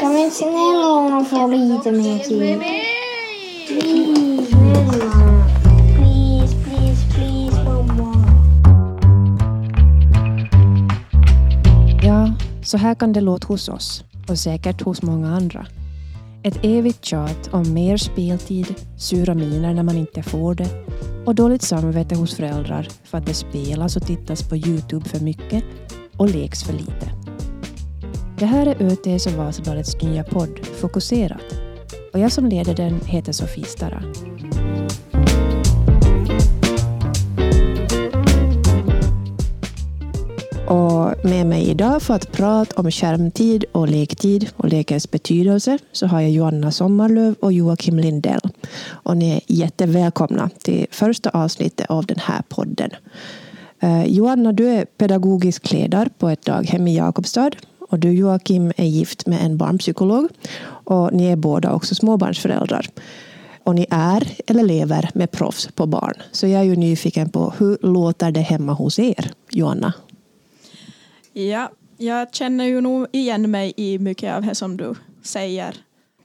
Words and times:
Kan 0.00 0.14
vi 0.14 0.30
snälla 0.30 0.86
honom 0.86 1.24
få 1.24 1.46
lite 1.46 1.92
mer 1.92 2.18
tid? 2.18 2.58
Please, 5.96 6.54
please, 6.64 7.06
please, 7.14 7.64
mamma. 7.64 8.24
Ja, 12.02 12.32
så 12.62 12.76
här 12.76 12.94
kan 12.94 13.12
det 13.12 13.20
låta 13.20 13.46
hos 13.46 13.68
oss 13.68 14.04
och 14.28 14.38
säkert 14.38 14.82
hos 14.82 15.02
många 15.02 15.28
andra. 15.36 15.66
Ett 16.42 16.58
evigt 16.62 17.04
tjat 17.04 17.48
om 17.52 17.74
mer 17.74 17.96
speltid, 17.96 18.74
sura 18.96 19.34
miner 19.34 19.74
när 19.74 19.82
man 19.82 19.96
inte 19.96 20.22
får 20.22 20.54
det 20.54 20.68
och 21.26 21.34
dåligt 21.34 21.62
samvete 21.62 22.14
hos 22.14 22.36
föräldrar 22.36 22.88
för 23.04 23.18
att 23.18 23.26
det 23.26 23.34
spelas 23.34 23.96
och 23.96 24.06
tittas 24.06 24.48
på 24.48 24.56
Youtube 24.56 25.08
för 25.08 25.20
mycket 25.20 25.64
och 26.16 26.28
leks 26.28 26.64
för 26.64 26.72
lite. 26.72 27.23
Det 28.38 28.46
här 28.46 28.66
är 28.66 28.82
ÖTS 28.82 29.26
och 29.26 29.32
Vasabladets 29.32 30.02
nya 30.02 30.24
podd 30.24 30.66
Fokuserat 30.66 31.42
och 32.12 32.18
jag 32.18 32.32
som 32.32 32.46
leder 32.46 32.74
den 32.74 33.00
heter 33.00 33.32
Sofie 33.32 33.64
Stara. 33.64 34.02
Och 40.68 41.24
med 41.24 41.46
mig 41.46 41.70
idag 41.70 42.02
för 42.02 42.14
att 42.14 42.32
prata 42.32 42.80
om 42.80 42.90
skärmtid 42.90 43.64
och 43.72 43.88
lektid 43.88 44.50
och 44.56 44.68
lekens 44.68 45.10
betydelse 45.10 45.78
så 45.92 46.06
har 46.06 46.20
jag 46.20 46.30
Joanna 46.30 46.70
Sommarlöv 46.70 47.34
och 47.40 47.52
Joakim 47.52 47.98
Lindell. 47.98 48.40
Och 48.86 49.16
ni 49.16 49.30
är 49.30 49.40
jättevälkomna 49.46 50.50
till 50.62 50.86
första 50.90 51.30
avsnittet 51.30 51.90
av 51.90 52.06
den 52.06 52.18
här 52.20 52.42
podden. 52.48 52.90
Eh, 53.80 54.04
Joanna, 54.04 54.52
du 54.52 54.68
är 54.68 54.84
pedagogisk 54.84 55.72
ledare 55.72 56.08
på 56.18 56.28
ett 56.28 56.44
daghem 56.44 56.88
i 56.88 56.96
Jakobstad 56.96 57.50
och 57.88 57.98
du 57.98 58.12
Joakim 58.12 58.72
är 58.76 58.84
gift 58.84 59.26
med 59.26 59.44
en 59.44 59.56
barnpsykolog 59.56 60.28
och 60.64 61.12
ni 61.12 61.26
är 61.26 61.36
båda 61.36 61.72
också 61.72 61.94
småbarnsföräldrar. 61.94 62.86
Och 63.62 63.74
ni 63.74 63.86
är 63.90 64.32
eller 64.46 64.62
lever 64.62 65.10
med 65.14 65.30
proffs 65.30 65.66
på 65.66 65.86
barn. 65.86 66.14
Så 66.32 66.46
jag 66.46 66.60
är 66.60 66.64
ju 66.64 66.76
nyfiken 66.76 67.30
på 67.30 67.54
hur 67.58 67.78
låter 67.82 68.30
det 68.30 68.40
hemma 68.40 68.72
hos 68.72 68.98
er, 68.98 69.32
Joanna? 69.50 69.92
Ja, 71.32 71.70
jag 71.96 72.34
känner 72.34 72.64
ju 72.64 72.80
nog 72.80 73.06
igen 73.12 73.50
mig 73.50 73.72
i 73.76 73.98
mycket 73.98 74.34
av 74.34 74.42
det 74.42 74.54
som 74.54 74.76
du 74.76 74.94
säger 75.22 75.76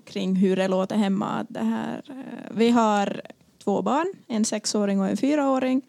kring 0.05 0.35
hur 0.35 0.55
det 0.55 0.67
låter 0.67 0.95
hemma. 0.95 1.45
Det 1.49 1.59
här, 1.59 2.01
eh, 2.09 2.15
vi 2.51 2.69
har 2.69 3.21
två 3.63 3.81
barn, 3.81 4.13
en 4.27 4.45
sexåring 4.45 5.01
och 5.01 5.09
en 5.09 5.17
fyraåring. 5.17 5.81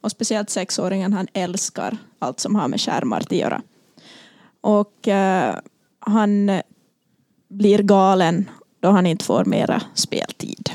Och 0.00 0.10
speciellt 0.10 0.50
sexåringen, 0.50 1.12
han 1.12 1.26
älskar 1.32 1.96
allt 2.18 2.40
som 2.40 2.54
har 2.54 2.68
med 2.68 2.80
skärmar 2.80 3.20
att 3.20 3.32
göra. 3.32 3.62
Och 4.62 5.08
eh, 5.08 5.56
han 5.98 6.60
blir 7.48 7.82
galen 7.82 8.50
då 8.80 8.90
han 8.90 9.06
inte 9.06 9.24
får 9.24 9.44
mera 9.44 9.82
speltid. 9.94 10.70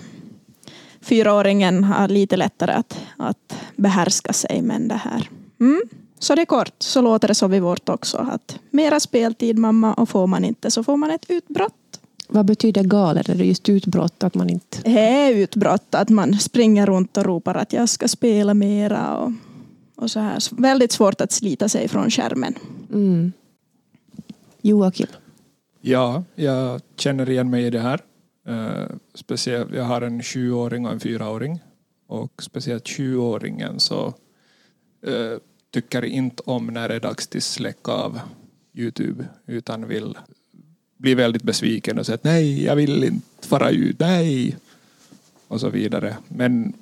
Fyraåringen 1.02 1.84
har 1.84 2.08
lite 2.08 2.38
lättare 2.38 2.72
att, 2.72 3.00
att 3.18 3.56
behärska 3.76 4.34
sig 4.34 4.62
men 4.62 4.88
det 4.88 4.96
här. 4.96 5.30
Mm. 5.60 5.82
Så 6.20 6.36
det 6.36 6.42
är 6.42 6.46
kort, 6.46 6.74
så 6.80 7.02
låter 7.02 7.28
det 7.28 7.36
så 7.36 7.48
vid 7.48 7.62
vårt 7.62 7.90
också. 7.90 8.18
Att 8.18 8.60
mera 8.70 9.00
speltid 9.00 9.58
mamma 9.58 9.94
och 9.94 10.10
får 10.10 10.28
man 10.28 10.46
inte 10.46 10.72
så 10.72 10.84
får 10.84 10.98
man 10.98 11.12
ett 11.12 11.26
utbrott. 11.30 11.74
Vad 12.28 12.46
betyder 12.46 12.84
galet? 12.84 13.30
Är 13.30 13.36
det 13.36 13.46
just 13.46 13.70
utbrott? 13.70 14.24
Att 14.24 14.36
man 14.36 14.50
inte... 14.50 14.82
Det 14.84 15.00
är 15.00 15.34
utbrott, 15.34 15.96
att 15.96 16.10
man 16.10 16.40
springer 16.40 16.86
runt 16.86 17.18
och 17.18 17.26
ropar 17.26 17.56
att 17.56 17.74
jag 17.74 17.90
ska 17.90 18.08
spela 18.08 18.54
mera. 18.54 19.18
Och, 19.18 19.32
och 19.96 20.12
så 20.12 20.20
här. 20.20 20.62
Väldigt 20.62 20.92
svårt 20.92 21.22
att 21.22 21.32
slita 21.32 21.70
sig 21.70 21.88
från 21.88 22.10
skärmen. 22.10 22.56
Mm. 22.94 23.34
Joakim? 24.68 25.08
Ja, 25.82 26.23
jag 26.36 26.82
känner 26.98 27.30
igen 27.30 27.50
mig 27.50 27.66
i 27.66 27.70
det 27.70 27.80
här. 27.80 28.02
Uh, 28.50 28.86
speciellt, 29.14 29.74
jag 29.74 29.84
har 29.84 30.02
en 30.02 30.24
sjuåring 30.24 30.86
och 30.86 30.92
en 30.92 31.00
fyraåring. 31.00 31.59
Och 32.08 32.44
speciellt 32.44 32.86
20-åringen 32.86 33.80
så 33.80 34.14
uh, 35.08 35.38
tycker 35.74 36.06
inte 36.06 36.44
om 36.46 36.68
när 36.68 36.90
det 36.90 36.96
är 36.96 37.00
dags 37.00 37.28
till 37.28 37.41
släcka 37.41 37.91
av 37.91 38.19
Youtube 38.74 39.25
utan 39.46 39.88
vill 39.88 40.18
bli 40.97 41.16
väldigt 41.16 41.44
besviken 41.44 42.00
och 42.00 42.06
säga 42.06 42.16
att 42.16 42.24
nej, 42.24 42.64
jag 42.64 42.75
vill 42.75 43.03
inte 43.03 43.47
fara 43.47 43.70
ut, 43.70 44.00
nej 44.00 44.58
och 45.47 45.59
så 45.59 45.70
vidare. 45.70 46.18
Men 46.28 46.74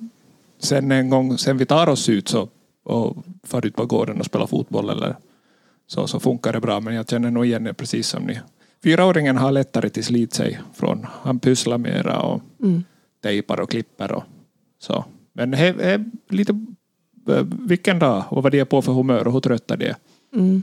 sen 0.58 0.92
en 0.92 1.10
gång, 1.10 1.38
sen 1.38 1.58
vi 1.58 1.66
tar 1.66 1.88
oss 1.88 2.08
ut 2.08 2.28
så, 2.28 2.48
och 2.82 3.16
far 3.42 3.66
ut 3.66 3.76
på 3.76 3.86
gården 3.86 4.20
och 4.20 4.26
spelar 4.26 4.46
fotboll 4.46 4.90
eller 4.90 5.16
så, 5.86 6.06
så 6.06 6.20
funkar 6.20 6.52
det 6.52 6.60
bra. 6.60 6.80
Men 6.80 6.94
jag 6.94 7.08
känner 7.08 7.30
nog 7.30 7.46
igen 7.46 7.64
det 7.64 7.74
precis 7.74 8.08
som 8.08 8.22
ni. 8.22 8.40
Fyraåringen 8.82 9.36
har 9.36 9.52
lättare 9.52 9.88
till 9.88 10.04
slit 10.04 10.34
sig 10.34 10.60
från, 10.74 11.06
han 11.22 11.38
pysslar 11.38 11.78
mera 11.78 12.20
och 12.20 12.42
mm. 12.62 12.84
tejpar 13.22 13.60
och 13.60 13.70
klipper 13.70 14.12
och 14.12 14.24
så. 14.78 15.04
Men 15.32 15.50
det 15.50 15.58
är 15.58 16.04
lite 16.28 16.66
vilken 17.68 17.98
dag 17.98 18.24
och 18.28 18.42
vad 18.42 18.52
det 18.52 18.58
är 18.58 18.64
på 18.64 18.82
för 18.82 18.92
humör 18.92 19.26
och 19.26 19.32
hur 19.32 19.40
trötta 19.40 19.76
det 19.76 19.86
är. 19.86 19.96
Mm. 20.34 20.62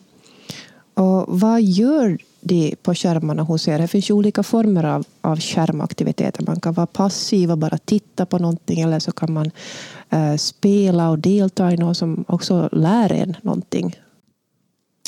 Och 0.94 1.40
vad 1.40 1.62
gör 1.62 2.18
de 2.42 2.76
på 2.84 2.96
skärmarna 2.96 3.44
hos 3.44 3.68
er? 3.68 3.80
Det 3.80 3.88
finns 3.88 4.10
ju 4.10 4.14
olika 4.14 4.44
former 4.44 4.84
av, 4.84 5.06
av 5.22 5.40
skärmaktiviteter. 5.40 6.44
Man 6.48 6.60
kan 6.60 6.74
vara 6.74 6.88
passiv 6.88 7.52
och 7.52 7.58
bara 7.58 7.78
titta 7.78 8.26
på 8.26 8.38
någonting 8.38 8.82
eller 8.82 9.00
så 9.00 9.12
kan 9.12 9.34
man 9.34 9.52
uh, 10.14 10.36
spela 10.38 11.10
och 11.10 11.20
delta 11.20 11.72
i 11.72 11.78
något 11.78 11.98
som 11.98 12.26
också 12.28 12.70
lär 12.72 13.12
en 13.12 13.36
någonting. 13.42 13.96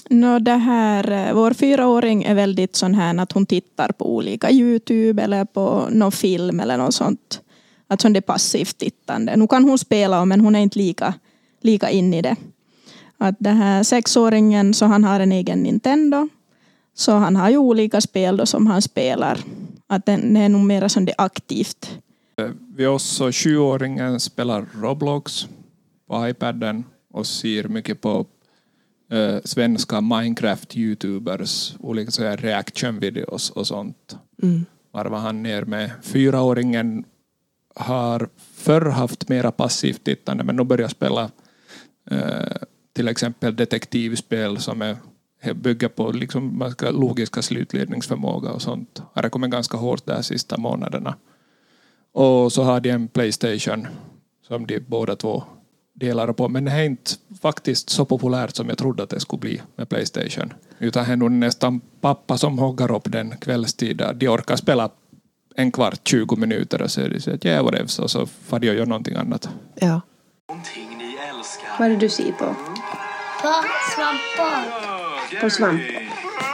No, 0.09 0.39
det 0.39 0.51
här, 0.51 1.11
eh, 1.11 1.33
vår 1.33 1.53
fyraåring 1.53 2.23
är 2.23 2.35
väldigt 2.35 2.75
sån 2.75 2.93
här 2.93 3.17
att 3.17 3.31
hon 3.31 3.45
tittar 3.45 3.91
på 3.91 4.15
olika 4.15 4.51
Youtube 4.51 5.23
eller 5.23 5.45
på 5.45 5.87
någon 5.91 6.11
film 6.11 6.59
eller 6.59 6.77
något 6.77 6.93
sånt. 6.93 7.41
Att 7.87 7.99
det 7.99 8.19
är 8.19 8.21
passivt 8.21 8.77
tittande. 8.77 9.35
Nu 9.35 9.47
kan 9.47 9.63
hon 9.63 9.77
spela 9.77 10.25
men 10.25 10.41
hon 10.41 10.55
är 10.55 10.59
inte 10.59 10.79
lika 10.79 11.13
lika 11.65 11.89
in 11.89 12.13
i 12.13 12.21
det. 12.21 12.35
Att 13.17 13.35
det 13.39 13.49
här 13.49 13.83
sexåringen 13.83 14.73
så 14.73 14.85
han 14.85 15.03
har 15.03 15.19
en 15.19 15.31
egen 15.31 15.63
Nintendo. 15.63 16.29
Så 16.93 17.11
han 17.11 17.35
har 17.35 17.49
ju 17.49 17.57
olika 17.57 18.01
spel 18.01 18.37
då 18.37 18.45
som 18.45 18.67
han 18.67 18.81
spelar. 18.81 19.39
Att 19.87 20.05
det 20.05 20.11
är 20.11 20.49
nog 20.49 20.65
mer 20.65 20.87
som 20.87 21.05
det 21.05 21.13
aktivt. 21.17 21.99
Eh, 22.41 22.49
vi 22.75 22.87
också 22.87 23.31
sjuåringen 23.31 24.19
spelar 24.19 24.65
Roblox 24.81 25.47
på 26.07 26.27
iPaden 26.27 26.83
och 27.13 27.27
ser 27.27 27.63
mycket 27.67 28.01
på 28.01 28.25
eh, 29.11 29.37
svenska 29.43 30.01
Minecraft-youtubers, 30.01 31.75
olika 31.79 32.11
så 32.11 32.23
här 32.23 32.37
reaction-videos 32.37 33.49
och 33.49 33.67
sånt. 33.67 34.17
Mm. 34.43 34.65
Varvar 34.93 35.19
han 35.19 35.43
ner 35.43 35.65
med. 35.65 35.91
Fyraåringen 36.01 37.05
har 37.75 38.29
förr 38.55 38.89
haft 38.89 39.29
mera 39.29 39.51
passivt 39.51 40.03
tittande 40.03 40.43
men 40.43 40.55
nu 40.55 40.63
börjar 40.63 40.87
spela 40.87 41.31
Eh, 42.11 42.57
till 42.93 43.07
exempel 43.07 43.55
detektivspel 43.55 44.57
som 44.57 44.81
är, 44.81 44.97
bygger 45.53 45.87
på 45.87 46.11
liksom 46.11 46.73
logiska 46.81 47.41
slutledningsförmåga 47.41 48.51
och 48.51 48.61
sånt. 48.61 49.01
Har 49.13 49.21
det 49.21 49.29
kommit 49.29 49.51
ganska 49.51 49.77
hårt 49.77 50.05
där 50.05 50.21
sista 50.21 50.57
månaderna. 50.57 51.15
Och 52.11 52.53
så 52.53 52.63
har 52.63 52.79
de 52.79 52.89
en 52.89 53.07
Playstation 53.07 53.87
som 54.47 54.67
de 54.67 54.79
båda 54.79 55.15
två 55.15 55.43
delar 55.95 56.33
på. 56.33 56.49
Men 56.49 56.65
det 56.65 56.71
är 56.71 56.83
inte 56.83 57.11
faktiskt 57.41 57.89
så 57.89 58.05
populärt 58.05 58.55
som 58.55 58.69
jag 58.69 58.77
trodde 58.77 59.03
att 59.03 59.09
det 59.09 59.19
skulle 59.19 59.39
bli 59.39 59.61
med 59.75 59.89
Playstation. 59.89 60.53
Utan 60.79 61.05
det 61.05 61.11
är 61.11 61.15
nog 61.15 61.31
nästan 61.31 61.81
pappa 62.01 62.37
som 62.37 62.59
hoggar 62.59 62.91
upp 62.91 63.11
den 63.11 63.37
kvällstid. 63.37 64.01
De 64.15 64.27
orkar 64.27 64.55
spela 64.55 64.89
en 65.55 65.71
kvart, 65.71 66.07
20 66.07 66.35
minuter 66.35 66.81
och 66.81 66.91
så 66.91 67.01
är 67.01 67.09
det 67.09 67.21
så 67.21 67.31
att 67.31 67.45
yeah, 67.45 67.65
whatever, 67.65 68.03
och 68.03 68.11
så 68.11 68.25
får 68.25 68.59
de 68.59 68.67
göra 68.67 68.85
någonting 68.85 69.15
annat. 69.15 69.49
Ja. 69.75 70.01
Vad 71.79 71.85
är 71.87 71.89
det 71.89 71.95
du 71.95 72.09
ser 72.09 72.31
på? 72.31 72.55
På 73.41 73.53
svampar. 73.95 75.41
På 75.41 75.49
svampar. 75.49 76.09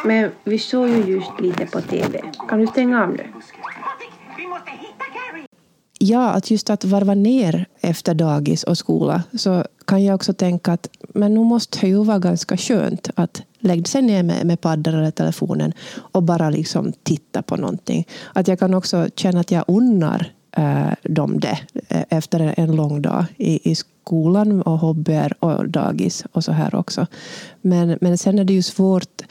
Men 0.05 0.31
vi 0.43 0.59
såg 0.59 0.89
ju 0.89 1.03
just 1.03 1.31
lite 1.39 1.65
på 1.65 1.81
TV. 1.81 2.21
Kan 2.49 2.59
du 2.59 2.67
stänga 2.67 3.03
av 3.03 3.09
nu? 3.09 3.27
Ja, 6.03 6.29
att 6.29 6.51
just 6.51 6.69
att 6.69 6.85
varva 6.85 7.13
ner 7.13 7.65
efter 7.81 8.13
dagis 8.13 8.63
och 8.63 8.77
skola 8.77 9.23
så 9.37 9.65
kan 9.85 10.03
jag 10.03 10.15
också 10.15 10.33
tänka 10.33 10.73
att 10.73 10.89
men 11.13 11.33
nu 11.33 11.39
måste 11.39 11.79
det 11.79 11.87
ju 11.87 12.03
vara 12.03 12.19
ganska 12.19 12.57
skönt 12.57 13.09
att 13.15 13.41
lägga 13.59 13.83
sig 13.83 14.01
ner 14.01 14.23
med, 14.23 14.45
med 14.45 14.61
paddan 14.61 14.95
eller 14.95 15.11
telefonen 15.11 15.73
och 15.95 16.23
bara 16.23 16.49
liksom 16.49 16.93
titta 17.03 17.41
på 17.41 17.55
någonting. 17.55 18.07
Att 18.33 18.47
jag 18.47 18.59
kan 18.59 18.73
också 18.73 19.07
känna 19.15 19.39
att 19.39 19.51
jag 19.51 19.63
unnar 19.67 20.31
äh, 20.57 20.93
dem 21.03 21.39
det 21.39 21.59
äh, 21.89 22.03
efter 22.09 22.53
en 22.57 22.75
lång 22.75 23.01
dag 23.01 23.25
i, 23.37 23.71
i 23.71 23.75
skolan 23.75 24.61
och 24.61 24.79
hobbyer 24.79 25.33
och 25.39 25.69
dagis 25.69 26.23
och 26.31 26.43
så 26.43 26.51
här 26.51 26.75
också. 26.75 27.07
Men, 27.61 27.97
men 28.01 28.17
sen 28.17 28.39
är 28.39 28.43
det 28.43 28.53
ju 28.53 28.61
svårt 28.61 29.21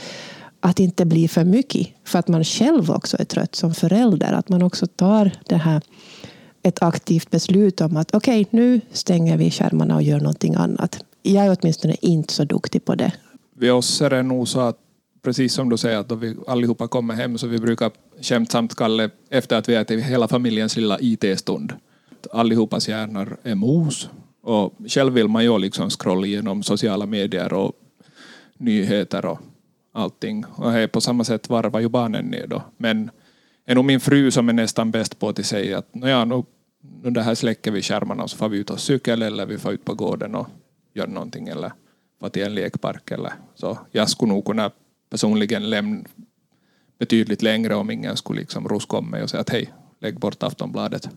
att 0.60 0.80
inte 0.80 1.04
bli 1.04 1.28
för 1.28 1.44
mycket 1.44 1.88
för 2.04 2.18
att 2.18 2.28
man 2.28 2.44
själv 2.44 2.90
också 2.90 3.16
är 3.20 3.24
trött 3.24 3.54
som 3.54 3.74
förälder. 3.74 4.32
Att 4.32 4.48
man 4.48 4.62
också 4.62 4.86
tar 4.86 5.30
det 5.46 5.56
här 5.56 5.82
ett 6.62 6.82
aktivt 6.82 7.30
beslut 7.30 7.80
om 7.80 7.96
att 7.96 8.14
okej, 8.14 8.40
okay, 8.40 8.60
nu 8.60 8.80
stänger 8.92 9.36
vi 9.36 9.50
skärmarna 9.50 9.94
och 9.94 10.02
gör 10.02 10.20
någonting 10.20 10.54
annat. 10.54 11.04
Jag 11.22 11.46
är 11.46 11.56
åtminstone 11.60 11.96
inte 12.00 12.32
så 12.32 12.44
duktig 12.44 12.84
på 12.84 12.94
det. 12.94 13.12
Vid 13.54 13.72
oss 13.72 14.00
är 14.00 14.10
det 14.10 14.22
nog 14.22 14.48
så 14.48 14.60
att 14.60 14.76
precis 15.22 15.54
som 15.54 15.68
du 15.68 15.76
säger, 15.76 15.98
att 15.98 16.08
då 16.08 16.14
vi 16.14 16.36
allihopa 16.46 16.88
kommer 16.88 17.14
hem 17.14 17.38
så 17.38 17.46
vi 17.46 17.58
brukar 17.58 17.90
skämtsamt 18.20 18.74
kalla 18.74 19.10
efter 19.30 19.56
att 19.56 19.68
vi 19.68 19.74
ätit 19.74 20.04
hela 20.04 20.28
familjens 20.28 20.76
lilla 20.76 20.98
IT-stund. 21.00 21.72
Allihopas 22.32 22.88
hjärnor 22.88 23.36
är 23.42 23.54
mos 23.54 24.08
och 24.42 24.72
själv 24.86 25.12
vill 25.12 25.28
man 25.28 25.44
ju 25.44 25.58
liksom 25.58 25.90
scrolla 25.90 26.26
igenom 26.26 26.62
sociala 26.62 27.06
medier 27.06 27.52
och 27.52 27.72
nyheter 28.58 29.24
och 29.26 29.40
allting. 29.92 30.44
Och 30.44 30.92
på 30.92 31.00
samma 31.00 31.24
sätt 31.24 31.48
varvar 31.48 31.80
ju 31.80 31.88
barnen 31.88 32.24
ner 32.24 32.46
då. 32.46 32.62
Men 32.76 33.10
är 33.66 33.74
nog 33.74 33.84
min 33.84 34.00
fru 34.00 34.30
som 34.30 34.48
är 34.48 34.52
nästan 34.52 34.90
bäst 34.90 35.18
på 35.18 35.28
att 35.28 35.46
säga 35.46 35.78
att 35.78 35.88
ja, 35.92 36.24
nu, 36.24 36.42
nu 37.02 37.10
det 37.10 37.22
här 37.22 37.34
släcker 37.34 37.70
vi 37.70 37.82
skärmarna 37.82 38.22
och 38.22 38.30
så 38.30 38.36
får 38.36 38.48
vi 38.48 38.58
ut 38.58 38.70
och 38.70 38.80
cykel 38.80 39.22
eller 39.22 39.46
vi 39.46 39.58
får 39.58 39.72
ut 39.72 39.84
på 39.84 39.94
gården 39.94 40.34
och 40.34 40.48
gör 40.94 41.06
någonting 41.06 41.48
eller 41.48 41.72
får 42.20 42.28
till 42.28 42.42
en 42.42 42.54
lekpark 42.54 43.10
eller 43.10 43.32
så. 43.54 43.78
Jag 43.90 44.08
skulle 44.08 44.32
nog 44.32 44.44
kunna 44.44 44.70
personligen 45.10 45.70
lämna 45.70 46.04
betydligt 46.98 47.42
längre 47.42 47.74
om 47.74 47.90
ingen 47.90 48.16
skulle 48.16 48.40
liksom 48.40 48.68
ruska 48.68 48.96
om 48.96 49.10
mig 49.10 49.22
och 49.22 49.30
säga 49.30 49.40
att 49.40 49.50
hej, 49.50 49.72
lägg 50.00 50.18
bort 50.18 50.42
Aftonbladet. 50.42 51.08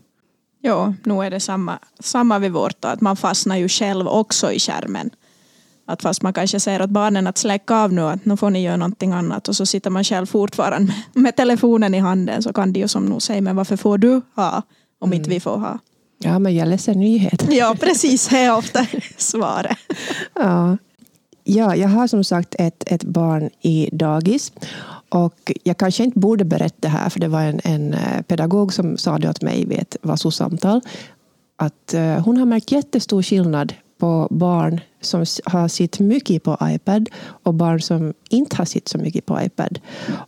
Ja, 0.60 0.94
nu 1.04 1.14
är 1.14 1.30
det 1.30 1.40
samma, 1.40 1.78
samma 2.00 2.38
vid 2.38 2.52
vårt 2.52 2.84
att 2.84 3.00
man 3.00 3.16
fastnar 3.16 3.56
ju 3.56 3.68
själv 3.68 4.08
också 4.08 4.52
i 4.52 4.58
skärmen. 4.58 5.10
Att 5.86 6.02
fast 6.02 6.22
man 6.22 6.32
kanske 6.32 6.60
säger 6.60 6.82
åt 6.82 6.90
barnen 6.90 7.26
att 7.26 7.38
släcka 7.38 7.76
av 7.76 7.92
nu, 7.92 8.02
att 8.02 8.24
nu 8.24 8.36
får 8.36 8.50
ni 8.50 8.62
göra 8.62 8.76
någonting 8.76 9.12
annat 9.12 9.48
och 9.48 9.56
så 9.56 9.66
sitter 9.66 9.90
man 9.90 10.04
själv 10.04 10.26
fortfarande 10.26 10.92
med, 11.12 11.22
med 11.22 11.36
telefonen 11.36 11.94
i 11.94 11.98
handen 11.98 12.42
så 12.42 12.52
kan 12.52 12.72
de 12.72 12.80
ju 12.80 12.88
som 12.88 13.06
nog 13.06 13.22
säga, 13.22 13.40
men 13.40 13.56
varför 13.56 13.76
får 13.76 13.98
du 13.98 14.20
ha 14.34 14.62
om 14.98 15.12
inte 15.12 15.30
vi 15.30 15.40
får 15.40 15.56
ha? 15.56 15.78
Ja, 16.18 16.38
men 16.38 16.56
jag 16.56 16.68
läser 16.68 16.94
nyheter. 16.94 17.48
Ja, 17.50 17.76
precis, 17.80 18.28
det 18.28 18.38
är 18.38 18.56
ofta 18.56 18.86
svaret. 19.16 19.78
Ja. 20.34 20.76
ja, 21.44 21.76
jag 21.76 21.88
har 21.88 22.06
som 22.06 22.24
sagt 22.24 22.54
ett, 22.58 22.84
ett 22.86 23.04
barn 23.04 23.50
i 23.60 23.88
dagis. 23.92 24.52
Och 25.08 25.52
jag 25.62 25.76
kanske 25.76 26.04
inte 26.04 26.18
borde 26.18 26.44
berätta 26.44 26.76
det 26.80 26.88
här, 26.88 27.10
för 27.10 27.20
det 27.20 27.28
var 27.28 27.40
en, 27.40 27.60
en 27.64 27.94
eh, 27.94 28.22
pedagog 28.22 28.72
som 28.72 28.96
sa 28.96 29.18
det 29.18 29.30
åt 29.30 29.42
mig 29.42 29.64
vid 29.64 29.78
ett 29.78 29.96
VASO-samtal. 30.02 30.80
Att 31.56 31.94
uh, 31.94 32.00
hon 32.00 32.36
har 32.36 32.46
märkt 32.46 32.72
jättestor 32.72 33.22
skillnad 33.22 33.74
på 33.98 34.28
barn 34.30 34.80
som 35.00 35.24
har 35.44 35.68
sett 35.68 36.00
mycket 36.00 36.42
på 36.42 36.58
iPad 36.62 37.08
och 37.24 37.54
barn 37.54 37.80
som 37.80 38.14
inte 38.30 38.56
har 38.56 38.64
sett 38.64 38.88
så 38.88 38.98
mycket 38.98 39.26
på 39.26 39.42
iPad. 39.42 39.78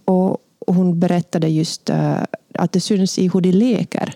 Och 0.05 0.39
hon 0.67 1.01
berättade 1.01 1.49
just 1.49 1.91
uh, 1.91 2.23
att 2.55 2.73
det 2.73 2.81
syns 2.81 3.19
i 3.19 3.29
hur 3.29 3.41
de 3.41 3.53
leker. 3.53 4.15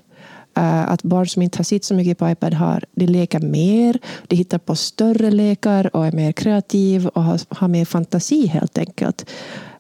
Uh, 0.59 0.91
att 0.91 1.03
barn 1.03 1.29
som 1.29 1.43
inte 1.43 1.59
har 1.59 1.65
sett 1.65 1.85
så 1.85 1.95
mycket 1.95 2.19
på 2.19 2.31
iPad 2.31 2.55
har, 2.55 2.85
de 2.93 3.07
leker 3.07 3.41
mer, 3.41 3.99
de 4.27 4.37
hittar 4.37 4.59
på 4.59 4.77
större 4.77 5.31
lekar 5.31 5.97
och 5.97 6.07
är 6.07 6.13
mer 6.13 6.33
kreativa 6.33 7.09
och 7.09 7.25
har, 7.25 7.41
har 7.49 7.69
mer 7.69 7.85
fantasi 7.85 8.47
helt 8.47 8.79
enkelt. 8.79 9.31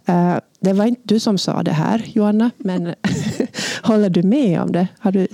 Uh, 0.08 0.36
det 0.60 0.72
var 0.72 0.84
inte 0.84 1.02
du 1.04 1.20
som 1.20 1.38
sa 1.38 1.62
det 1.62 1.72
här, 1.72 2.04
Joanna, 2.06 2.50
men 2.58 2.94
håller 3.82 4.10
du 4.10 4.22
med 4.22 4.60
om 4.60 4.72
det? 4.72 4.88
Har 4.98 5.12
du 5.12 5.28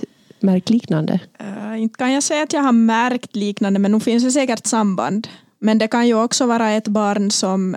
märkt 0.51 0.69
liknande? 0.69 1.19
Uh, 1.41 1.81
inte 1.81 1.97
kan 1.97 2.13
jag 2.13 2.23
säga 2.23 2.43
att 2.43 2.53
jag 2.53 2.61
har 2.61 2.71
märkt 2.71 3.35
liknande, 3.35 3.79
men 3.79 3.91
nu 3.91 3.99
finns 3.99 4.23
det 4.23 4.31
säkert 4.31 4.65
samband. 4.65 5.27
Men 5.59 5.77
det 5.77 5.87
kan 5.87 6.07
ju 6.07 6.23
också 6.23 6.45
vara 6.45 6.71
ett 6.71 6.87
barn 6.87 7.31
som 7.31 7.75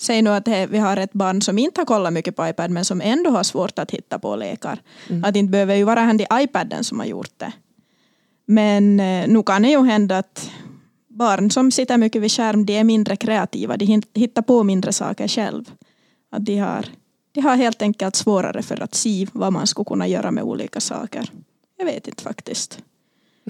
Säg 0.00 0.22
nu 0.22 0.30
att 0.30 0.48
vi 0.48 0.78
har 0.78 0.96
ett 0.96 1.12
barn 1.12 1.42
som 1.42 1.58
inte 1.58 1.80
har 1.80 1.86
kollat 1.86 2.12
mycket 2.12 2.36
på 2.36 2.48
iPad 2.48 2.70
men 2.70 2.84
som 2.84 3.00
ändå 3.00 3.30
har 3.30 3.42
svårt 3.42 3.78
att 3.78 3.90
hitta 3.90 4.18
på 4.18 4.36
lekar. 4.36 4.78
Mm. 5.08 5.24
Att 5.24 5.32
det 5.32 5.38
inte 5.38 5.50
behöver 5.50 5.74
ju 5.74 5.84
vara 5.84 6.00
han 6.00 6.20
i 6.20 6.26
iPaden 6.32 6.84
som 6.84 6.98
har 6.98 7.06
gjort 7.06 7.32
det. 7.36 7.52
Men 8.46 9.00
eh, 9.00 9.28
nu 9.28 9.42
kan 9.42 9.62
det 9.62 9.68
ju 9.68 9.84
hända 9.84 10.18
att 10.18 10.50
barn 11.08 11.50
som 11.50 11.70
sitter 11.70 11.98
mycket 11.98 12.22
vid 12.22 12.32
skärm 12.32 12.66
de 12.66 12.78
är 12.78 12.84
mindre 12.84 13.16
kreativa. 13.16 13.76
De 13.76 14.02
hittar 14.14 14.42
på 14.42 14.62
mindre 14.62 14.92
saker 14.92 15.28
själv. 15.28 15.70
Att 16.30 16.46
de, 16.46 16.58
har, 16.58 16.86
de 17.32 17.40
har 17.40 17.56
helt 17.56 17.82
enkelt 17.82 18.16
svårare 18.16 18.62
för 18.62 18.82
att 18.82 18.94
se 18.94 19.26
vad 19.32 19.52
man 19.52 19.66
skulle 19.66 19.84
kunna 19.84 20.06
göra 20.06 20.30
med 20.30 20.44
olika 20.44 20.80
saker. 20.80 21.32
Jag 21.78 21.84
vet 21.84 22.08
inte 22.08 22.22
faktiskt. 22.22 22.78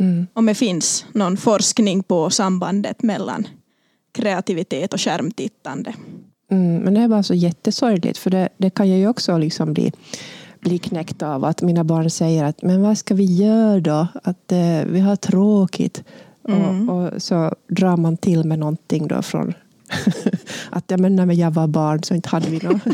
Mm. 0.01 0.27
Om 0.33 0.47
det 0.47 0.55
finns 0.55 1.07
någon 1.13 1.37
forskning 1.37 2.03
på 2.03 2.31
sambandet 2.31 3.03
mellan 3.03 3.49
kreativitet 4.13 4.95
och 4.95 5.01
skärmtittande. 5.01 5.95
Mm, 6.51 6.77
men 6.77 6.95
det 6.95 7.01
är 7.01 7.09
bara 7.09 7.23
så 7.23 7.35
jättesorgligt, 7.35 8.19
för 8.19 8.31
det, 8.31 8.49
det 8.57 8.71
kan 8.71 8.89
jag 8.89 8.99
ju 8.99 9.09
också 9.09 9.39
liksom 9.39 9.73
bli, 9.73 9.93
bli 10.61 10.79
knäckt 10.79 11.23
av. 11.23 11.45
Att 11.45 11.63
mina 11.63 11.85
barn 11.85 12.11
säger 12.11 12.45
att 12.45 12.63
men 12.63 12.83
vad 12.83 12.99
ska 12.99 13.15
vi 13.15 13.25
göra 13.25 13.81
då? 13.81 14.07
Att 14.23 14.53
eh, 14.53 14.85
vi 14.87 15.01
har 15.01 15.17
tråkigt. 15.17 16.05
Mm. 16.49 16.89
Och, 16.89 17.13
och, 17.15 17.23
så 17.23 17.55
drar 17.69 17.97
man 17.97 18.17
till 18.17 18.45
med 18.45 18.59
någonting 18.59 19.09
då 19.09 19.23
från 19.23 19.55
att 20.70 20.85
ja, 20.87 20.96
men 20.96 21.17
när 21.17 21.35
jag 21.35 21.50
var 21.50 21.67
barn 21.67 22.02
så 22.02 22.14
inte 22.14 22.29
hade 22.29 22.50
vi 22.50 22.58
något. 22.58 22.85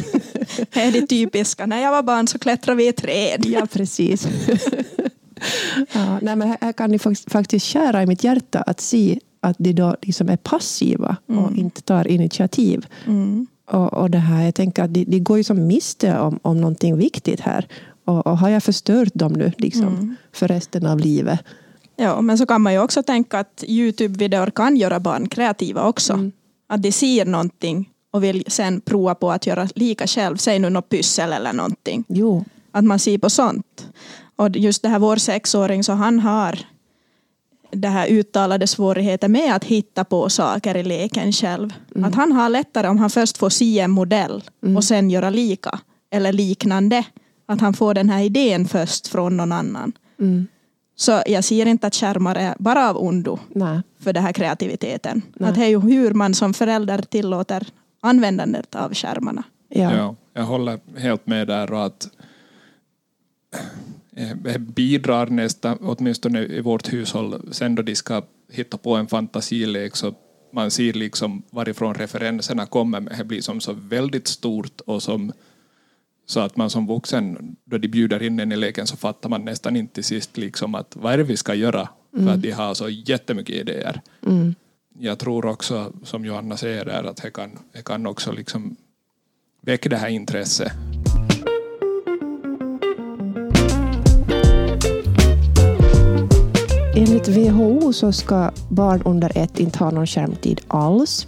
det 0.72 0.80
är 0.80 0.92
det 0.92 1.06
typiska. 1.06 1.66
När 1.66 1.82
jag 1.82 1.90
var 1.90 2.02
barn 2.02 2.28
så 2.28 2.38
klättrade 2.38 2.76
vi 2.76 2.88
i 2.88 2.92
träd. 2.92 3.44
ja, 3.46 3.66
precis. 3.72 4.28
ja, 5.92 6.18
nej, 6.22 6.36
men 6.36 6.56
här 6.60 6.72
kan 6.72 6.90
ni 6.90 6.98
faktiskt 7.26 7.66
kära 7.66 8.02
i 8.02 8.06
mitt 8.06 8.24
hjärta 8.24 8.60
att 8.60 8.80
se 8.80 9.18
att 9.40 9.56
de 9.58 9.72
då 9.72 9.96
liksom 10.02 10.28
är 10.28 10.36
passiva 10.36 11.16
och 11.26 11.48
mm. 11.48 11.58
inte 11.58 11.82
tar 11.82 12.08
initiativ. 12.08 12.86
Mm. 13.06 13.46
Och, 13.70 13.92
och 13.94 14.10
det 14.10 14.18
här, 14.18 14.44
jag 14.44 14.54
tänker 14.54 14.82
att 14.82 14.94
de, 14.94 15.04
de 15.04 15.20
går 15.20 15.36
ju 15.36 15.44
som 15.44 15.66
miste 15.66 16.18
om, 16.18 16.38
om 16.42 16.60
någonting 16.60 16.96
viktigt 16.96 17.40
här. 17.40 17.66
Och, 18.04 18.26
och 18.26 18.38
har 18.38 18.48
jag 18.48 18.62
förstört 18.62 19.14
dem 19.14 19.32
nu 19.32 19.52
liksom, 19.56 19.88
mm. 19.88 20.16
för 20.32 20.48
resten 20.48 20.86
av 20.86 20.98
livet? 20.98 21.40
Ja, 21.96 22.20
men 22.20 22.38
så 22.38 22.46
kan 22.46 22.62
man 22.62 22.72
ju 22.72 22.78
också 22.78 23.02
tänka 23.02 23.38
att 23.38 23.64
Youtube-videor 23.66 24.50
kan 24.50 24.76
göra 24.76 25.00
barn 25.00 25.28
kreativa 25.28 25.88
också. 25.88 26.12
Mm. 26.12 26.32
Att 26.66 26.82
de 26.82 26.92
ser 26.92 27.24
någonting 27.24 27.90
och 28.10 28.24
vill 28.24 28.44
sen 28.46 28.80
prova 28.80 29.14
på 29.14 29.30
att 29.30 29.46
göra 29.46 29.68
lika 29.74 30.06
själv. 30.06 30.36
Säg 30.36 30.58
nu 30.58 30.70
något 30.70 30.88
pyssel 30.88 31.32
eller 31.32 31.52
någonting. 31.52 32.04
Jo. 32.08 32.44
Att 32.72 32.84
man 32.84 32.98
ser 32.98 33.18
på 33.18 33.30
sånt. 33.30 33.86
Och 34.36 34.56
just 34.56 34.82
det 34.82 34.88
här 34.88 34.98
vår 34.98 35.16
sexåring 35.16 35.84
så 35.84 35.92
han 35.92 36.20
har 36.20 36.58
det 37.70 37.88
här 37.88 38.08
uttalade 38.08 38.66
svårigheter 38.66 39.28
med 39.28 39.54
att 39.54 39.64
hitta 39.64 40.04
på 40.04 40.28
saker 40.28 40.76
i 40.76 40.82
leken 40.82 41.32
själv. 41.32 41.72
Mm. 41.94 42.08
Att 42.08 42.14
han 42.14 42.32
har 42.32 42.48
lättare 42.48 42.88
om 42.88 42.98
han 42.98 43.10
först 43.10 43.38
får 43.38 43.50
se 43.50 43.80
en 43.80 43.90
modell 43.90 44.42
mm. 44.62 44.76
och 44.76 44.84
sen 44.84 45.10
göra 45.10 45.30
lika 45.30 45.78
eller 46.10 46.32
liknande. 46.32 47.04
Att 47.46 47.60
han 47.60 47.74
får 47.74 47.94
den 47.94 48.10
här 48.10 48.22
idén 48.22 48.68
först 48.68 49.08
från 49.08 49.36
någon 49.36 49.52
annan. 49.52 49.92
Mm. 50.20 50.46
Så 50.96 51.22
jag 51.26 51.44
ser 51.44 51.66
inte 51.66 51.86
att 51.86 51.94
skärmar 51.94 52.34
är 52.34 52.54
bara 52.58 52.90
av 52.90 52.96
ondo 52.96 53.38
Nej. 53.48 53.80
för 53.98 54.12
den 54.12 54.22
här 54.22 54.32
kreativiteten. 54.32 55.22
Nej. 55.34 55.48
Att 55.48 55.54
det 55.54 55.64
är 55.64 55.68
ju 55.68 55.80
hur 55.80 56.14
man 56.14 56.34
som 56.34 56.54
förälder 56.54 56.98
tillåter 57.02 57.66
användandet 58.00 58.74
av 58.74 58.94
skärmarna. 58.94 59.42
Ja. 59.68 59.96
ja 59.96 60.14
jag 60.32 60.42
håller 60.42 60.80
helt 60.96 61.26
med 61.26 61.46
där 61.46 61.72
och 61.72 61.84
att 61.84 62.08
Eh, 64.16 64.58
bidrar 64.58 65.26
nästan, 65.26 65.78
åtminstone 65.80 66.44
i 66.44 66.60
vårt 66.60 66.92
hushåll, 66.92 67.48
sen 67.52 67.74
då 67.74 67.82
de 67.82 67.94
ska 67.94 68.22
hitta 68.52 68.76
på 68.76 68.96
en 68.96 69.06
fantasilek 69.06 69.96
så 69.96 70.14
man 70.52 70.70
ser 70.70 70.92
liksom 70.92 71.42
varifrån 71.50 71.94
referenserna 71.94 72.66
kommer, 72.66 73.00
men 73.00 73.18
det 73.18 73.24
blir 73.24 73.40
som 73.40 73.60
så 73.60 73.72
väldigt 73.72 74.28
stort 74.28 74.80
och 74.80 75.02
som 75.02 75.32
så 76.26 76.40
att 76.40 76.56
man 76.56 76.70
som 76.70 76.86
vuxen, 76.86 77.56
då 77.64 77.78
de 77.78 77.88
bjuder 77.88 78.22
in 78.22 78.40
en 78.40 78.52
i 78.52 78.56
leken 78.56 78.86
så 78.86 78.96
fattar 78.96 79.28
man 79.28 79.44
nästan 79.44 79.76
inte 79.76 79.94
till 79.94 80.04
sist 80.04 80.36
liksom 80.36 80.74
att 80.74 80.96
vad 80.96 81.12
är 81.12 81.18
det 81.18 81.24
vi 81.24 81.36
ska 81.36 81.54
göra? 81.54 81.88
Mm. 82.14 82.26
För 82.26 82.34
att 82.34 82.42
de 82.42 82.50
har 82.50 82.74
så 82.74 82.88
jättemycket 82.88 83.56
idéer. 83.56 84.00
Mm. 84.26 84.54
Jag 84.98 85.18
tror 85.18 85.46
också, 85.46 85.92
som 86.02 86.24
Johanna 86.24 86.56
säger 86.56 86.84
där, 86.84 87.04
att 87.04 87.22
det 87.22 87.30
kan, 87.30 87.58
det 87.72 87.84
kan 87.84 88.06
också 88.06 88.32
liksom 88.32 88.76
väcka 89.60 89.88
det 89.88 89.96
här 89.96 90.08
intresset 90.08 90.72
Enligt 96.96 97.28
WHO 97.28 97.92
så 97.92 98.12
ska 98.12 98.50
barn 98.68 99.02
under 99.04 99.38
ett 99.38 99.58
inte 99.58 99.78
ha 99.78 99.90
någon 99.90 100.06
skärmtid 100.06 100.60
alls. 100.68 101.26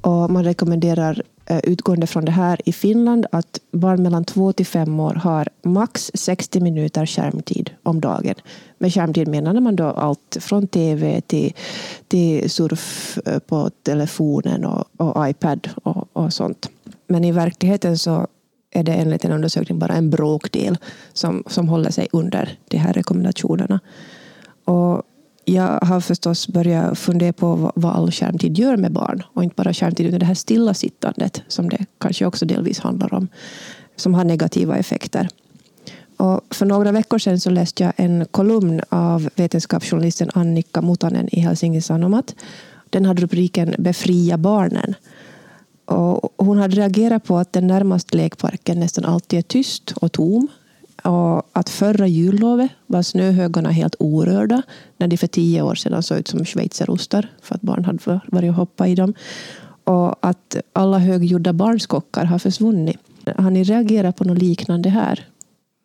Och 0.00 0.30
man 0.30 0.44
rekommenderar 0.44 1.22
Eh, 1.50 1.60
utgående 1.62 2.06
från 2.06 2.24
det 2.24 2.32
här 2.32 2.60
i 2.64 2.72
Finland 2.72 3.26
att 3.32 3.60
barn 3.72 4.02
mellan 4.02 4.24
två 4.24 4.52
till 4.52 4.66
fem 4.66 5.00
år 5.00 5.14
har 5.14 5.48
max 5.62 6.10
60 6.14 6.60
minuter 6.60 7.06
skärmtid 7.06 7.70
om 7.82 8.00
dagen. 8.00 8.34
Med 8.78 8.94
skärmtid 8.94 9.28
menar 9.28 9.60
man 9.60 9.76
då 9.76 9.84
allt 9.84 10.36
från 10.40 10.66
tv 10.66 11.20
till, 11.20 11.54
till 12.08 12.50
surf 12.50 13.18
eh, 13.26 13.38
på 13.38 13.70
telefonen 13.82 14.64
och, 14.64 14.84
och 14.96 15.28
iPad 15.28 15.68
och, 15.82 16.08
och 16.12 16.32
sånt. 16.32 16.70
Men 17.06 17.24
i 17.24 17.32
verkligheten 17.32 17.98
så 17.98 18.26
är 18.70 18.82
det 18.82 18.92
enligt 18.92 19.24
en 19.24 19.32
undersökning 19.32 19.78
bara 19.78 19.94
en 19.94 20.10
bråkdel 20.10 20.78
som, 21.12 21.44
som 21.46 21.68
håller 21.68 21.90
sig 21.90 22.08
under 22.12 22.58
de 22.68 22.78
här 22.78 22.92
rekommendationerna. 22.92 23.80
Och 24.64 25.02
jag 25.48 25.80
har 25.82 26.00
förstås 26.00 26.48
börjat 26.48 26.98
fundera 26.98 27.32
på 27.32 27.72
vad 27.74 27.96
all 27.96 28.12
skärmtid 28.12 28.58
gör 28.58 28.76
med 28.76 28.92
barn. 28.92 29.22
Och 29.32 29.44
inte 29.44 29.54
bara 29.56 29.74
skärmtid 29.74 30.06
utan 30.06 30.20
det 30.20 30.26
här 30.26 30.34
stillasittandet 30.34 31.42
som 31.48 31.68
det 31.68 31.86
kanske 31.98 32.26
också 32.26 32.46
delvis 32.46 32.78
handlar 32.78 33.14
om. 33.14 33.28
Som 33.96 34.14
har 34.14 34.24
negativa 34.24 34.76
effekter. 34.76 35.28
Och 36.16 36.40
för 36.50 36.66
några 36.66 36.92
veckor 36.92 37.18
sedan 37.18 37.40
så 37.40 37.50
läste 37.50 37.82
jag 37.82 37.92
en 37.96 38.26
kolumn 38.30 38.80
av 38.88 39.28
vetenskapsjournalisten 39.34 40.30
Annika 40.34 40.82
Mutanen 40.82 41.28
i 41.32 41.40
Helsingin 41.40 41.82
Sanomat. 41.82 42.34
Den 42.90 43.04
hade 43.04 43.22
rubriken 43.22 43.74
Befria 43.78 44.38
barnen. 44.38 44.94
Och 45.84 46.32
hon 46.36 46.58
hade 46.58 46.76
reagerat 46.76 47.24
på 47.24 47.36
att 47.36 47.52
den 47.52 47.66
närmaste 47.66 48.16
lekparken 48.16 48.80
nästan 48.80 49.04
alltid 49.04 49.38
är 49.38 49.42
tyst 49.42 49.92
och 49.92 50.12
tom. 50.12 50.48
Och 51.04 51.50
att 51.52 51.68
förra 51.68 52.06
jullovet 52.06 52.70
var 52.86 53.02
snöhögarna 53.02 53.70
helt 53.70 53.94
orörda 53.98 54.62
när 54.96 55.08
de 55.08 55.16
för 55.16 55.26
tio 55.26 55.62
år 55.62 55.74
sedan 55.74 56.02
såg 56.02 56.18
ut 56.18 56.28
som 56.28 56.44
schweizerostar 56.44 57.32
för 57.42 57.54
att 57.54 57.62
barn 57.62 57.84
hade 57.84 58.20
varit 58.26 58.48
och 58.48 58.54
hoppat 58.54 58.88
i 58.88 58.94
dem. 58.94 59.14
Och 59.84 60.26
att 60.26 60.56
alla 60.72 60.98
höggjorda 60.98 61.52
barnskockar 61.52 62.24
har 62.24 62.38
försvunnit. 62.38 62.98
Har 63.36 63.50
ni 63.50 63.64
reagerat 63.64 64.16
på 64.16 64.24
något 64.24 64.38
liknande 64.38 64.88
här? 64.88 65.26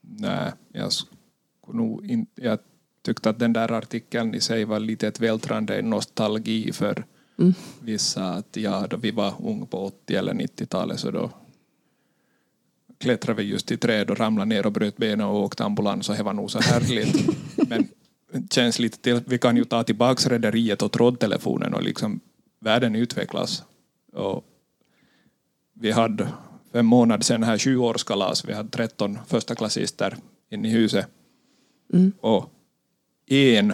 Nej, 0.02 0.52
jag, 0.74 0.92
nog 1.74 2.06
in, 2.06 2.26
jag 2.36 2.60
tyckte 3.06 3.30
att 3.30 3.40
den 3.40 3.54
där 3.54 3.72
artikeln 3.72 4.36
i 4.36 4.40
sig 4.40 4.66
var 4.66 4.80
lite 4.80 5.08
ett 5.08 5.20
vältrande 5.20 5.82
nostalgi 5.82 6.72
för 6.74 7.06
mm. 7.40 7.54
vissa. 7.80 8.30
Att 8.30 8.58
ja, 8.58 8.88
då 8.90 8.98
vi 8.98 9.12
var 9.12 9.34
unga 9.40 9.66
på 9.66 9.86
80 9.86 10.16
eller 10.16 10.34
90-talet 10.34 11.00
så 11.00 11.12
då 11.12 11.30
klättrade 13.04 13.44
vi 13.44 13.50
just 13.50 13.72
i 13.72 13.78
träd 13.78 14.12
och 14.12 14.18
ramlade 14.18 14.50
ner 14.50 14.66
och 14.66 14.72
bröt 14.72 14.98
benen 14.98 15.28
och 15.28 15.44
åkte 15.44 15.64
ambulans 15.64 16.10
och 16.10 16.16
det 16.16 16.24
var 16.24 16.34
nog 16.34 16.52
så 16.52 16.60
härligt. 16.60 17.30
Men 17.70 17.88
känns 18.50 18.80
lite 18.80 18.98
till, 18.98 19.22
vi 19.26 19.38
kan 19.38 19.58
ju 19.58 19.64
ta 19.64 19.84
tillbaka 19.84 20.30
rederiet 20.30 20.82
och 20.82 20.92
trådtelefonen 20.92 21.74
och 21.74 21.84
liksom 21.84 22.20
världen 22.60 22.96
utvecklas. 22.96 23.64
Och 24.14 24.46
vi 25.74 25.92
hade 25.92 26.28
för 26.72 26.80
en 26.80 26.86
månad 26.86 27.24
sedan 27.24 27.44
här 27.44 27.58
20-årskalas, 27.58 28.48
vi 28.48 28.54
hade 28.54 28.70
13 28.70 29.20
första 29.28 29.56
klassister 29.56 30.18
in 30.52 30.66
i 30.66 30.70
huset. 30.70 31.08
Mm. 31.94 32.12
Och 32.20 32.50
en 33.28 33.74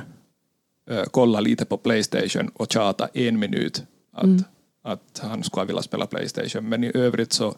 äh, 0.89 1.03
kollade 1.03 1.43
lite 1.43 1.65
på 1.65 1.77
Playstation 1.77 2.51
och 2.53 2.71
tjata 2.71 3.07
en 3.13 3.39
minut 3.39 3.83
att, 4.13 4.23
mm. 4.23 4.43
att 4.83 5.21
han 5.23 5.43
skulle 5.43 5.65
vilja 5.65 5.81
spela 5.81 6.05
Playstation. 6.05 6.69
Men 6.69 6.83
i 6.83 6.91
övrigt 6.93 7.33
så 7.33 7.55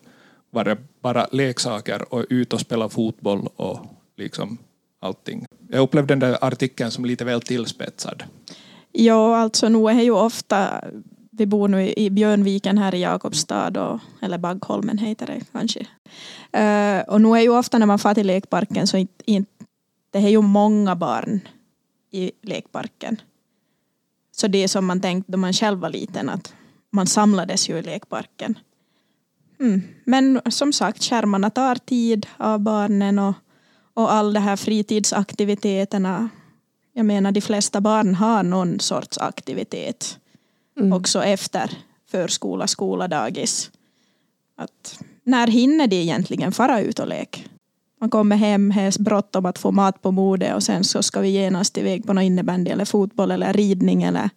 var 0.52 0.64
det 0.64 0.78
bara 1.02 1.28
leksaker 1.32 2.14
och 2.14 2.26
ut 2.30 2.54
och 2.54 2.62
spela 2.62 2.90
fotboll 2.90 3.50
och 3.56 3.80
liksom 4.18 4.58
allting. 5.00 5.46
Jag 5.70 5.82
upplevde 5.82 6.12
den 6.12 6.20
där 6.20 6.38
artikeln 6.42 6.92
som 6.92 7.06
lite 7.06 7.26
väl 7.26 7.42
tillspetsad. 7.42 8.24
Ja, 8.92 9.38
alltså 9.38 9.70
nu 9.70 9.90
är 9.90 9.96
det 9.96 10.04
ju 10.04 10.12
ofta, 10.12 10.84
vi 11.32 11.46
bor 11.46 11.68
nu 11.68 11.94
i 11.94 12.10
Björnviken 12.10 12.78
här 12.78 12.96
i 12.96 13.02
Jakobstad, 13.02 13.78
och, 13.78 14.00
eller 14.22 14.38
Baggholmen 14.38 14.98
heter 14.98 15.26
det 15.26 15.42
kanske. 15.52 15.80
Uh, 16.58 17.14
och 17.14 17.22
nu 17.22 17.30
är 17.30 17.42
ju 17.42 17.50
ofta 17.50 17.78
när 17.78 17.86
man 17.86 18.00
far 18.00 18.14
till 18.14 18.28
lekparken 18.28 18.88
så 18.88 18.98
inte, 18.98 19.24
inte, 19.26 19.66
det 20.12 20.18
är 20.18 20.30
ju 20.30 20.42
många 20.42 20.96
barn 20.96 21.42
i 22.12 22.32
lekparken. 22.42 23.22
Så 24.32 24.48
det 24.48 24.64
är 24.64 24.68
som 24.68 24.86
man 24.86 25.02
tänkte 25.02 25.32
då 25.32 25.38
man 25.38 25.54
själv 25.54 25.80
var 25.80 25.90
liten 25.90 26.30
att 26.30 26.54
man 26.90 27.08
samlades 27.08 27.70
ju 27.70 27.78
i 27.78 27.82
lekparken. 27.82 28.60
Mm. 29.62 29.82
Men 30.04 30.42
som 30.50 30.74
sagt, 30.74 31.04
skärmarna 31.04 31.50
tar 31.50 31.76
tid 31.76 32.28
av 32.38 32.60
barnen 32.60 33.20
och, 33.20 33.34
och 33.94 34.14
all 34.14 34.34
de 34.34 34.40
här 34.40 34.56
fritidsaktiviteterna. 34.56 36.30
Jag 36.94 37.06
menar, 37.06 37.32
de 37.32 37.42
flesta 37.42 37.82
barn 37.82 38.16
har 38.16 38.44
någon 38.44 38.80
sorts 38.80 39.18
aktivitet 39.18 40.20
mm. 40.80 40.94
också 40.94 41.24
efter 41.24 41.72
förskola, 42.12 42.68
skola, 42.68 43.08
dagis. 43.08 43.72
Att 44.58 45.00
när 45.24 45.48
hinner 45.48 45.88
de 45.88 45.96
egentligen 45.96 46.52
fara 46.52 46.82
ut 46.82 47.00
och 47.00 47.08
leka? 47.08 47.40
Man 48.00 48.10
kommer 48.10 48.36
hem, 48.36 48.72
har 48.72 49.04
bråttom 49.04 49.46
att 49.46 49.58
få 49.58 49.72
mat 49.72 50.02
på 50.02 50.12
bordet 50.12 50.56
och 50.56 50.64
sen 50.64 50.84
så 50.84 51.04
ska 51.04 51.22
vi 51.22 51.30
genast 51.30 51.78
iväg 51.78 52.08
på 52.08 52.14
någon 52.14 52.24
innebandy 52.24 52.72
eller 52.72 52.86
fotboll 52.86 53.32
eller 53.32 53.54
ridning 53.54 54.04
eller 54.04 54.30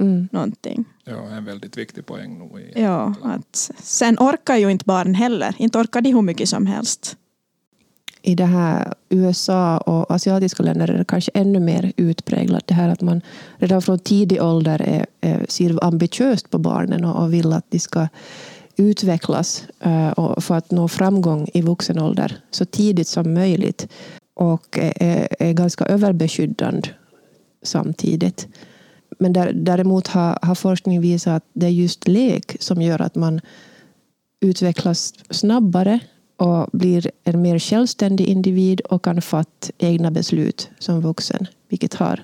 mm. 0.00 0.28
någonting. 0.32 0.84
Ja, 1.04 1.28
en 1.28 1.44
väldigt 1.44 1.78
viktig 1.78 2.06
poäng 2.06 2.38
nog. 2.38 2.60
I 2.60 2.72
ja, 2.82 3.14
att 3.22 3.70
sen 3.78 4.16
orkar 4.18 4.56
ju 4.56 4.70
inte 4.70 4.84
barn 4.84 5.14
heller. 5.14 5.54
Inte 5.58 5.78
orkar 5.78 6.00
de 6.00 6.12
hur 6.14 6.22
mycket 6.22 6.48
som 6.48 6.66
helst. 6.66 7.16
I 8.22 8.34
det 8.34 8.44
här 8.44 8.94
USA 9.08 9.78
och 9.78 10.10
asiatiska 10.10 10.62
länder 10.62 10.88
är 10.88 10.98
det 10.98 11.04
kanske 11.04 11.30
ännu 11.34 11.60
mer 11.60 11.92
utpräglat 11.96 12.66
det 12.66 12.74
här 12.74 12.88
att 12.88 13.00
man 13.00 13.20
redan 13.56 13.82
från 13.82 13.98
tidig 13.98 14.42
ålder 14.42 14.82
är, 14.82 15.06
är, 15.20 15.46
ser 15.48 15.84
ambitiöst 15.84 16.50
på 16.50 16.58
barnen 16.58 17.04
och, 17.04 17.22
och 17.22 17.32
vill 17.32 17.52
att 17.52 17.64
de 17.70 17.78
ska 17.78 18.08
utvecklas 18.76 19.64
uh, 19.86 20.10
och 20.10 20.44
för 20.44 20.54
att 20.54 20.70
nå 20.70 20.88
framgång 20.88 21.48
i 21.54 21.62
vuxen 21.62 21.98
ålder 21.98 22.36
så 22.50 22.64
tidigt 22.64 23.08
som 23.08 23.34
möjligt 23.34 23.88
och 24.34 24.78
är, 24.78 25.28
är 25.38 25.52
ganska 25.52 25.84
överbeskyddande 25.84 26.88
samtidigt. 27.62 28.48
Men 29.20 29.32
där, 29.32 29.52
däremot 29.52 30.06
har, 30.06 30.38
har 30.42 30.54
forskning 30.54 31.00
visat 31.00 31.36
att 31.36 31.48
det 31.52 31.66
är 31.66 31.70
just 31.70 32.08
lek 32.08 32.56
som 32.60 32.82
gör 32.82 33.02
att 33.02 33.14
man 33.14 33.40
utvecklas 34.40 35.14
snabbare 35.30 36.00
och 36.36 36.68
blir 36.72 37.10
en 37.24 37.42
mer 37.42 37.58
självständig 37.58 38.26
individ 38.26 38.80
och 38.80 39.04
kan 39.04 39.22
fatta 39.22 39.72
egna 39.78 40.10
beslut 40.10 40.70
som 40.78 41.00
vuxen, 41.00 41.46
vilket 41.68 41.94
har 41.94 42.22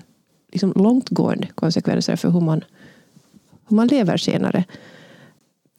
liksom 0.51 0.73
långtgående 0.75 1.47
konsekvenser 1.55 2.15
för 2.15 2.29
hur 2.29 2.41
man, 2.41 2.63
hur 3.67 3.75
man 3.75 3.87
lever 3.87 4.17
senare. 4.17 4.63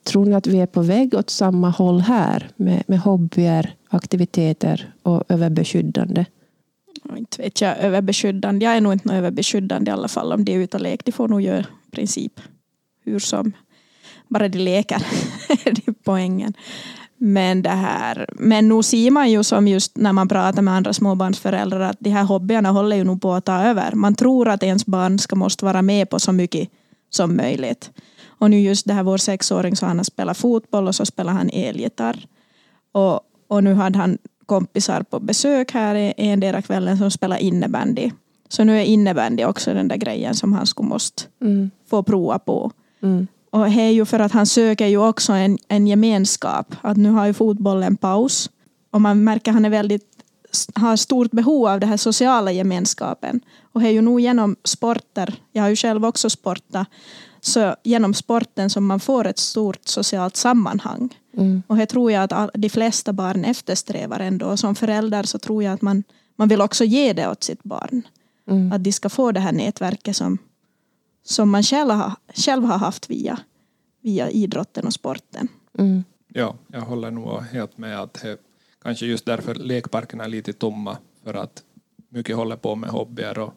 Tror 0.04 0.26
ni 0.26 0.34
att 0.34 0.46
vi 0.46 0.60
är 0.60 0.66
på 0.66 0.82
väg 0.82 1.14
åt 1.14 1.30
samma 1.30 1.70
håll 1.70 2.00
här 2.00 2.50
med, 2.56 2.82
med 2.86 3.00
hobbyer, 3.00 3.74
aktiviteter 3.88 4.92
och 5.02 5.24
överbeskyddande? 5.28 6.24
Inte 7.16 7.42
vet 7.42 7.60
jag, 7.60 7.78
överbeskyddande. 7.78 8.64
Jag 8.64 8.76
är 8.76 8.80
nog 8.80 8.92
inte 8.92 9.14
överbeskyddande 9.14 9.90
i 9.90 9.92
alla 9.92 10.08
fall 10.08 10.32
om 10.32 10.44
de 10.44 10.52
är 10.52 10.58
ute 10.58 10.76
och 10.76 10.82
leker. 10.82 11.04
De 11.04 11.12
får 11.12 11.28
nog 11.28 11.40
göra 11.40 11.60
i 11.60 11.90
princip 11.90 12.40
hur 13.04 13.18
som. 13.18 13.52
Bara 14.28 14.48
de 14.48 14.58
leker. 14.58 15.06
det 15.64 15.88
är 15.88 15.94
poängen. 16.04 16.54
Men 17.16 17.62
det 17.62 17.68
här, 17.68 18.26
men 18.32 18.68
nu 18.68 18.82
ser 18.82 19.10
man 19.10 19.30
ju 19.30 19.44
som 19.44 19.68
just 19.68 19.96
när 19.96 20.12
man 20.12 20.28
pratar 20.28 20.62
med 20.62 20.74
andra 20.74 20.92
småbarnsföräldrar 20.92 21.80
att 21.80 21.96
de 22.00 22.10
här 22.10 22.24
hobbyerna 22.24 22.70
håller 22.70 22.96
ju 22.96 23.04
nog 23.04 23.22
på 23.22 23.32
att 23.32 23.44
ta 23.44 23.62
över. 23.62 23.92
Man 23.92 24.14
tror 24.14 24.48
att 24.48 24.62
ens 24.62 24.86
barn 24.86 25.18
ska 25.18 25.36
måste 25.36 25.64
vara 25.64 25.82
med 25.82 26.10
på 26.10 26.20
så 26.20 26.32
mycket 26.32 26.68
som 27.10 27.36
möjligt. 27.36 27.90
Och 28.26 28.50
nu 28.50 28.60
just 28.60 28.86
det 28.86 28.92
här 28.92 29.02
vår 29.02 29.16
sexåring 29.16 29.76
så 29.76 29.86
han 29.86 29.96
har 29.96 30.04
spelat 30.04 30.38
fotboll 30.38 30.88
och 30.88 30.94
så 30.94 31.06
spelar 31.06 31.32
han 31.32 31.50
elgitarr. 31.52 32.26
Och, 32.92 33.20
och 33.48 33.64
nu 33.64 33.74
hade 33.74 33.98
han 33.98 34.18
kompisar 34.48 35.02
på 35.02 35.20
besök 35.20 35.72
här 35.72 36.14
endera 36.16 36.62
kvällen 36.62 36.98
som 36.98 37.10
spelar 37.10 37.36
innebandy. 37.36 38.10
Så 38.48 38.64
nu 38.64 38.78
är 38.78 38.84
innebandy 38.84 39.44
också 39.44 39.74
den 39.74 39.88
där 39.88 39.96
grejen 39.96 40.34
som 40.34 40.52
han 40.52 40.66
skulle 40.66 40.88
måste 40.88 41.22
mm. 41.42 41.70
få 41.90 42.02
prova 42.02 42.38
på. 42.38 42.72
Mm. 43.02 43.26
Och 43.50 43.64
det 43.64 43.80
är 43.80 43.90
ju 43.90 44.04
för 44.04 44.20
att 44.20 44.32
han 44.32 44.46
söker 44.46 44.86
ju 44.86 44.98
också 44.98 45.32
en, 45.32 45.58
en 45.68 45.86
gemenskap. 45.86 46.74
Att 46.80 46.96
nu 46.96 47.10
har 47.10 47.26
ju 47.26 47.32
fotbollen 47.32 47.96
paus. 47.96 48.50
Och 48.90 49.00
man 49.00 49.24
märker 49.24 49.50
att 49.50 49.54
han 49.54 49.64
är 49.64 49.70
väldigt, 49.70 50.06
har 50.74 50.96
stort 50.96 51.30
behov 51.30 51.66
av 51.66 51.80
den 51.80 51.88
här 51.88 51.96
sociala 51.96 52.52
gemenskapen. 52.52 53.40
Och 53.72 53.80
det 53.80 53.88
är 53.88 53.92
ju 53.92 54.00
nog 54.00 54.20
genom 54.20 54.56
sporter, 54.64 55.34
jag 55.52 55.62
har 55.62 55.68
ju 55.68 55.76
själv 55.76 56.04
också 56.04 56.30
sportat, 56.30 56.88
så 57.40 57.74
genom 57.84 58.14
sporten 58.14 58.70
som 58.70 58.86
man 58.86 59.00
får 59.00 59.26
ett 59.26 59.38
stort 59.38 59.80
socialt 59.84 60.36
sammanhang. 60.36 61.16
Mm. 61.38 61.62
Och 61.66 61.76
det 61.76 61.86
tror 61.86 62.12
jag 62.12 62.32
att 62.32 62.50
de 62.54 62.68
flesta 62.68 63.12
barn 63.12 63.44
eftersträvar 63.44 64.20
ändå. 64.20 64.46
Och 64.46 64.58
som 64.58 64.74
förälder 64.74 65.22
så 65.22 65.38
tror 65.38 65.62
jag 65.62 65.72
att 65.72 65.82
man, 65.82 66.04
man 66.36 66.48
vill 66.48 66.60
också 66.60 66.84
ge 66.84 67.12
det 67.12 67.28
åt 67.28 67.42
sitt 67.42 67.62
barn. 67.62 68.02
Mm. 68.46 68.72
Att 68.72 68.84
de 68.84 68.92
ska 68.92 69.08
få 69.08 69.32
det 69.32 69.40
här 69.40 69.52
nätverket 69.52 70.16
som, 70.16 70.38
som 71.24 71.50
man 71.50 71.62
själv 71.62 71.90
har, 71.90 72.12
själv 72.34 72.64
har 72.64 72.78
haft 72.78 73.10
via, 73.10 73.38
via 74.02 74.30
idrotten 74.30 74.86
och 74.86 74.92
sporten. 74.92 75.48
Mm. 75.78 76.04
Ja, 76.28 76.56
jag 76.66 76.80
håller 76.80 77.10
nog 77.10 77.42
helt 77.42 77.78
med 77.78 78.00
att 78.00 78.14
det, 78.14 78.38
kanske 78.82 79.06
just 79.06 79.26
därför 79.26 79.54
lekparkerna 79.54 80.24
är 80.24 80.28
lite 80.28 80.52
tomma 80.52 80.96
för 81.24 81.34
att 81.34 81.62
mycket 82.08 82.36
håller 82.36 82.56
på 82.56 82.74
med 82.74 82.90
hobbyer 82.90 83.38
och 83.38 83.54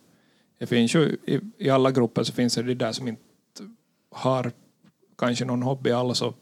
det 0.59 0.67
finns 0.67 0.95
ju 0.95 1.17
i, 1.25 1.39
i 1.57 1.69
alla 1.69 1.91
grupper 1.91 2.23
så 2.23 2.33
finns 2.33 2.55
det 2.55 2.63
de 2.63 2.75
där 2.75 2.91
som 2.91 3.07
inte 3.07 3.21
har 4.11 4.51
kanske 5.17 5.45
någon 5.45 5.63
hobby 5.63 5.91
alls 5.91 6.17
så 6.17 6.33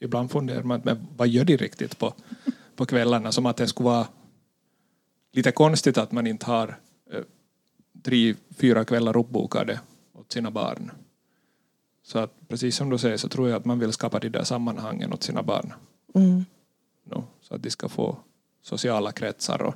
ibland 0.00 0.30
funderar 0.30 0.62
man 0.62 0.80
men 0.84 1.06
vad 1.16 1.28
gör 1.28 1.44
de 1.44 1.56
riktigt 1.56 1.98
på, 1.98 2.14
på 2.76 2.86
kvällarna 2.86 3.32
som 3.32 3.46
att 3.46 3.56
det 3.56 3.66
skulle 3.66 3.88
vara 3.88 4.06
lite 5.32 5.52
konstigt 5.52 5.98
att 5.98 6.12
man 6.12 6.26
inte 6.26 6.46
har 6.46 6.78
eh, 7.12 7.20
tre, 8.02 8.34
fyra 8.56 8.84
kvällar 8.84 9.16
uppbokade 9.16 9.80
åt 10.12 10.32
sina 10.32 10.50
barn. 10.50 10.90
Så 12.02 12.18
att 12.18 12.48
precis 12.48 12.76
som 12.76 12.90
du 12.90 12.98
säger 12.98 13.16
så 13.16 13.28
tror 13.28 13.48
jag 13.48 13.56
att 13.56 13.64
man 13.64 13.78
vill 13.78 13.92
skapa 13.92 14.18
de 14.18 14.28
där 14.28 14.44
sammanhangen 14.44 15.12
åt 15.12 15.22
sina 15.22 15.42
barn. 15.42 15.72
Mm. 16.14 16.44
No, 17.04 17.24
så 17.40 17.54
att 17.54 17.62
de 17.62 17.70
ska 17.70 17.88
få 17.88 18.16
sociala 18.62 19.12
kretsar 19.12 19.62
och 19.62 19.74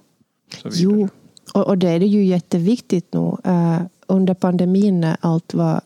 så 0.63 0.69
vidare. 0.69 0.83
Jo, 0.83 1.09
och, 1.55 1.67
och 1.67 1.79
det 1.79 1.89
är 1.89 2.01
det 2.01 2.07
ju 2.07 2.25
jätteviktigt 2.25 3.13
nu. 3.13 3.37
Uh, 3.47 3.83
under 4.07 4.35
pandemin 4.35 5.01
när 5.01 5.17
allt 5.21 5.55
var, 5.55 5.81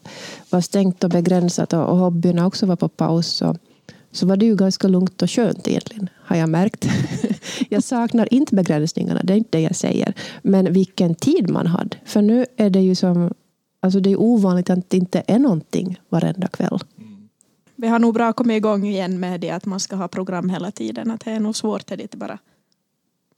var 0.50 0.61
stängt 0.61 1.05
och 1.05 1.11
begränsat 1.11 1.73
och, 1.73 1.88
och 1.88 1.97
hobbyerna 1.97 2.47
också 2.47 2.67
var 2.67 2.76
på 2.76 2.88
paus 2.88 3.26
så, 3.26 3.57
så 4.14 4.26
var 4.26 4.37
det 4.37 4.47
ju 4.47 4.56
ganska 4.56 4.88
lugnt 4.88 5.23
och 5.23 5.30
skönt 5.30 5.68
egentligen, 5.68 6.09
har 6.16 6.37
jag 6.37 6.49
märkt. 6.49 6.88
jag 7.68 7.83
saknar 7.83 8.35
inte 8.35 8.54
begränsningarna, 8.54 9.21
det 9.25 9.33
är 9.33 9.37
inte 9.37 9.59
det 9.59 9.62
jag 9.62 9.76
säger. 9.76 10.14
Men 10.42 10.73
vilken 10.73 11.14
tid 11.14 11.50
man 11.50 11.66
hade. 11.66 11.97
För 12.04 12.23
nu 12.23 12.47
är 12.56 12.71
det 12.71 12.80
ju 12.80 12.94
som, 12.94 13.35
alltså 13.80 14.00
det 14.00 14.11
är 14.12 14.21
ovanligt 14.21 14.71
att 14.71 14.90
det 14.90 14.97
inte 14.97 15.23
är 15.26 15.38
någonting 15.38 16.00
varenda 16.09 16.49
kväll. 16.49 16.78
vi 17.76 17.88
har 17.88 17.99
nog 17.99 18.14
bra 18.14 18.33
kommit 18.33 18.56
igång 18.56 18.87
igen 18.87 19.21
med 19.21 19.40
det 19.40 19.50
att 19.50 19.66
man 19.66 19.80
ska 19.80 19.97
ha 19.97 20.09
program 20.09 20.49
hela 20.50 20.71
tiden. 20.71 21.11
Att 21.11 21.21
det 21.25 21.30
är 21.30 21.40
nog 21.40 21.56
svårt 21.56 21.87
det 21.87 22.14
bara, 22.16 22.38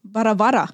bara 0.03 0.35
vara. 0.35 0.69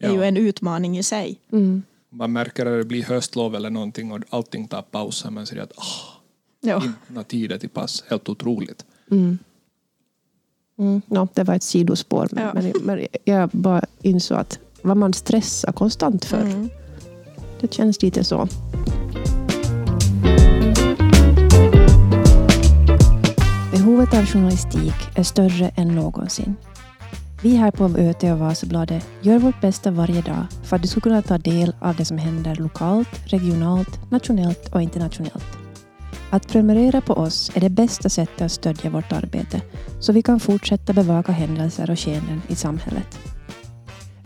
Det 0.00 0.06
är 0.06 0.10
Ja. 0.10 0.16
ju 0.16 0.24
en 0.24 0.36
utmaning 0.36 0.98
i 0.98 1.02
sig. 1.02 1.40
Mm. 1.52 1.82
Man 2.10 2.32
märker 2.32 2.66
att 2.66 2.80
det 2.80 2.84
blir 2.84 3.02
höstlov 3.04 3.54
eller 3.54 3.70
någonting 3.70 4.12
och 4.12 4.20
allting 4.30 4.68
tar 4.68 4.82
paus. 4.82 5.24
Man 5.30 5.46
säger 5.46 5.62
att 5.62 5.72
åh, 5.76 5.84
Ja. 6.60 6.82
inte 7.10 7.24
tid 7.24 7.60
till 7.60 7.68
pass. 7.68 8.04
Helt 8.08 8.28
otroligt. 8.28 8.84
Mm. 9.10 9.38
Mm. 10.78 11.02
Ja, 11.06 11.28
det 11.34 11.44
var 11.44 11.54
ett 11.54 11.62
sidospår. 11.62 12.28
Men, 12.32 12.44
Ja. 12.44 12.52
men, 12.54 12.72
men 12.82 13.06
jag 13.24 13.48
bara 13.52 13.84
insåg 14.02 14.38
att 14.38 14.58
vad 14.82 14.96
man 14.96 15.12
stressar 15.12 15.72
konstant 15.72 16.24
för. 16.24 16.40
Mm. 16.40 16.68
Det 17.60 17.72
känns 17.74 18.02
lite 18.02 18.24
så. 18.24 18.48
Behovet 23.72 24.14
av 24.14 24.26
journalistik 24.26 24.94
är 25.14 25.22
större 25.22 25.68
än 25.68 25.88
någonsin. 25.94 26.54
Vi 27.42 27.56
här 27.56 27.70
på 27.70 27.84
ÖT 27.84 28.22
och 28.22 28.38
Vasabladet 28.38 29.08
gör 29.20 29.38
vårt 29.38 29.60
bästa 29.60 29.90
varje 29.90 30.22
dag 30.22 30.46
för 30.62 30.76
att 30.76 30.82
du 30.82 30.88
ska 30.88 31.00
kunna 31.00 31.22
ta 31.22 31.38
del 31.38 31.74
av 31.80 31.96
det 31.96 32.04
som 32.04 32.18
händer 32.18 32.54
lokalt, 32.56 33.08
regionalt, 33.26 34.10
nationellt 34.10 34.74
och 34.74 34.82
internationellt. 34.82 35.61
Att 36.30 36.48
prenumerera 36.48 37.00
på 37.00 37.14
oss 37.14 37.50
är 37.54 37.60
det 37.60 37.70
bästa 37.70 38.08
sättet 38.08 38.42
att 38.42 38.52
stödja 38.52 38.90
vårt 38.90 39.12
arbete 39.12 39.62
så 40.00 40.12
vi 40.12 40.22
kan 40.22 40.40
fortsätta 40.40 40.92
bevaka 40.92 41.32
händelser 41.32 41.90
och 41.90 41.98
skeenden 41.98 42.42
i 42.48 42.54
samhället. 42.54 43.18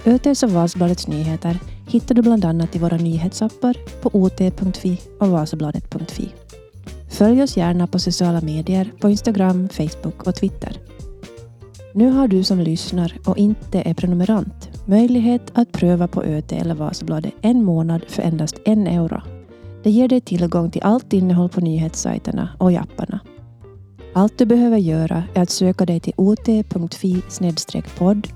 ÖTs 0.05 0.43
och 0.43 0.51
Vasabladets 0.51 1.09
nyheter 1.09 1.59
hittar 1.89 2.15
du 2.15 2.23
bland 2.23 2.45
annat 2.45 2.77
i 2.77 2.79
våra 2.79 2.97
nyhetsappar 2.97 3.77
på 4.03 4.11
ot.fi 4.13 5.01
och 5.21 5.29
vasabladet.fi. 5.29 6.29
Följ 7.11 7.43
oss 7.43 7.57
gärna 7.57 7.87
på 7.87 7.99
sociala 7.99 8.41
medier 8.41 8.93
på 9.01 9.11
Instagram, 9.11 9.69
Facebook 9.69 10.27
och 10.27 10.35
Twitter. 10.35 10.79
Nu 11.95 12.11
har 12.11 12.29
du 12.29 12.45
som 12.45 12.61
lyssnar 12.61 13.19
och 13.25 13.39
inte 13.39 13.81
är 13.81 13.95
prenumerant 13.95 14.71
möjlighet 14.87 15.43
att 15.55 15.73
pröva 15.73 16.09
på 16.09 16.23
ÖT 16.23 16.53
eller 16.53 16.75
Vasabladet 16.75 17.33
en 17.41 17.65
månad 17.65 18.05
för 18.09 18.23
endast 18.23 18.57
en 18.65 18.87
euro. 18.87 19.36
Det 19.87 19.91
ger 19.91 20.09
dig 20.09 20.21
tillgång 20.21 20.71
till 20.71 20.83
allt 20.83 21.13
innehåll 21.13 21.49
på 21.49 21.61
nyhetssajterna 21.61 22.49
och 22.59 22.73
i 22.73 22.77
apparna. 22.77 23.21
Allt 24.15 24.39
du 24.39 24.47
behöver 24.47 24.79
göra 24.79 25.23
är 25.35 25.43
att 25.43 25.51
söka 25.51 25.87
dig 25.87 26.01
till 26.01 26.13
ot.fi 26.17 27.23
podd 27.99 28.29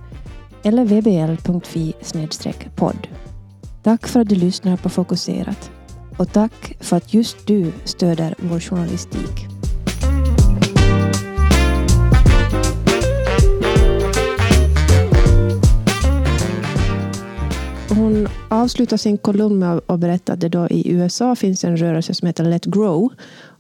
eller 0.63 0.85
vbl.fi 0.85 1.95
podd. 2.77 3.09
Tack 3.83 4.07
för 4.07 4.21
att 4.21 4.29
du 4.29 4.35
lyssnar 4.35 4.77
på 4.77 4.89
Fokuserat. 4.89 5.71
Och 6.19 6.33
tack 6.33 6.77
för 6.81 6.97
att 6.97 7.15
just 7.15 7.47
du 7.47 7.73
stöder 7.85 8.35
vår 8.39 8.61
journalistik. 8.61 9.60
Hon 18.01 18.29
avslutar 18.49 18.97
sin 18.97 19.19
kolumn 19.19 19.59
med 19.59 19.81
att 19.87 20.01
berätta 20.01 20.33
att 20.33 20.41
det 20.41 20.49
då 20.49 20.69
i 20.69 20.91
USA 20.91 21.37
finns 21.37 21.65
en 21.65 21.77
rörelse 21.77 22.15
som 22.15 22.27
heter 22.27 22.45
Let 22.45 22.65
Grow. 22.65 23.13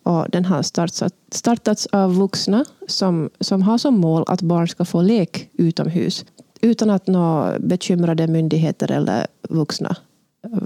Och 0.03 0.27
den 0.31 0.45
har 0.45 0.63
startats, 0.63 1.15
startats 1.33 1.87
av 1.87 2.15
vuxna 2.15 2.65
som, 2.87 3.31
som 3.41 3.63
har 3.63 3.79
som 3.79 3.99
mål 3.99 4.25
att 4.27 4.43
barn 4.43 4.69
ska 4.69 4.85
få 4.85 5.03
lek 5.03 5.49
utomhus 5.53 6.25
utan 6.61 6.91
att 6.91 7.07
några 7.07 7.59
bekymrade 7.59 8.27
myndigheter 8.27 8.93
eller 8.93 9.27
vuxna 9.49 9.97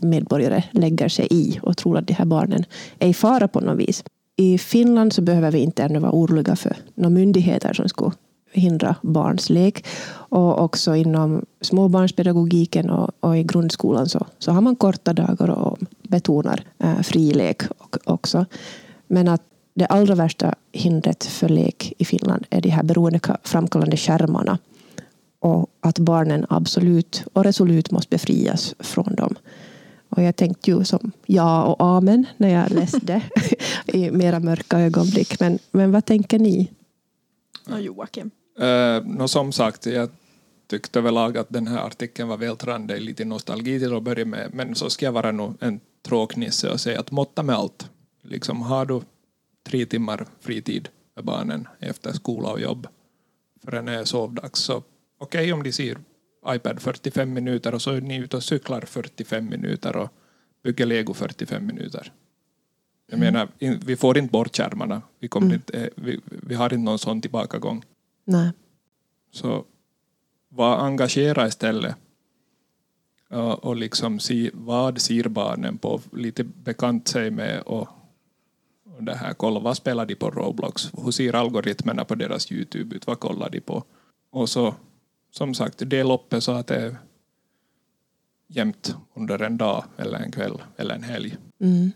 medborgare 0.03 0.63
lägger 0.71 1.09
sig 1.09 1.29
i 1.31 1.59
och 1.63 1.77
tror 1.77 1.99
att 1.99 2.07
de 2.07 2.15
här 2.15 2.25
barnen 2.25 2.65
är 2.99 3.09
i 3.09 3.15
fara 3.15 3.49
på 3.49 3.61
något 3.61 3.79
vis. 3.79 4.05
I 4.37 4.59
Finland 4.59 5.13
så 5.13 5.23
behöver 5.23 5.51
vi 5.51 5.59
inte 5.59 5.83
ännu 5.83 5.99
vara 5.99 6.13
oroliga 6.13 6.57
för 6.57 6.77
några 6.95 7.11
myndigheter 7.11 7.73
som 7.73 7.89
skulle 7.89 8.13
hindra 8.55 8.97
barns 9.03 9.51
lek. 9.51 9.87
Och 10.13 10.63
också 10.63 10.97
inom 10.97 11.45
småbarnspedagogiken 11.61 12.91
och, 12.91 13.11
och 13.21 13.39
i 13.39 13.43
grundskolan 13.43 14.09
så, 14.09 14.27
så 14.39 14.53
har 14.53 14.61
man 14.61 14.77
korta 14.77 15.13
dagar 15.13 15.51
och 15.51 15.79
betonar 16.03 16.65
eh, 16.79 17.01
fri 17.01 17.33
lek 17.33 17.63
och, 17.79 17.99
också. 18.05 18.47
Men 19.07 19.29
att 19.29 19.43
det 19.75 19.87
allra 19.87 20.15
värsta 20.15 20.55
hindret 20.73 21.25
för 21.25 21.49
lek 21.49 21.93
i 21.99 22.05
Finland 22.05 22.47
är 22.51 22.61
de 22.61 22.69
här 22.69 22.83
beroendeframkallande 22.83 23.97
skärmarna. 23.97 24.59
Och 25.39 25.71
att 25.81 25.99
barnen 25.99 26.47
absolut 26.49 27.25
och 27.33 27.45
resolut 27.45 27.91
måste 27.91 28.11
befrias 28.11 28.75
från 28.79 29.15
dem. 29.15 29.35
Och 30.09 30.23
jag 30.23 30.37
tänkte 30.37 30.71
ju 30.71 30.85
som 30.85 31.13
ja 31.27 31.65
och 31.65 31.87
amen 31.87 32.27
när 32.37 32.49
jag 32.49 32.71
läste 32.71 33.23
i 33.87 34.11
mera 34.11 34.41
mörka 34.41 34.81
ögonblick. 34.81 35.41
Men, 35.41 35.59
men 35.71 35.93
vad 35.93 36.05
tänker 36.05 36.39
ni? 36.39 36.71
Och 37.71 37.81
Joakim. 37.81 38.31
Uh, 38.61 39.07
nå, 39.07 39.29
som 39.29 39.53
sagt, 39.53 39.87
jag 39.87 40.11
tyckte 40.67 40.99
överlag 40.99 41.39
att 41.39 41.49
den 41.49 41.67
här 41.67 41.87
artikeln 41.87 42.29
var 42.29 42.37
vältrande, 42.37 42.99
lite 42.99 43.25
nostalgi 43.25 43.79
till 43.79 43.95
att 43.95 44.03
börja 44.03 44.25
med, 44.25 44.51
men 44.55 44.75
så 44.75 44.91
ska 44.91 45.05
jag 45.07 45.13
vara 45.13 45.33
nog 45.33 45.55
en 45.61 45.81
tråknisse 46.03 46.71
och 46.71 46.81
säga 46.81 47.01
att 47.01 47.11
måtta 47.11 47.43
med 47.43 47.57
allt. 47.57 47.91
Liksom, 48.23 48.63
har 48.63 48.87
du 48.87 49.01
tre 49.67 49.87
timmar 49.87 50.27
fritid 50.41 50.89
med 51.17 51.25
barnen 51.25 51.69
efter 51.79 52.13
skola 52.13 52.49
och 52.49 52.61
jobb 52.61 52.87
förrän 53.65 53.85
det 53.85 53.93
är 53.93 54.05
sovdags, 54.05 54.61
så 54.61 54.77
okej 54.77 54.85
okay, 55.19 55.53
om 55.53 55.63
de 55.63 55.73
ser 55.73 55.99
iPad 56.49 56.83
45 56.83 57.33
minuter 57.33 57.75
och 57.75 57.83
så 57.83 57.91
är 57.91 58.01
ni 58.01 58.17
ute 58.17 58.37
och 58.37 58.45
cyklar 58.45 58.81
45 58.81 59.49
minuter 59.49 59.97
och 59.97 60.09
bygger 60.63 60.87
lego 60.87 61.15
45 61.15 61.67
minuter. 61.67 62.13
Jag 63.11 63.21
menar, 63.21 63.49
in, 63.59 63.81
vi 63.87 63.97
får 63.97 64.19
inte 64.19 64.33
bort 64.33 64.57
skärmarna. 64.57 65.03
Vi, 65.19 65.29
kommer 65.29 65.47
Mm. 65.47 65.55
inte, 65.57 65.81
eh, 65.81 65.89
vi, 65.97 66.21
vi 66.27 66.55
har 66.55 66.65
inte 66.65 66.85
någon 66.85 66.99
sån 66.99 67.21
tillbakagång. 67.21 67.85
Nej. 68.25 68.51
Så 69.31 69.65
var 70.49 70.77
engagera 70.77 71.47
istället. 71.47 71.97
Och 73.61 73.77
liksom 73.77 74.21
se 74.21 74.51
vad 74.53 75.01
ser 75.01 75.29
barnen 75.29 75.79
på, 75.79 76.01
lite 76.13 76.45
bekant 76.45 77.09
sig 77.09 77.31
med 77.31 77.61
och, 77.61 77.89
och 78.97 79.05
det 79.05 79.15
här, 79.15 79.35
kolla 79.35 79.61
vad 79.61 79.77
spelar 79.77 80.07
de 80.07 80.15
på 80.15 80.31
Roblox, 80.31 80.91
hur 81.05 81.11
ser 81.11 81.35
algoritmerna 81.35 82.05
på 82.05 82.15
deras 82.15 82.53
Youtube 82.53 82.97
ut, 82.97 83.07
vad 83.07 83.21
kollar 83.21 83.51
de 83.51 83.61
på? 83.61 83.85
Och 84.31 84.49
så 84.49 84.75
som 85.31 85.55
sagt, 85.55 85.79
det 85.79 86.41
så 86.41 86.53
att 86.53 86.67
det 86.67 86.77
är 86.77 86.97
jämnt 88.49 88.97
under 89.15 89.43
en 89.43 89.57
dag 89.57 89.85
eller 89.97 90.19
en 90.19 90.33
kväll 90.33 90.63
eller 90.77 90.95
en 90.95 91.03
helg. 91.03 91.37
Mm. 91.61 91.93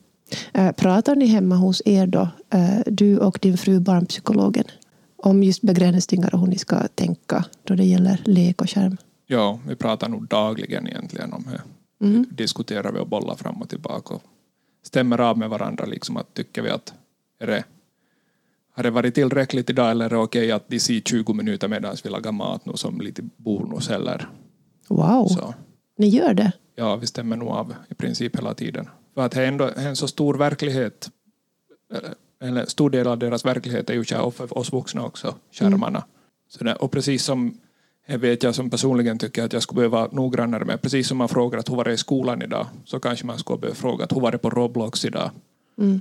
Eh, 0.54 0.72
Pratar 0.72 1.16
ni 1.16 1.26
hemma 1.26 1.56
hos 1.56 1.82
er 1.84 2.06
då, 2.06 2.28
eh, 2.50 2.80
du 2.86 3.18
och 3.18 3.38
din 3.42 3.58
fru 3.58 3.80
barnpsykologen, 3.80 4.64
om 5.22 5.42
just 5.42 5.62
begränsningar 5.62 6.34
och 6.34 6.40
hur 6.40 6.46
ni 6.46 6.58
ska 6.58 6.88
tänka 6.88 7.44
då 7.64 7.74
det 7.74 7.84
gäller 7.84 8.22
lek 8.24 8.62
och 8.62 8.70
skärm? 8.70 8.96
Ja, 9.26 9.58
vi 9.68 9.76
pratar 9.76 10.08
nog 10.08 10.28
dagligen 10.28 10.88
egentligen 10.88 11.32
om 11.32 11.44
det. 11.52 11.62
Mm. 12.06 12.26
Diskuterar 12.30 12.92
vi 12.92 12.98
och 12.98 13.08
bollar 13.08 13.34
fram 13.34 13.62
och 13.62 13.68
tillbaka 13.68 14.14
och 14.14 14.22
stämmer 14.82 15.20
av 15.20 15.38
med 15.38 15.50
varandra. 15.50 15.84
Liksom 15.84 16.16
att 16.16 16.34
tycker 16.34 16.62
vi 16.62 16.70
att 16.70 16.94
är 17.40 17.46
det, 17.46 17.64
har 18.74 18.82
det 18.82 18.90
varit 18.90 19.14
tillräckligt 19.14 19.70
idag 19.70 19.90
eller 19.90 20.04
är 20.04 20.10
det 20.10 20.16
okej 20.16 20.52
att 20.52 20.68
de 20.68 20.80
ser 20.80 21.00
20 21.00 21.32
minuter 21.32 21.68
medan 21.68 21.96
vi 22.04 22.10
lagar 22.10 22.32
mat 22.32 22.66
nu 22.66 22.72
som 22.74 23.00
lite 23.00 23.22
bonus 23.36 23.90
eller 23.90 24.28
Wow, 24.88 25.26
så. 25.28 25.54
ni 25.96 26.08
gör 26.08 26.34
det? 26.34 26.52
Ja, 26.74 26.96
vi 26.96 27.06
stämmer 27.06 27.36
nog 27.36 27.48
av 27.48 27.74
i 27.88 27.94
princip 27.94 28.36
hela 28.36 28.54
tiden. 28.54 28.88
För 29.14 29.26
att 29.26 29.32
det 29.32 29.42
är 29.42 29.46
ändå 29.48 29.70
en 29.76 29.96
så 29.96 30.08
stor 30.08 30.34
verklighet, 30.34 31.10
eller- 32.40 32.60
en 32.60 32.66
stor 32.66 32.90
del 32.90 33.06
av 33.06 33.18
deras 33.18 33.44
verklighet 33.44 33.90
är 33.90 33.94
ju 33.94 34.16
och 34.16 34.34
för 34.34 34.58
oss 34.58 34.72
vuxna 34.72 35.04
också, 35.04 35.34
skärmarna. 35.52 36.04
Så 36.48 36.64
det, 36.64 36.74
och 36.74 36.90
precis 36.90 37.24
som 37.24 37.60
jag 38.06 38.18
vet 38.18 38.42
jag 38.42 38.54
som 38.54 38.70
personligen 38.70 39.18
tycker 39.18 39.44
att 39.44 39.52
jag 39.52 39.62
skulle 39.62 39.76
behöva 39.76 39.98
vara 39.98 40.08
noggrannare 40.12 40.64
med, 40.64 40.82
precis 40.82 41.08
som 41.08 41.18
man 41.18 41.28
frågar 41.28 41.58
att 41.58 41.70
hur 41.70 41.76
var 41.76 41.84
det 41.84 41.92
i 41.92 41.96
skolan 41.96 42.42
idag, 42.42 42.66
så 42.84 43.00
kanske 43.00 43.26
man 43.26 43.38
skulle 43.38 43.58
behöva 43.58 43.74
fråga 43.74 44.04
att 44.04 44.12
hur 44.12 44.20
var 44.20 44.32
det 44.32 44.38
på 44.38 44.50
Roblox 44.50 45.04
idag? 45.04 45.30
Mm. 45.78 46.00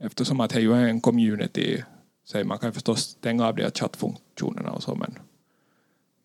Eftersom 0.00 0.40
att 0.40 0.50
det 0.50 0.60
ju 0.60 0.72
är 0.72 0.84
en 0.84 1.00
community, 1.00 1.82
så 2.24 2.44
man 2.44 2.58
kan 2.58 2.72
förstås 2.72 3.00
stänga 3.00 3.46
av 3.46 3.56
de 3.56 3.62
här 3.62 3.70
chattfunktionerna 3.70 4.70
och 4.70 4.82
så, 4.82 4.94
men 4.94 5.18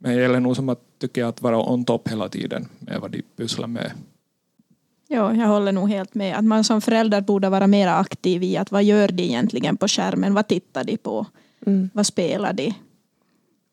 men 0.03 0.15
det 0.15 0.21
gäller 0.21 0.39
nog 0.39 0.55
som 0.55 0.69
att, 0.69 0.79
tycker 0.99 1.21
jag, 1.21 1.27
att 1.29 1.41
vara 1.41 1.71
on 1.71 1.85
top 1.85 2.07
hela 2.07 2.29
tiden 2.29 2.67
med 2.79 2.99
vad 3.01 3.11
de 3.11 3.21
pysslar 3.21 3.67
med. 3.67 3.91
Ja, 5.13 5.35
jag 5.35 5.47
håller 5.47 5.71
nog 5.71 5.89
helt 5.89 6.15
med. 6.15 6.37
Att 6.37 6.45
man 6.45 6.63
som 6.63 6.81
förälder 6.81 7.21
borde 7.21 7.49
vara 7.49 7.67
mer 7.67 7.87
aktiv 7.87 8.43
i 8.43 8.57
att 8.57 8.71
vad 8.71 8.83
gör 8.83 9.07
de 9.07 9.23
egentligen 9.23 9.77
på 9.77 9.87
skärmen? 9.87 10.33
Vad 10.33 10.47
tittar 10.47 10.83
de 10.83 10.97
på? 10.97 11.25
Mm. 11.65 11.89
Vad 11.93 12.05
spelar 12.05 12.53
de? 12.53 12.73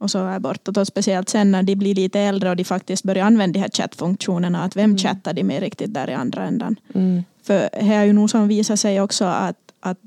Och 0.01 0.11
så 0.11 0.19
här 0.19 0.39
bortåt. 0.39 0.77
Och 0.77 0.87
speciellt 0.87 1.29
sen 1.29 1.51
när 1.51 1.63
de 1.63 1.77
blir 1.77 1.95
lite 1.95 2.21
äldre 2.21 2.51
och 2.51 2.57
de 2.57 2.65
faktiskt 2.65 3.05
börjar 3.05 3.27
använda 3.27 3.53
de 3.53 3.61
här 3.61 3.69
chattfunktionerna. 3.69 4.63
Att 4.63 4.77
vem 4.77 4.99
chattar 4.99 5.33
de 5.33 5.45
med 5.45 5.61
riktigt 5.61 5.95
där 5.95 6.11
i 6.11 6.15
andra 6.15 6.45
ändan? 6.45 6.77
Mm. 6.95 7.23
För 7.43 7.69
det 7.73 7.95
är 7.95 8.05
ju 8.05 8.13
nog 8.13 8.31
som 8.31 8.49
visar 8.49 8.77
sig 8.77 9.01
också 9.01 9.25
att, 9.25 9.59
att 9.81 9.99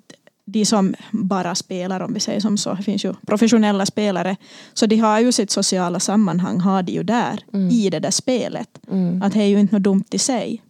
de 0.46 0.66
som 0.66 0.96
bara 1.12 1.56
spelar, 1.56 2.00
om 2.00 2.14
vi 2.14 2.20
säger 2.20 2.40
som 2.40 2.58
så, 2.58 2.74
det 2.74 2.84
finns 2.84 3.06
ju 3.06 3.14
professionella 3.28 3.86
spelare, 3.86 4.36
så 4.74 4.86
de 4.86 4.98
har 4.98 5.20
ju 5.20 5.32
sitt 5.32 5.52
sociala 5.52 6.00
sammanhang, 6.00 6.60
har 6.60 6.84
de 6.84 6.92
ju 6.92 7.04
där, 7.04 7.40
i 7.72 7.90
det 7.90 8.00
där 8.00 8.12
spelet. 8.12 8.70
Mm. 8.92 9.22
Att 9.22 9.34
det 9.34 9.40
är 9.40 9.48
ju 9.48 9.60
inte 9.60 9.76
något 9.76 9.84
dumt 9.84 10.06
i 10.12 10.20
sig. 10.20 10.62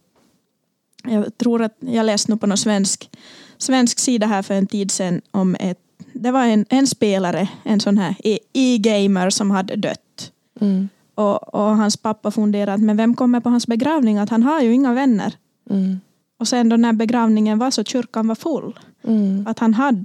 Jag 1.02 1.38
tror 1.38 1.62
att 1.62 1.76
jag 1.80 2.06
läste 2.06 2.30
nog 2.30 2.40
på 2.40 2.46
någon 2.46 2.58
svensk, 2.58 3.10
svensk 3.58 3.98
sida 3.98 4.26
här 4.26 4.42
för 4.42 4.54
en 4.54 4.66
tid 4.66 4.90
sedan 4.90 5.20
om 5.30 5.56
ett 5.60 5.78
det 6.12 6.30
var 6.30 6.44
en, 6.44 6.66
en 6.68 6.86
spelare, 6.86 7.48
en 7.62 7.80
sån 7.80 7.98
här 7.98 8.14
e- 8.24 8.38
e-gamer 8.52 9.30
som 9.30 9.50
hade 9.50 9.76
dött. 9.76 10.32
Mm. 10.60 10.88
Och, 11.14 11.54
och 11.54 11.76
hans 11.76 11.96
pappa 11.96 12.30
funderade, 12.30 12.82
men 12.82 12.96
vem 12.96 13.14
kommer 13.14 13.40
på 13.40 13.48
hans 13.48 13.66
begravning? 13.66 14.18
Att 14.18 14.30
han 14.30 14.42
har 14.42 14.60
ju 14.60 14.72
inga 14.72 14.94
vänner. 14.94 15.34
Mm. 15.70 16.00
Och 16.38 16.48
sen 16.48 16.68
då 16.68 16.76
när 16.76 16.92
begravningen 16.92 17.58
var 17.58 17.70
så 17.70 17.84
kyrkan 17.84 18.28
var 18.28 18.34
full. 18.34 18.78
Mm. 19.04 19.46
Att 19.46 19.58
han 19.58 19.74
hade 19.74 20.04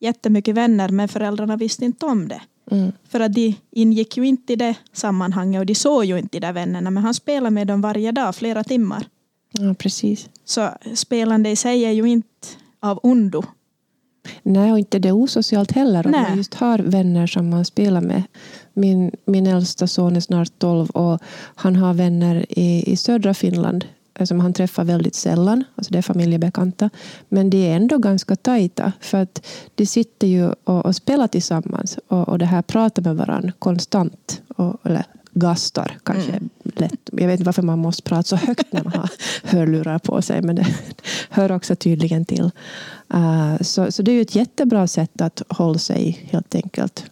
jättemycket 0.00 0.54
vänner 0.54 0.88
men 0.88 1.08
föräldrarna 1.08 1.56
visste 1.56 1.84
inte 1.84 2.06
om 2.06 2.28
det. 2.28 2.40
Mm. 2.70 2.92
För 3.08 3.20
att 3.20 3.34
de 3.34 3.54
ingick 3.70 4.16
ju 4.16 4.26
inte 4.26 4.52
i 4.52 4.56
det 4.56 4.74
sammanhanget 4.92 5.60
och 5.60 5.66
de 5.66 5.74
såg 5.74 6.04
ju 6.04 6.18
inte 6.18 6.40
de 6.40 6.46
där 6.46 6.52
vännerna 6.52 6.90
men 6.90 7.02
han 7.02 7.14
spelade 7.14 7.50
med 7.50 7.66
dem 7.66 7.80
varje 7.80 8.12
dag, 8.12 8.34
flera 8.34 8.64
timmar. 8.64 9.06
Ja, 9.50 9.74
precis. 9.74 10.28
Så 10.44 10.70
spelande 10.94 11.50
i 11.50 11.56
sig 11.56 11.84
är 11.84 11.90
ju 11.90 12.04
inte 12.08 12.48
av 12.80 13.00
ondo. 13.02 13.42
Nej, 14.42 14.72
och 14.72 14.78
inte 14.78 14.98
det 14.98 15.08
är 15.08 15.12
osocialt 15.12 15.72
heller 15.72 16.06
om 16.06 16.12
Nej. 16.12 16.22
man 16.22 16.36
just 16.36 16.54
har 16.54 16.78
vänner 16.78 17.26
som 17.26 17.50
man 17.50 17.64
spelar 17.64 18.00
med. 18.00 18.22
Min, 18.72 19.12
min 19.24 19.46
äldsta 19.46 19.86
son 19.86 20.16
är 20.16 20.20
snart 20.20 20.58
12 20.58 20.90
och 20.90 21.20
han 21.54 21.76
har 21.76 21.94
vänner 21.94 22.46
i, 22.48 22.92
i 22.92 22.96
södra 22.96 23.34
Finland 23.34 23.84
eh, 24.14 24.24
som 24.26 24.40
han 24.40 24.52
träffar 24.52 24.84
väldigt 24.84 25.14
sällan. 25.14 25.64
Alltså 25.74 25.92
det 25.92 25.98
är 25.98 26.02
familjebekanta. 26.02 26.90
Men 27.28 27.50
de 27.50 27.70
är 27.70 27.76
ändå 27.76 27.98
ganska 27.98 28.36
tajta 28.36 28.92
för 29.00 29.18
att 29.18 29.46
de 29.74 29.86
sitter 29.86 30.26
ju 30.26 30.48
och, 30.64 30.86
och 30.86 30.96
spelar 30.96 31.28
tillsammans 31.28 31.98
och, 32.08 32.28
och 32.28 32.38
det 32.38 32.46
här 32.46 32.62
pratar 32.62 33.02
med 33.02 33.16
varandra 33.16 33.52
konstant. 33.58 34.42
Och, 34.56 34.86
eller 34.86 35.04
gastar 35.38 35.98
kanske 36.02 36.32
är 36.32 36.40
lätt. 36.62 37.10
Jag 37.12 37.26
vet 37.26 37.32
inte 37.40 37.44
varför 37.44 37.62
man 37.62 37.78
måste 37.78 38.02
prata 38.02 38.22
så 38.22 38.36
högt 38.36 38.72
när 38.72 38.84
man 38.84 38.92
har 38.92 39.10
hörlurar 39.42 39.98
på 39.98 40.22
sig 40.22 40.42
men 40.42 40.56
det 40.56 40.66
hör 41.30 41.52
också 41.52 41.76
tydligen 41.76 42.24
till. 42.24 42.50
Uh, 43.14 43.56
så, 43.60 43.92
så 43.92 44.02
det 44.02 44.10
är 44.10 44.14
ju 44.14 44.22
ett 44.22 44.34
jättebra 44.34 44.86
sätt 44.86 45.20
att 45.20 45.42
hålla 45.48 45.78
sig 45.78 46.28
helt 46.30 46.54
enkelt. 46.54 47.10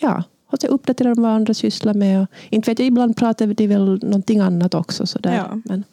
Ja, 0.00 0.22
hålla 0.46 0.60
sig 0.60 0.70
uppdaterad 0.70 1.18
om 1.18 1.22
vad 1.22 1.32
andra 1.32 1.54
sysslar 1.54 1.94
med. 1.94 2.22
Och, 2.22 2.28
inte 2.50 2.70
vet 2.70 2.78
jag, 2.78 2.88
ibland 2.88 3.16
pratar 3.16 3.46
de 3.46 3.66
väl 3.66 4.04
någonting 4.04 4.40
annat 4.40 4.74
också. 4.74 5.06
Så 5.06 5.18
där. 5.18 5.36
Ja. 5.36 5.60
Men 5.64 5.84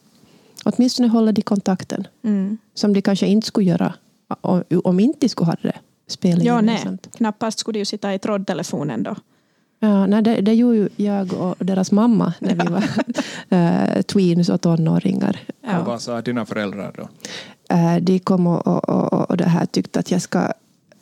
åtminstone 0.64 1.08
håller 1.08 1.32
de 1.32 1.42
kontakten. 1.42 2.08
Mm. 2.24 2.58
Som 2.74 2.94
de 2.94 3.02
kanske 3.02 3.28
inte 3.28 3.48
skulle 3.48 3.70
göra 3.70 3.94
om, 4.42 4.64
om 4.84 5.00
inte 5.00 5.30
skulle 5.30 5.46
ha 5.46 5.56
det. 5.62 5.78
Spela 6.08 6.44
Ja, 6.44 6.62
nej. 6.62 6.98
Knappast 7.18 7.60
skulle 7.60 7.76
de 7.76 7.80
ju 7.80 7.86
sitta 7.86 8.14
i 8.14 8.20
trådtelefonen 8.20 9.04
då. 9.04 9.16
Ja, 9.84 10.08
nej, 10.08 10.22
det, 10.22 10.42
det 10.42 10.54
gjorde 10.54 10.78
ju 10.78 10.90
jag 10.96 11.34
och 11.34 11.56
deras 11.60 11.92
mamma 11.92 12.34
när 12.40 12.56
vi 12.56 12.72
var 12.72 12.84
eh, 13.58 14.02
tweens 14.02 14.50
och 14.50 14.62
tonåringar. 14.62 15.40
Ja. 15.62 15.84
Vad 15.86 16.02
sa 16.02 16.22
dina 16.22 16.46
föräldrar 16.46 16.92
då? 16.98 17.10
Eh, 17.76 17.96
de 17.96 18.20
kom 18.20 18.48
och, 18.48 18.68
och, 18.68 18.90
och, 19.14 19.30
och 19.30 19.38
det 19.38 19.46
här 19.46 19.66
tyckte 19.66 20.00
att 20.00 20.12
jag 20.12 20.22
ska 20.22 20.54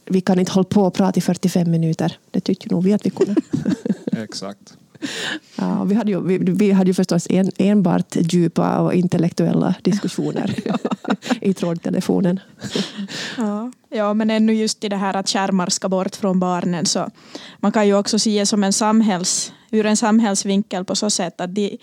vi 0.06 0.22
kan 0.22 0.40
inte 0.40 0.52
hålla 0.52 0.64
på 0.64 0.82
och 0.84 0.94
prata 0.94 1.18
i 1.18 1.22
45 1.22 1.72
minuter. 1.72 2.18
Det 2.32 2.40
tyckte 2.40 2.70
nog 2.70 2.84
vi 2.84 2.94
att 2.94 3.06
vi 3.06 3.10
kunde. 3.10 3.36
Exakt. 4.24 4.78
Ja, 5.56 5.84
vi, 5.84 5.96
hade 5.96 6.12
ju, 6.12 6.22
vi, 6.22 6.38
vi 6.38 6.72
hade 6.72 6.90
ju 6.90 6.94
förstås 6.94 7.28
en, 7.30 7.52
enbart 7.58 8.16
djupa 8.16 8.80
och 8.80 8.94
intellektuella 8.94 9.76
diskussioner 9.82 10.56
i 11.42 11.54
trådtelefonen. 11.54 12.40
Ja. 13.38 13.72
ja, 13.90 14.14
men 14.14 14.30
ännu 14.30 14.54
just 14.54 14.84
i 14.84 14.90
det 14.90 14.96
här 14.96 15.16
att 15.16 15.30
skärmar 15.30 15.70
ska 15.70 15.90
bort 15.90 16.16
från 16.16 16.40
barnen 16.40 16.86
så 16.86 17.10
man 17.60 17.72
kan 17.72 17.88
ju 17.88 17.96
också 17.96 18.20
se 18.20 18.40
det 18.40 18.46
som 18.46 18.64
en 18.64 18.74
samhälls, 18.74 19.54
ur 19.72 19.86
en 19.86 19.98
samhällsvinkel 19.98 20.86
på 20.86 20.96
så 20.96 21.10
sätt 21.10 21.42
att, 21.42 21.56
de, 21.56 21.78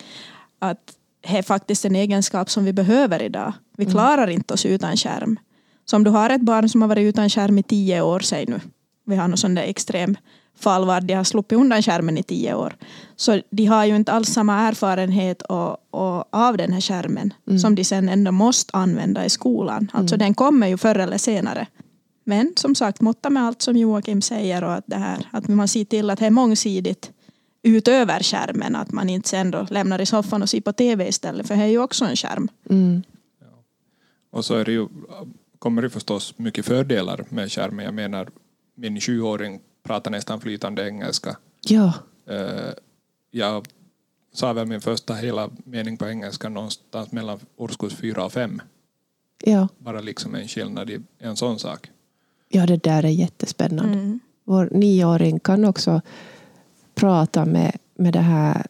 att 0.59 0.95
det 1.21 1.37
är 1.37 1.41
faktiskt 1.41 1.85
en 1.85 1.95
egenskap 1.95 2.49
som 2.49 2.65
vi 2.65 2.73
behöver 2.73 3.21
idag. 3.21 3.53
Vi 3.77 3.85
klarar 3.85 4.29
inte 4.29 4.53
oss 4.53 4.65
utan 4.65 4.97
skärm. 4.97 5.39
Så 5.85 5.95
om 5.95 6.03
du 6.03 6.09
har 6.09 6.29
ett 6.29 6.41
barn 6.41 6.69
som 6.69 6.81
har 6.81 6.89
varit 6.89 7.03
utan 7.03 7.29
skärm 7.29 7.57
i 7.57 7.63
tio 7.63 8.01
år, 8.01 8.19
säg 8.19 8.45
nu, 8.45 8.59
vi 9.05 9.15
har 9.15 9.27
någon 9.27 9.37
sån 9.37 9.55
där 9.55 9.63
extrem 9.63 10.17
fall 10.59 10.85
var 10.85 11.01
de 11.01 11.13
har 11.13 11.23
sluppit 11.23 11.57
undan 11.57 11.81
skärmen 11.81 12.17
i 12.17 12.23
tio 12.23 12.53
år. 12.53 12.75
Så 13.15 13.41
de 13.49 13.65
har 13.65 13.85
ju 13.85 13.95
inte 13.95 14.11
alls 14.11 14.29
samma 14.29 14.67
erfarenhet 14.67 15.41
och, 15.41 15.77
och 15.91 16.25
av 16.29 16.57
den 16.57 16.73
här 16.73 16.81
skärmen 16.81 17.33
som 17.61 17.75
de 17.75 17.83
sen 17.83 18.09
ändå 18.09 18.31
måste 18.31 18.77
använda 18.77 19.25
i 19.25 19.29
skolan. 19.29 19.91
Alltså 19.93 20.17
den 20.17 20.33
kommer 20.33 20.67
ju 20.67 20.77
förr 20.77 20.99
eller 20.99 21.17
senare. 21.17 21.67
Men 22.23 22.53
som 22.55 22.75
sagt, 22.75 23.01
måtta 23.01 23.29
med 23.29 23.43
allt 23.43 23.61
som 23.61 23.77
Joakim 23.77 24.21
säger 24.21 24.63
och 24.63 24.73
att, 24.73 24.83
det 24.87 24.95
här, 24.95 25.27
att 25.31 25.47
man 25.47 25.67
ser 25.67 25.85
till 25.85 26.09
att 26.09 26.19
det 26.19 26.25
är 26.25 26.29
mångsidigt 26.31 27.11
utöver 27.63 28.19
skärmen. 28.23 28.75
Att 28.75 28.91
man 28.91 29.09
inte 29.09 29.29
sen 29.29 29.51
då 29.51 29.67
lämnar 29.69 30.01
i 30.01 30.05
soffan 30.05 30.41
och 30.41 30.49
ser 30.49 30.61
på 30.61 30.73
tv 30.73 31.07
istället. 31.07 31.47
För 31.47 31.55
det 31.55 31.63
är 31.63 31.67
ju 31.67 31.79
också 31.79 32.05
en 32.05 32.15
skärm. 32.15 32.47
Mm. 32.69 33.03
Och 34.31 34.45
så 34.45 34.55
är 34.55 34.65
det 34.65 34.71
ju, 34.71 34.87
kommer 35.59 35.81
det 35.81 35.89
förstås 35.89 36.33
mycket 36.37 36.65
fördelar 36.65 37.25
med 37.29 37.51
skärmen. 37.51 37.85
Jag 37.85 37.93
menar, 37.93 38.29
min 38.75 39.01
sjuåring 39.01 39.59
pratar 39.89 40.11
nästan 40.11 40.41
flytande 40.41 40.87
engelska. 40.87 41.37
Ja, 41.67 41.93
Eh, 42.25 42.73
Jag 43.31 43.67
sa 44.33 44.53
väl 44.53 44.65
min 44.67 44.81
första 44.81 45.13
hela 45.13 45.49
mening 45.63 45.97
på 45.97 46.07
engelska 46.07 46.49
någonstans 46.49 47.11
mellan 47.11 47.39
årskurs 47.57 47.95
fyra 47.95 48.25
och 48.25 48.33
fem. 48.33 48.61
ja. 49.43 49.67
Bara 49.77 50.01
liksom 50.01 50.35
en 50.35 50.47
skillnad 50.47 50.89
i 50.89 50.99
en 51.19 51.35
sån 51.35 51.59
sak. 51.59 51.89
ja, 52.49 52.65
det 52.65 52.83
där 52.83 53.03
är 53.05 53.09
jättespännande. 53.09 53.93
Mm. 53.93 54.19
Vår 54.43 54.69
nioåring 54.71 55.39
kan 55.39 55.65
också 55.65 56.01
prata 56.95 57.45
med, 57.45 57.77
med 57.95 58.13
det 58.13 58.19
här, 58.21 58.65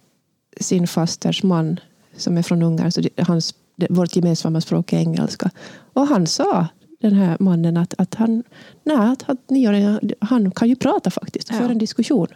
sin 0.59 0.87
fasters 0.87 1.43
man 1.43 1.79
som 2.17 2.37
är 2.37 2.41
från 2.43 2.61
Ungern. 2.63 2.91
Så 2.91 3.01
det, 3.01 3.09
hans, 3.27 3.55
det, 3.75 3.87
vårt 3.89 4.15
gemensamma 4.15 4.61
språk 4.61 4.93
är 4.93 4.97
engelska. 4.97 5.51
Och 5.93 6.07
han 6.07 6.27
sa, 6.27 6.67
den 7.01 7.13
här 7.13 7.37
mannen, 7.39 7.77
att, 7.77 7.93
att 7.97 8.15
han, 8.15 8.43
nej, 8.83 9.15
att, 9.27 9.49
nioåringen, 9.49 9.99
han 10.19 10.51
kan 10.51 10.69
ju 10.69 10.75
prata 10.75 11.09
faktiskt. 11.09 11.49
Ja. 11.51 11.57
För 11.57 11.69
en 11.69 11.77
diskussion. 11.77 12.27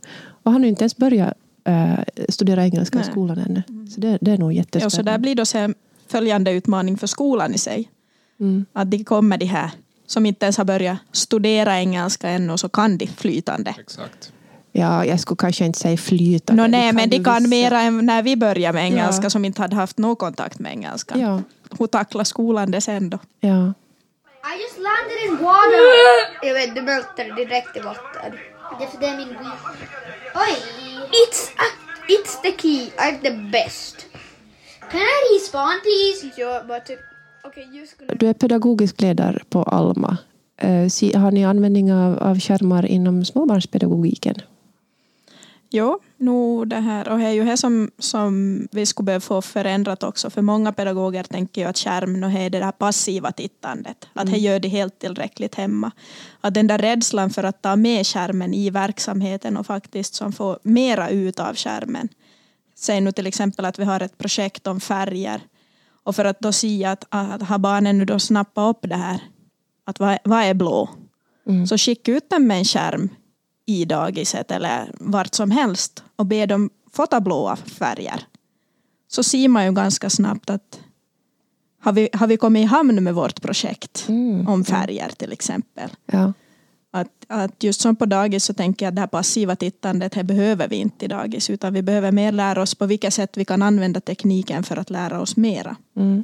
Och 0.43 0.51
han 0.51 0.61
har 0.61 0.65
ju 0.65 0.69
inte 0.69 0.83
ens 0.83 0.97
börjat 0.97 1.33
eh, 1.65 1.99
studera 2.29 2.63
engelska 2.65 2.97
i 2.97 3.01
Nej. 3.01 3.11
skolan 3.11 3.37
ännu. 3.37 3.63
Så 3.89 4.01
det, 4.01 4.17
det 4.21 4.31
är 4.31 4.37
nog 4.37 4.51
Ja, 4.53 4.57
jättespännande. 4.57 4.95
så 4.95 5.01
där 5.01 5.17
blir 5.17 5.35
då 5.35 5.45
sen 5.45 5.75
följande 6.07 6.51
utmaning 6.51 6.97
för 6.97 7.07
skolan 7.07 7.53
i 7.53 7.57
sig. 7.57 7.89
Mm. 8.39 8.65
Att 8.73 8.91
det 8.91 9.03
kommer 9.03 9.37
de 9.37 9.45
här 9.45 9.71
som 10.05 10.25
inte 10.25 10.45
ens 10.45 10.57
har 10.57 10.65
börjat 10.65 10.97
studera 11.11 11.79
engelska 11.79 12.29
ännu 12.29 12.53
och 12.53 12.59
så 12.59 12.69
kan 12.69 12.97
de 12.97 13.07
flytande. 13.07 13.75
Exakt. 13.79 14.31
Ja, 14.71 15.05
jag 15.05 15.19
skulle 15.19 15.37
kanske 15.37 15.65
inte 15.65 15.79
säga 15.79 15.97
flytande. 15.97 16.61
Nå, 16.63 16.67
nej, 16.67 16.93
men 16.93 17.03
ju 17.03 17.09
de 17.17 17.23
kan 17.23 17.35
vissa- 17.43 17.49
mera 17.49 17.81
än 17.81 18.05
när 18.05 18.23
vi 18.23 18.35
började 18.35 18.73
med 18.73 18.85
engelska 18.85 19.23
Ja. 19.23 19.29
som 19.29 19.45
inte 19.45 19.61
hade 19.61 19.75
haft 19.75 19.97
någon 19.97 20.15
kontakt 20.15 20.59
med 20.59 20.71
engelska. 20.71 21.17
Ja, 21.19 21.41
Hur 21.79 21.87
tacklar 21.87 22.23
skolan 22.23 22.71
det 22.71 22.81
sen 22.81 23.09
då? 23.09 23.17
ja. 23.39 23.73
I 24.53 24.55
just 24.63 24.77
landed 24.87 25.17
in 25.25 25.31
water! 25.45 25.83
Jag 26.47 26.53
vet, 26.53 26.75
du 26.75 26.81
mälter 26.81 27.35
direkt 27.35 27.77
i 27.77 27.79
vatten. 27.79 28.31
Det 28.79 28.83
är 28.83 28.87
för 28.87 28.99
det 28.99 29.07
är 29.07 29.17
min 29.17 29.27
Wii. 29.29 29.57
Oj! 30.35 30.55
It's, 31.21 31.43
a, 31.57 31.65
it's 32.07 32.41
the 32.41 32.51
key. 32.61 32.89
I'm 32.97 33.21
the 33.21 33.31
best. 33.31 34.05
Can 34.91 35.01
I 35.01 35.33
respawn 35.35 35.79
please? 35.83 36.41
Ja, 36.41 36.63
bara 36.67 36.79
typ... 36.79 36.99
Okej, 37.43 37.69
just 37.73 37.91
skulle... 37.91 38.13
Du 38.15 38.27
är 38.27 38.33
pedagogisk 38.33 39.01
ledare 39.01 39.39
på 39.49 39.63
Alma. 39.63 40.17
Si- 40.91 41.15
Har 41.17 41.31
ni 41.31 41.45
användning 41.45 41.93
av, 41.93 42.23
av 42.23 42.39
skärmar 42.39 42.85
inom 42.85 43.25
småbarnspedagogiken? 43.25 44.35
Jo, 45.75 45.99
nu 46.17 46.65
det 46.65 46.79
här, 46.79 47.09
och 47.09 47.17
det 47.17 47.25
är 47.25 47.31
ju 47.31 47.45
det 47.45 47.57
som, 47.57 47.91
som 47.99 48.61
vi 48.71 48.85
skulle 48.85 49.05
behöva 49.05 49.21
få 49.21 49.41
förändrat 49.41 50.03
också. 50.03 50.29
För 50.29 50.41
många 50.41 50.71
pedagoger 50.71 51.23
tänker 51.23 51.61
ju 51.61 51.67
att 51.67 51.77
skärm 51.77 52.23
är 52.23 52.49
det 52.49 52.59
där 52.59 52.71
passiva 52.71 53.31
tittandet. 53.31 54.07
Att 54.13 54.31
det 54.31 54.37
gör 54.37 54.59
det 54.59 54.67
helt 54.67 54.99
tillräckligt 54.99 55.55
hemma. 55.55 55.91
Att 56.41 56.53
den 56.53 56.67
där 56.67 56.77
rädslan 56.77 57.29
för 57.29 57.43
att 57.43 57.61
ta 57.61 57.75
med 57.75 58.07
skärmen 58.07 58.53
i 58.53 58.69
verksamheten 58.69 59.57
och 59.57 59.65
faktiskt 59.65 60.15
som 60.15 60.31
får 60.31 60.59
mera 60.63 61.09
ut 61.09 61.39
av 61.39 61.55
skärmen. 61.55 62.09
Säg 62.75 63.01
nu 63.01 63.11
till 63.11 63.27
exempel 63.27 63.65
att 63.65 63.79
vi 63.79 63.83
har 63.83 63.99
ett 63.99 64.17
projekt 64.17 64.67
om 64.67 64.79
färger. 64.79 65.41
Och 66.03 66.15
för 66.15 66.25
att 66.25 66.39
då 66.39 66.51
se 66.51 66.85
att, 66.85 67.05
att 67.09 67.41
har 67.41 67.57
barnen 67.57 67.97
nu 67.97 68.05
då 68.05 68.19
snappat 68.19 68.75
upp 68.75 68.89
det 68.89 68.95
här. 68.95 69.19
Att 69.85 69.99
vad, 69.99 70.17
vad 70.23 70.43
är 70.43 70.53
blå? 70.53 70.89
Så 71.69 71.77
skicka 71.77 72.11
ut 72.11 72.29
dem 72.29 72.47
med 72.47 72.57
en 72.57 72.65
skärm 72.65 73.09
i 73.65 73.85
dagiset 73.85 74.51
eller 74.51 74.91
vart 74.99 75.35
som 75.35 75.51
helst 75.51 76.03
och 76.15 76.25
be 76.25 76.45
dem 76.45 76.69
fota 76.91 77.21
blåa 77.21 77.55
färger. 77.55 78.27
Så 79.07 79.23
ser 79.23 79.47
man 79.47 79.65
ju 79.65 79.71
ganska 79.71 80.09
snabbt 80.09 80.49
att 80.49 80.79
har 81.79 81.93
vi, 81.93 82.09
har 82.13 82.27
vi 82.27 82.37
kommit 82.37 82.61
i 82.61 82.65
hamn 82.65 83.03
med 83.03 83.15
vårt 83.15 83.41
projekt 83.41 84.05
Mm, 84.09 84.47
om 84.47 84.65
färger 84.65 85.09
till 85.09 85.31
exempel. 85.31 85.89
Ja. 86.05 86.33
Att, 86.91 87.25
att 87.27 87.63
just 87.63 87.81
som 87.81 87.95
på 87.95 88.05
dagis 88.05 88.43
så 88.45 88.53
tänker 88.53 88.85
jag 88.85 88.91
att 88.91 88.95
det 88.95 89.01
här 89.01 89.07
passiva 89.07 89.55
tittandet 89.55 90.11
det 90.11 90.23
behöver 90.23 90.67
vi 90.67 90.75
inte 90.75 91.05
i 91.05 91.07
dagis 91.07 91.49
utan 91.49 91.73
vi 91.73 91.81
behöver 91.81 92.11
mer 92.11 92.31
lära 92.31 92.61
oss 92.61 92.75
på 92.75 92.85
vilka 92.85 93.11
sätt 93.11 93.37
vi 93.37 93.45
kan 93.45 93.61
använda 93.61 93.99
tekniken 93.99 94.63
för 94.63 94.77
att 94.77 94.89
lära 94.89 95.21
oss 95.21 95.37
mera. 95.37 95.75
Mm. 95.95 96.23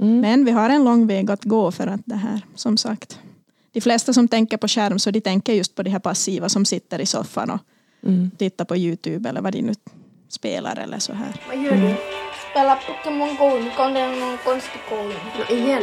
Mm. 0.00 0.20
Men 0.20 0.44
vi 0.44 0.50
har 0.50 0.70
en 0.70 0.84
lång 0.84 1.06
väg 1.06 1.30
att 1.30 1.44
gå 1.44 1.72
för 1.72 1.86
att 1.86 2.00
det 2.04 2.16
här, 2.16 2.40
som 2.54 2.76
sagt. 2.76 3.18
De 3.76 3.80
flesta 3.80 4.12
som 4.12 4.28
tänker 4.28 4.56
på 4.56 4.68
skärm 4.68 4.98
så 4.98 5.10
de 5.10 5.20
tänker 5.20 5.52
just 5.52 5.74
på 5.74 5.82
de 5.82 5.90
här 5.90 5.98
passiva 5.98 6.48
som 6.48 6.64
sitter 6.64 7.00
i 7.00 7.06
soffan 7.06 7.50
och 7.50 7.60
Mm. 8.06 8.30
tittar 8.38 8.64
på 8.64 8.76
Youtube 8.76 9.28
eller 9.28 9.40
vad 9.40 9.52
de 9.52 9.62
nu 9.62 9.72
spelar 10.28 10.78
eller 10.78 10.98
så 10.98 11.12
här. 11.12 11.34
Vad 11.48 11.62
gör 11.64 11.72
du? 11.72 11.94
Spela 12.50 12.78
Pokémon 12.86 13.36
Go. 13.38 13.64
Nu 13.64 13.70
kom 13.76 13.94
det 13.94 14.06
någon 14.06 14.38
konstig 14.44 14.80
call. 14.88 15.12
igen. 15.58 15.82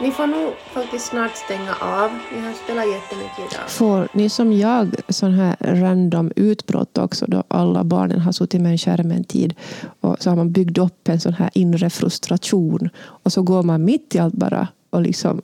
Ni 0.00 0.10
får 0.10 0.26
nog 0.26 0.52
faktiskt 0.72 1.06
snart 1.06 1.36
stänga 1.36 1.74
av. 1.80 2.10
Vi 2.34 2.40
har 2.40 2.52
spelat 2.52 2.86
jättemycket 2.88 3.38
idag. 3.38 3.70
Får 3.70 4.08
ni 4.12 4.28
som 4.28 4.52
jag 4.52 4.94
sån 5.08 5.32
här 5.34 5.56
random 5.60 6.32
utbrott 6.36 6.98
också 6.98 7.24
då 7.28 7.42
alla 7.48 7.84
barnen 7.84 8.20
har 8.20 8.32
suttit 8.32 8.60
med 8.60 8.72
en 8.72 8.78
skärm 8.78 9.10
en 9.10 9.24
tid 9.24 9.54
och 10.00 10.16
så 10.22 10.30
har 10.30 10.36
man 10.36 10.52
byggt 10.52 10.78
upp 10.78 11.08
en 11.08 11.20
sån 11.20 11.32
här 11.34 11.50
inre 11.54 11.90
frustration 11.90 12.88
och 12.98 13.32
så 13.32 13.42
går 13.42 13.62
man 13.62 13.84
mitt 13.84 14.14
i 14.14 14.18
allt 14.18 14.34
bara 14.34 14.68
och 14.90 15.02
liksom 15.02 15.42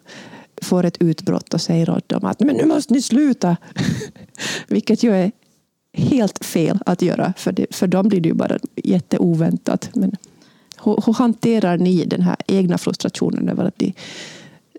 får 0.63 0.85
ett 0.85 1.03
utbrott 1.03 1.55
och 1.55 1.61
säger 1.61 1.91
åt 1.91 2.09
dem 2.09 2.25
att 2.25 2.41
men 2.41 2.57
nu 2.57 2.67
måste 2.67 2.95
ni 2.95 3.03
sluta. 3.03 3.57
Vilket 4.69 5.03
ju 5.03 5.15
är 5.15 5.33
helt 5.93 6.45
fel 6.45 6.79
att 6.87 7.03
göra 7.03 7.33
för, 7.37 7.53
det, 7.53 7.67
för 7.71 7.87
dem 7.87 8.09
blir 8.09 8.21
det 8.21 8.29
ju 8.29 8.35
bara 8.35 8.59
jätteoväntat. 8.77 9.91
Men 9.95 10.17
hur, 10.85 11.03
hur 11.07 11.13
hanterar 11.13 11.79
ni 11.79 12.05
den 12.05 12.23
här 12.23 12.37
egna 12.47 12.79
frustrationen 12.79 13.49
över 13.49 13.65
att 13.65 13.79
de 13.79 13.93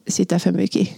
sitter 0.08 0.40
för 0.40 0.52
mycket 0.52 0.90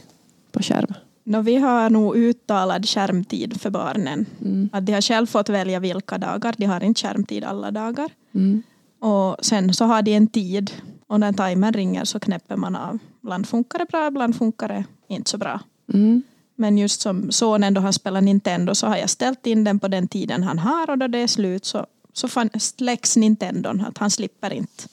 på 0.52 0.63
skärm? 0.63 0.93
No, 1.24 1.41
vi 1.41 1.56
har 1.56 1.89
nog 1.89 2.15
uttalad 2.15 2.89
skärmtid 2.89 3.62
för 3.62 3.69
barnen. 3.69 4.26
Mm. 4.41 4.69
Att 4.74 4.86
de 4.86 4.93
har 4.93 5.02
själv 5.02 5.26
fått 5.28 5.50
välja 5.50 5.80
vilka 5.80 6.17
dagar. 6.17 6.56
De 6.58 6.65
har 6.65 6.84
inte 6.84 7.02
skärmtid 7.02 7.43
alla 7.43 7.72
dagar. 7.72 8.10
Mm. 8.36 8.63
Och 9.00 9.46
sen 9.46 9.74
så 9.74 9.86
har 9.86 10.02
de 10.02 10.13
en 10.13 10.28
tid 10.28 10.72
och 11.13 11.19
när 11.19 11.34
timern 11.34 11.73
ringer 11.73 12.06
så 12.06 12.19
knäpper 12.19 12.56
man 12.56 12.76
av. 12.76 12.99
Ibland 13.23 13.47
funkar 13.47 13.80
det 13.80 13.86
bra, 13.86 14.08
ibland 14.08 14.36
funkar 14.36 14.67
det 14.67 14.86
inte 15.08 15.30
så 15.30 15.38
bra. 15.38 15.60
Mm. 15.93 16.23
Men 16.56 16.78
just 16.78 17.02
som 17.02 17.32
sonen 17.32 17.73
då 17.73 17.82
han 17.82 17.93
spelar 17.93 18.21
Nintendo 18.21 18.76
så 18.76 18.88
har 18.88 18.97
jag 18.97 19.10
ställt 19.10 19.47
in 19.47 19.63
den 19.63 19.80
på 19.80 19.88
den 19.88 20.08
tiden 20.08 20.43
han 20.43 20.60
har 20.60 20.89
och 20.89 20.97
då 20.97 21.08
det 21.08 21.17
är 21.17 21.28
slut 21.28 21.65
så, 21.65 21.86
så 22.13 22.28
släcks 22.60 23.17
Nintendon. 23.17 23.82
Att 23.82 23.97
han 23.97 24.10
slipper 24.10 24.54
inte 24.54 24.84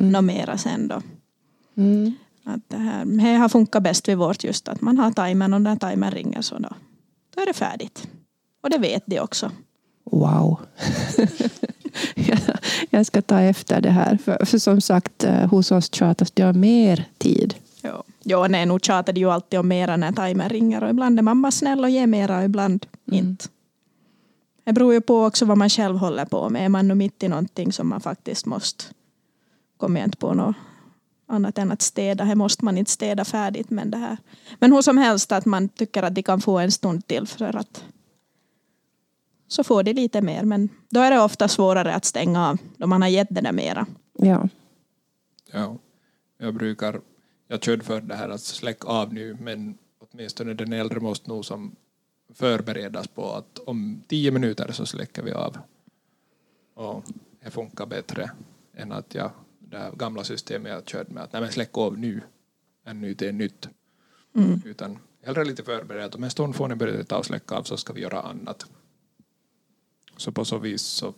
mm. 0.00 0.12
något 0.12 0.24
mera 0.24 0.58
sen 0.58 0.88
då. 0.88 1.02
Mm. 1.76 2.14
Att 2.44 2.68
det, 2.68 2.76
här, 2.76 3.04
det 3.04 3.34
har 3.34 3.48
funkat 3.48 3.82
bäst 3.82 4.08
vid 4.08 4.16
vårt 4.16 4.44
just 4.44 4.68
att 4.68 4.80
man 4.80 4.98
har 4.98 5.10
timern 5.10 5.54
och 5.54 5.62
när 5.62 5.76
timern 5.76 6.10
ringer 6.10 6.42
så 6.42 6.58
då, 6.58 6.68
då 7.34 7.42
är 7.42 7.46
det 7.46 7.52
färdigt. 7.52 8.08
Och 8.62 8.70
det 8.70 8.78
vet 8.78 9.02
de 9.06 9.20
också. 9.20 9.50
Wow. 10.04 10.60
jag 12.90 13.06
ska 13.06 13.22
ta 13.22 13.40
efter 13.40 13.80
det 13.80 13.90
här. 13.90 14.16
För, 14.24 14.44
för 14.46 14.58
som 14.58 14.80
sagt, 14.80 15.24
eh, 15.24 15.46
hos 15.46 15.72
oss 15.72 15.94
tjatas 15.94 16.30
det 16.30 16.44
om 16.44 16.60
mer 16.60 17.04
tid. 17.18 17.54
Ja, 17.82 18.02
ja 18.22 18.48
nej, 18.48 18.66
nog 18.66 18.84
tjatar 18.84 19.12
det 19.12 19.20
ju 19.20 19.30
alltid 19.30 19.58
om 19.58 19.68
mera 19.68 19.96
när 19.96 20.12
timern 20.12 20.48
ringer. 20.48 20.82
Och 20.82 20.90
ibland 20.90 21.18
är 21.18 21.22
mamma 21.22 21.50
snäll 21.50 21.84
och 21.84 21.90
ger 21.90 22.06
mera 22.06 22.38
och 22.38 22.44
ibland 22.44 22.86
mm. 23.06 23.18
inte. 23.18 23.44
Det 24.64 24.72
beror 24.72 24.92
ju 24.92 25.00
på 25.00 25.24
också 25.24 25.44
vad 25.44 25.58
man 25.58 25.70
själv 25.70 25.96
håller 25.96 26.24
på 26.24 26.50
med. 26.50 26.64
Är 26.64 26.68
man 26.68 26.88
nu 26.88 26.94
mitt 26.94 27.22
i 27.22 27.28
någonting 27.28 27.72
som 27.72 27.88
man 27.88 28.00
faktiskt 28.00 28.46
måste 28.46 28.84
kommer 29.76 30.00
jag 30.00 30.06
inte 30.06 30.16
på 30.16 30.34
något 30.34 30.56
annat 31.26 31.58
än 31.58 31.72
att 31.72 31.82
städa. 31.82 32.24
Här 32.24 32.34
måste 32.34 32.64
man 32.64 32.78
inte 32.78 32.90
städa 32.90 33.24
färdigt. 33.24 33.70
Men, 33.70 33.90
det 33.90 33.98
här. 33.98 34.16
men 34.58 34.72
hur 34.72 34.82
som 34.82 34.98
helst 34.98 35.32
att 35.32 35.44
man 35.44 35.68
tycker 35.68 36.02
att 36.02 36.14
de 36.14 36.22
kan 36.22 36.40
få 36.40 36.58
en 36.58 36.72
stund 36.72 37.06
till 37.06 37.26
för 37.26 37.56
att 37.56 37.84
så 39.48 39.64
får 39.64 39.82
de 39.82 39.92
lite 39.92 40.22
mer. 40.22 40.42
Men 40.42 40.68
då 40.88 41.00
är 41.00 41.10
det 41.10 41.20
ofta 41.20 41.48
svårare 41.48 41.94
att 41.94 42.04
stänga 42.04 42.48
av 42.48 42.58
då 42.76 42.86
man 42.86 43.02
har 43.02 43.08
gett 43.08 43.28
det 43.30 43.40
där 43.40 43.52
mera. 43.52 43.86
Ja. 44.12 44.48
Ja, 45.52 45.78
jag 46.38 46.54
brukar, 46.54 47.00
jag 47.48 47.62
körde 47.62 47.84
för 47.84 48.00
det 48.00 48.14
här 48.14 48.28
att 48.28 48.40
släcka 48.40 48.88
av 48.88 49.14
nu 49.14 49.36
men 49.40 49.78
åtminstone 49.98 50.54
den 50.54 50.72
äldre 50.72 51.00
måste 51.00 51.28
nog 51.28 51.44
som 51.44 51.76
förberedas 52.34 53.08
på 53.08 53.32
att 53.32 53.58
om 53.58 54.02
tio 54.06 54.30
minuter 54.30 54.72
så 54.72 54.86
släcker 54.86 55.22
vi 55.22 55.32
av. 55.32 55.58
Och 56.74 57.04
det 57.44 57.50
funkar 57.50 57.86
bättre 57.86 58.30
än 58.74 58.92
att 58.92 59.14
jag 59.14 59.30
det 59.58 59.92
gamla 59.96 60.24
systemet 60.24 60.72
jag 60.72 60.88
körde 60.88 61.14
med 61.14 61.22
att 61.22 61.32
nej 61.32 61.42
men 61.42 61.52
släck 61.52 61.78
av 61.78 61.98
nu 61.98 62.20
ännu 62.84 63.14
det 63.14 63.28
är 63.28 63.32
nytt. 63.32 63.68
Mm. 64.34 64.60
Utan 64.64 64.98
hellre 65.22 65.44
lite 65.44 65.62
förberett. 65.62 66.14
Om 66.14 66.24
en 66.24 66.30
stund 66.30 66.56
får 66.56 66.68
ni 66.68 66.74
börja 66.74 67.04
ta 67.04 67.18
och 67.18 67.26
släcka 67.26 67.54
av 67.54 67.62
så 67.62 67.76
ska 67.76 67.92
vi 67.92 68.00
göra 68.00 68.22
annat. 68.22 68.66
Så 70.16 70.32
på 70.32 70.44
så 70.44 70.58
vis 70.58 70.82
så 70.82 71.14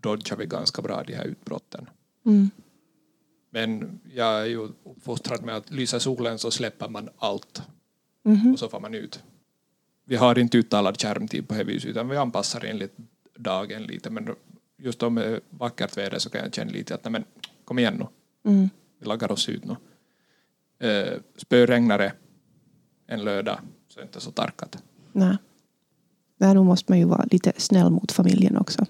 dodgar 0.00 0.36
vi 0.36 0.46
ganska 0.46 0.82
bra 0.82 1.02
de 1.02 1.14
här 1.14 1.24
utbrotten. 1.24 1.90
Mm. 2.26 2.50
Men 3.50 4.00
jag 4.14 4.40
är 4.40 4.44
ju 4.46 4.58
uppfostrad 4.84 5.42
med 5.42 5.56
att 5.56 5.70
lysa 5.70 6.00
solen 6.00 6.38
så 6.38 6.50
släpper 6.50 6.88
man 6.88 7.08
allt. 7.18 7.62
Mm. 8.24 8.52
Och 8.52 8.58
så 8.58 8.68
får 8.68 8.80
man 8.80 8.94
ut. 8.94 9.22
Vi 10.04 10.16
har 10.16 10.38
inte 10.38 10.58
uttalad 10.58 11.00
skärmtid 11.00 11.48
på 11.48 11.54
det 11.54 11.64
viset 11.64 11.90
utan 11.90 12.08
vi 12.08 12.16
anpassar 12.16 12.64
enligt 12.64 12.96
dagen 13.34 13.82
lite. 13.82 14.10
Men 14.10 14.34
just 14.76 15.02
om 15.02 15.14
det 15.14 15.24
är 15.24 15.40
vackert 15.50 15.96
väder 15.96 16.18
så 16.18 16.30
kan 16.30 16.40
jag 16.40 16.54
känna 16.54 16.70
lite 16.70 16.94
att 16.94 17.04
nej 17.04 17.12
men, 17.12 17.24
kom 17.64 17.78
igen 17.78 17.94
nu. 17.98 18.06
Mm. 18.50 18.70
Vi 18.98 19.06
lagar 19.06 19.32
oss 19.32 19.48
ut 19.48 19.64
nu. 19.64 19.76
Eh, 20.88 21.20
spöregnare 21.36 22.12
en 23.06 23.24
lördag 23.24 23.58
så 23.88 23.98
är 23.98 24.02
det 24.02 24.06
inte 24.06 24.20
så 24.20 24.30
tarkat. 24.30 24.82
Nej. 25.12 25.36
Nej, 26.38 26.54
nu 26.54 26.62
måste 26.62 26.92
man 26.92 26.98
ju 26.98 27.04
vara 27.04 27.26
lite 27.30 27.52
snäll 27.56 27.90
mot 27.90 28.12
familjen 28.12 28.56
också. 28.56 28.86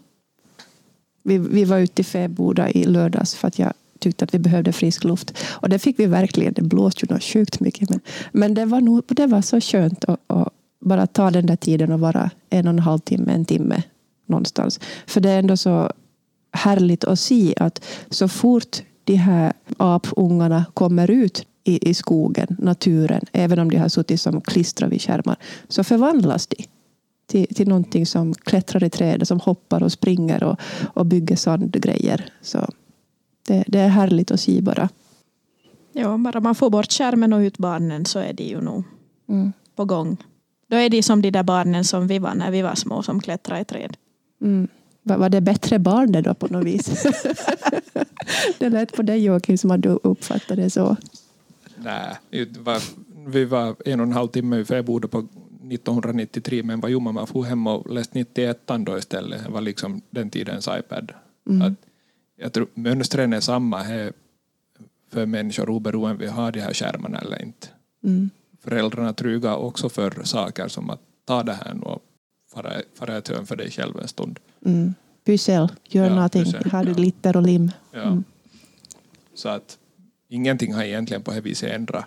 Vi, 1.22 1.38
vi 1.38 1.64
var 1.64 1.78
ute 1.78 2.02
i 2.02 2.04
Fäboda 2.04 2.70
i 2.70 2.84
lördags 2.84 3.34
för 3.34 3.48
att 3.48 3.58
jag 3.58 3.72
tyckte 3.98 4.24
att 4.24 4.34
vi 4.34 4.38
behövde 4.38 4.72
frisk 4.72 5.04
luft. 5.04 5.38
Och 5.48 5.68
det 5.68 5.78
fick 5.78 5.98
vi 5.98 6.06
verkligen. 6.06 6.52
Det 6.52 6.62
blåste 6.62 7.06
ju 7.06 7.14
något 7.14 7.22
sjukt 7.22 7.60
mycket. 7.60 7.90
Men, 7.90 8.00
men 8.32 8.54
det, 8.54 8.64
var 8.64 8.80
nog, 8.80 9.02
det 9.06 9.26
var 9.26 9.42
så 9.42 9.60
skönt 9.60 10.04
att, 10.04 10.20
att 10.26 10.48
bara 10.80 11.06
ta 11.06 11.30
den 11.30 11.46
där 11.46 11.56
tiden 11.56 11.92
och 11.92 12.00
vara 12.00 12.30
en 12.50 12.66
och 12.66 12.72
en 12.72 12.78
halv 12.78 12.98
timme, 12.98 13.32
en 13.32 13.44
timme 13.44 13.82
någonstans. 14.26 14.80
För 15.06 15.20
det 15.20 15.30
är 15.30 15.38
ändå 15.38 15.56
så 15.56 15.92
härligt 16.52 17.04
att 17.04 17.20
se 17.20 17.54
att 17.56 17.84
så 18.10 18.28
fort 18.28 18.82
de 19.04 19.14
här 19.14 19.52
apungarna 19.76 20.64
kommer 20.74 21.10
ut 21.10 21.46
i, 21.64 21.90
i 21.90 21.94
skogen, 21.94 22.56
naturen, 22.58 23.24
även 23.32 23.58
om 23.58 23.70
de 23.70 23.76
har 23.76 23.88
suttit 23.88 24.20
som 24.20 24.40
klistrade 24.40 24.90
vid 24.90 25.02
skärmar, 25.02 25.36
så 25.68 25.84
förvandlas 25.84 26.46
de 26.46 26.56
till, 27.26 27.54
till 27.54 27.68
någonting 27.68 28.06
som 28.06 28.34
klättrar 28.34 28.84
i 28.84 28.90
träd, 28.90 29.28
som 29.28 29.40
hoppar 29.40 29.82
och 29.82 29.92
springer 29.92 30.44
och, 30.44 30.60
och 30.94 31.06
bygger 31.06 31.36
sandgrejer. 31.36 32.32
Så 32.40 32.68
det, 33.46 33.64
det 33.66 33.78
är 33.78 33.88
härligt 33.88 34.30
att 34.30 34.40
se 34.40 34.60
bara. 34.60 34.88
Ja, 35.92 36.16
bara 36.16 36.40
man 36.40 36.54
får 36.54 36.70
bort 36.70 36.92
skärmen 36.92 37.32
och 37.32 37.38
ut 37.38 37.58
barnen 37.58 38.04
så 38.04 38.18
är 38.18 38.32
de 38.32 38.44
ju 38.44 38.60
nog 38.60 38.84
mm. 39.28 39.52
på 39.76 39.84
gång. 39.84 40.16
Då 40.68 40.76
är 40.76 40.90
de 40.90 41.02
som 41.02 41.22
de 41.22 41.30
där 41.30 41.42
barnen 41.42 41.84
som 41.84 42.06
vi 42.06 42.18
var 42.18 42.34
när 42.34 42.50
vi 42.50 42.62
var 42.62 42.74
små 42.74 43.02
som 43.02 43.20
klättrade 43.20 43.60
i 43.60 43.64
träd. 43.64 43.96
Mm. 44.40 44.68
Var 45.02 45.28
det 45.28 45.40
bättre 45.40 45.78
barn 45.78 46.12
det 46.12 46.22
då 46.22 46.34
på 46.34 46.46
något 46.46 46.66
vis? 46.66 47.06
det 48.58 48.68
lät 48.68 48.96
på 48.96 49.02
dig 49.02 49.24
Joakim 49.24 49.58
som 49.58 49.70
att 49.70 49.82
du 49.82 49.88
uppfattade 49.88 50.62
det 50.62 50.70
så. 50.70 50.96
Nej, 51.76 52.16
vi 53.26 53.44
var 53.44 53.74
en 53.84 54.00
och 54.00 54.06
en 54.06 54.12
halv 54.12 54.28
timme 54.28 54.64
för 54.64 54.76
jag 54.76 54.84
bodde 54.84 55.08
på 55.08 55.28
1993 55.72 56.62
men 56.62 56.80
vad 56.80 56.90
gjorde 56.90 57.04
man? 57.04 57.14
Man 57.14 57.26
for 57.26 57.44
hem 57.44 57.66
och 57.66 57.90
läste 57.90 58.18
91 58.18 58.60
då 58.78 58.98
istället. 58.98 59.44
Det 59.44 59.50
var 59.50 59.60
liksom 59.60 60.02
den 60.10 60.30
tidens 60.30 60.68
iPad. 60.68 61.12
Mm. 61.50 61.62
Att 61.62 61.72
jag 62.36 62.52
tror 62.52 62.66
mönstren 62.74 63.32
är 63.32 63.40
samma 63.40 63.78
här 63.78 64.12
för 65.10 65.26
människor 65.26 65.70
oberoende 65.70 66.24
vi 66.24 66.30
har 66.30 66.52
de 66.52 66.60
här 66.60 66.74
skärmarna 66.74 67.18
eller 67.18 67.42
inte. 67.42 67.68
Mm. 68.04 68.30
Föräldrarna 68.60 69.12
trugar 69.12 69.56
också 69.56 69.88
för 69.88 70.22
saker 70.24 70.68
som 70.68 70.90
att 70.90 71.00
ta 71.24 71.42
det 71.42 71.52
här 71.52 71.84
och 71.84 72.02
fara, 72.52 72.72
fara 72.94 73.16
ett 73.16 73.28
hörn 73.28 73.46
för 73.46 73.56
dig 73.56 73.70
själv 73.70 74.00
en 74.00 74.08
stund. 74.08 74.38
Mm. 74.64 74.94
Pyssel, 75.24 75.68
gör 75.84 76.04
ja, 76.06 76.14
någonting. 76.14 76.44
Har 76.72 76.84
du 76.84 76.90
ja. 76.90 76.96
glitter 76.96 77.36
och 77.36 77.42
lim. 77.42 77.70
Ja. 77.92 78.02
Mm. 78.02 78.24
Så 79.34 79.48
att 79.48 79.78
ingenting 80.28 80.74
har 80.74 80.82
egentligen 80.82 81.22
på 81.22 81.30
det 81.30 81.40
viset 81.40 81.70
ändrat. 81.70 82.04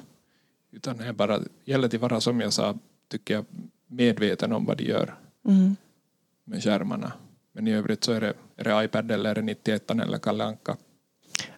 Utan 0.71 0.97
det 0.97 1.13
bara, 1.13 1.39
gäller 1.65 1.87
att 1.87 1.93
vara 1.93 2.21
som 2.21 2.41
jag 2.41 2.53
sa, 2.53 2.77
tycker 3.09 3.33
jag, 3.33 3.45
medveten 3.87 4.53
om 4.53 4.65
vad 4.65 4.77
de 4.77 4.83
gör 4.83 5.15
mm. 5.45 5.75
med 6.45 6.63
skärmarna. 6.63 7.11
Men 7.51 7.67
i 7.67 7.73
övrigt 7.73 8.03
så 8.03 8.11
är 8.11 8.21
det, 8.21 8.33
är 8.55 8.63
det 8.63 8.83
iPad 8.83 9.11
eller 9.11 9.29
är 9.29 9.35
det 9.35 9.41
91 9.41 9.91
eller 9.91 10.17
Kalle 10.17 10.43
Anka. 10.43 10.77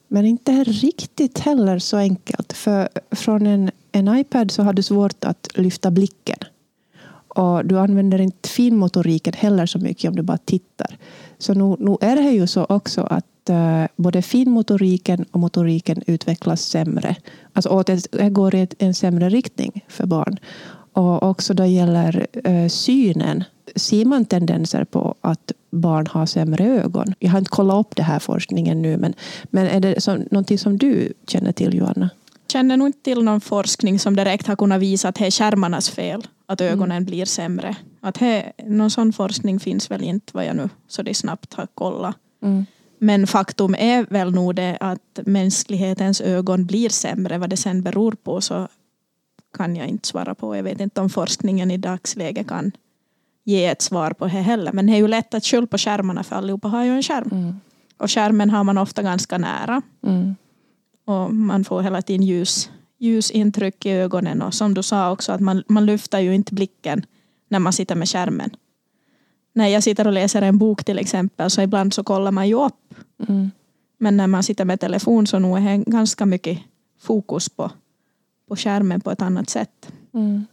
Men 0.07 0.25
inte 0.25 0.63
riktigt 0.63 1.39
heller 1.39 1.79
så 1.79 1.97
enkelt. 1.97 2.53
För 2.53 2.89
från 3.11 3.45
en, 3.45 3.71
en 3.91 4.17
iPad 4.17 4.51
så 4.51 4.63
har 4.63 4.73
du 4.73 4.83
svårt 4.83 5.23
att 5.23 5.47
lyfta 5.55 5.91
blicken. 5.91 6.37
Och 7.27 7.65
du 7.65 7.79
använder 7.79 8.21
inte 8.21 8.49
finmotoriken 8.49 9.33
heller 9.33 9.65
så 9.65 9.79
mycket 9.79 10.09
om 10.09 10.15
du 10.15 10.21
bara 10.21 10.37
tittar. 10.37 10.97
Så 11.37 11.53
nu, 11.53 11.75
nu 11.79 11.97
är 12.01 12.15
det 12.15 12.31
ju 12.31 12.47
så 12.47 12.65
också 12.69 13.01
att 13.01 13.49
uh, 13.49 13.85
både 13.95 14.21
finmotoriken 14.21 15.25
och 15.31 15.39
motoriken 15.39 16.03
utvecklas 16.07 16.61
sämre. 16.61 17.15
Alltså 17.53 17.83
det, 17.83 18.11
det 18.11 18.29
går 18.29 18.55
i 18.55 18.67
en 18.77 18.93
sämre 18.93 19.29
riktning 19.29 19.85
för 19.87 20.05
barn. 20.05 20.39
Och 20.93 21.23
också 21.23 21.53
då 21.53 21.65
gäller 21.65 22.27
uh, 22.47 22.67
synen. 22.67 23.43
Ser 23.75 24.05
man 24.05 24.25
tendenser 24.25 24.83
på 24.83 25.15
att 25.21 25.51
barn 25.69 26.07
har 26.07 26.25
sämre 26.25 26.65
ögon? 26.65 27.13
Jag 27.19 27.29
har 27.31 27.39
inte 27.39 27.49
kollat 27.49 27.85
upp 27.85 27.95
det 27.95 28.03
här 28.03 28.19
forskningen 28.19 28.81
nu, 28.81 28.97
men, 28.97 29.13
men 29.43 29.67
är 29.67 29.79
det 29.79 30.01
så, 30.01 30.15
någonting 30.15 30.57
som 30.57 30.77
du 30.77 31.13
känner 31.27 31.51
till, 31.51 31.73
Joanna? 31.73 32.09
Jag 32.31 32.51
känner 32.51 32.77
nog 32.77 32.87
inte 32.87 33.03
till 33.03 33.23
någon 33.23 33.41
forskning 33.41 33.99
som 33.99 34.15
direkt 34.15 34.47
har 34.47 34.55
kunnat 34.55 34.81
visa 34.81 35.09
att 35.09 35.15
det 35.15 35.25
är 35.25 35.31
skärmarnas 35.31 35.89
fel 35.89 36.27
att 36.45 36.61
ögonen 36.61 36.91
mm. 36.91 37.05
blir 37.05 37.25
sämre. 37.25 37.75
Att 38.01 38.17
he, 38.17 38.51
någon 38.65 38.91
sån 38.91 39.13
forskning 39.13 39.59
finns 39.59 39.91
väl 39.91 40.03
inte 40.03 40.31
vad 40.33 40.45
jag 40.45 40.55
nu 40.55 40.69
så 40.87 41.01
det 41.01 41.13
snabbt 41.13 41.53
har 41.53 41.67
kollat. 41.75 42.15
Mm. 42.43 42.65
Men 42.99 43.27
faktum 43.27 43.75
är 43.75 44.05
väl 44.09 44.31
nog 44.31 44.55
det 44.55 44.77
att 44.79 45.19
mänsklighetens 45.25 46.21
ögon 46.21 46.65
blir 46.65 46.89
sämre. 46.89 47.37
Vad 47.37 47.49
det 47.49 47.57
sen 47.57 47.81
beror 47.81 48.11
på 48.11 48.41
så 48.41 48.67
kan 49.53 49.75
jag 49.75 49.87
inte 49.87 50.07
svara 50.07 50.35
på. 50.35 50.55
Jag 50.55 50.63
vet 50.63 50.79
inte 50.79 51.01
om 51.01 51.09
forskningen 51.09 51.71
i 51.71 51.77
dagsläget 51.77 52.47
kan 52.47 52.71
ge 53.43 53.65
ett 53.65 53.81
svar 53.81 54.11
på 54.11 54.25
det 54.25 54.31
heller. 54.31 54.71
Men 54.71 54.87
det 54.87 54.93
är 54.93 54.97
ju 54.97 55.07
lätt 55.07 55.33
att 55.33 55.45
skylla 55.45 55.67
på 55.67 55.77
skärmarna 55.77 56.23
för 56.23 56.35
allihopa 56.35 56.67
har 56.67 56.83
ju 56.83 56.91
en 56.91 57.03
skärm. 57.03 57.29
Mm. 57.31 57.59
Och 57.97 58.11
skärmen 58.11 58.49
har 58.49 58.63
man 58.63 58.77
ofta 58.77 59.01
ganska 59.01 59.37
nära. 59.37 59.81
Mm. 60.07 60.35
Och 61.05 61.33
man 61.33 61.63
får 61.63 61.81
hela 61.81 62.01
tiden 62.01 62.25
ljus, 62.25 62.69
ljusintryck 62.99 63.85
i 63.85 63.91
ögonen. 63.91 64.41
Och 64.41 64.53
som 64.53 64.73
du 64.73 64.83
sa 64.83 65.11
också, 65.11 65.31
att 65.31 65.41
man, 65.41 65.63
man 65.67 65.85
lyfter 65.85 66.19
ju 66.19 66.35
inte 66.35 66.53
blicken 66.53 67.05
när 67.49 67.59
man 67.59 67.73
sitter 67.73 67.95
med 67.95 68.09
skärmen. 68.09 68.49
När 69.53 69.67
jag 69.67 69.83
sitter 69.83 70.07
och 70.07 70.13
läser 70.13 70.41
en 70.41 70.57
bok 70.57 70.83
till 70.83 70.99
exempel 70.99 71.49
så 71.49 71.61
ibland 71.61 71.93
så 71.93 72.03
kollar 72.03 72.31
man 72.31 72.47
ju 72.47 72.55
upp. 72.55 72.93
Mm. 73.27 73.51
Men 73.97 74.17
när 74.17 74.27
man 74.27 74.43
sitter 74.43 74.65
med 74.65 74.79
telefon 74.79 75.27
så 75.27 75.39
nog 75.39 75.57
är 75.57 75.61
det 75.61 75.83
ganska 75.91 76.25
mycket 76.25 76.59
fokus 77.01 77.49
på, 77.49 77.71
på 78.51 78.55
skärmen 78.55 79.01
på 79.01 79.11
ett 79.11 79.21
annat 79.21 79.49
sätt. 79.49 79.91
Mm. 80.13 80.45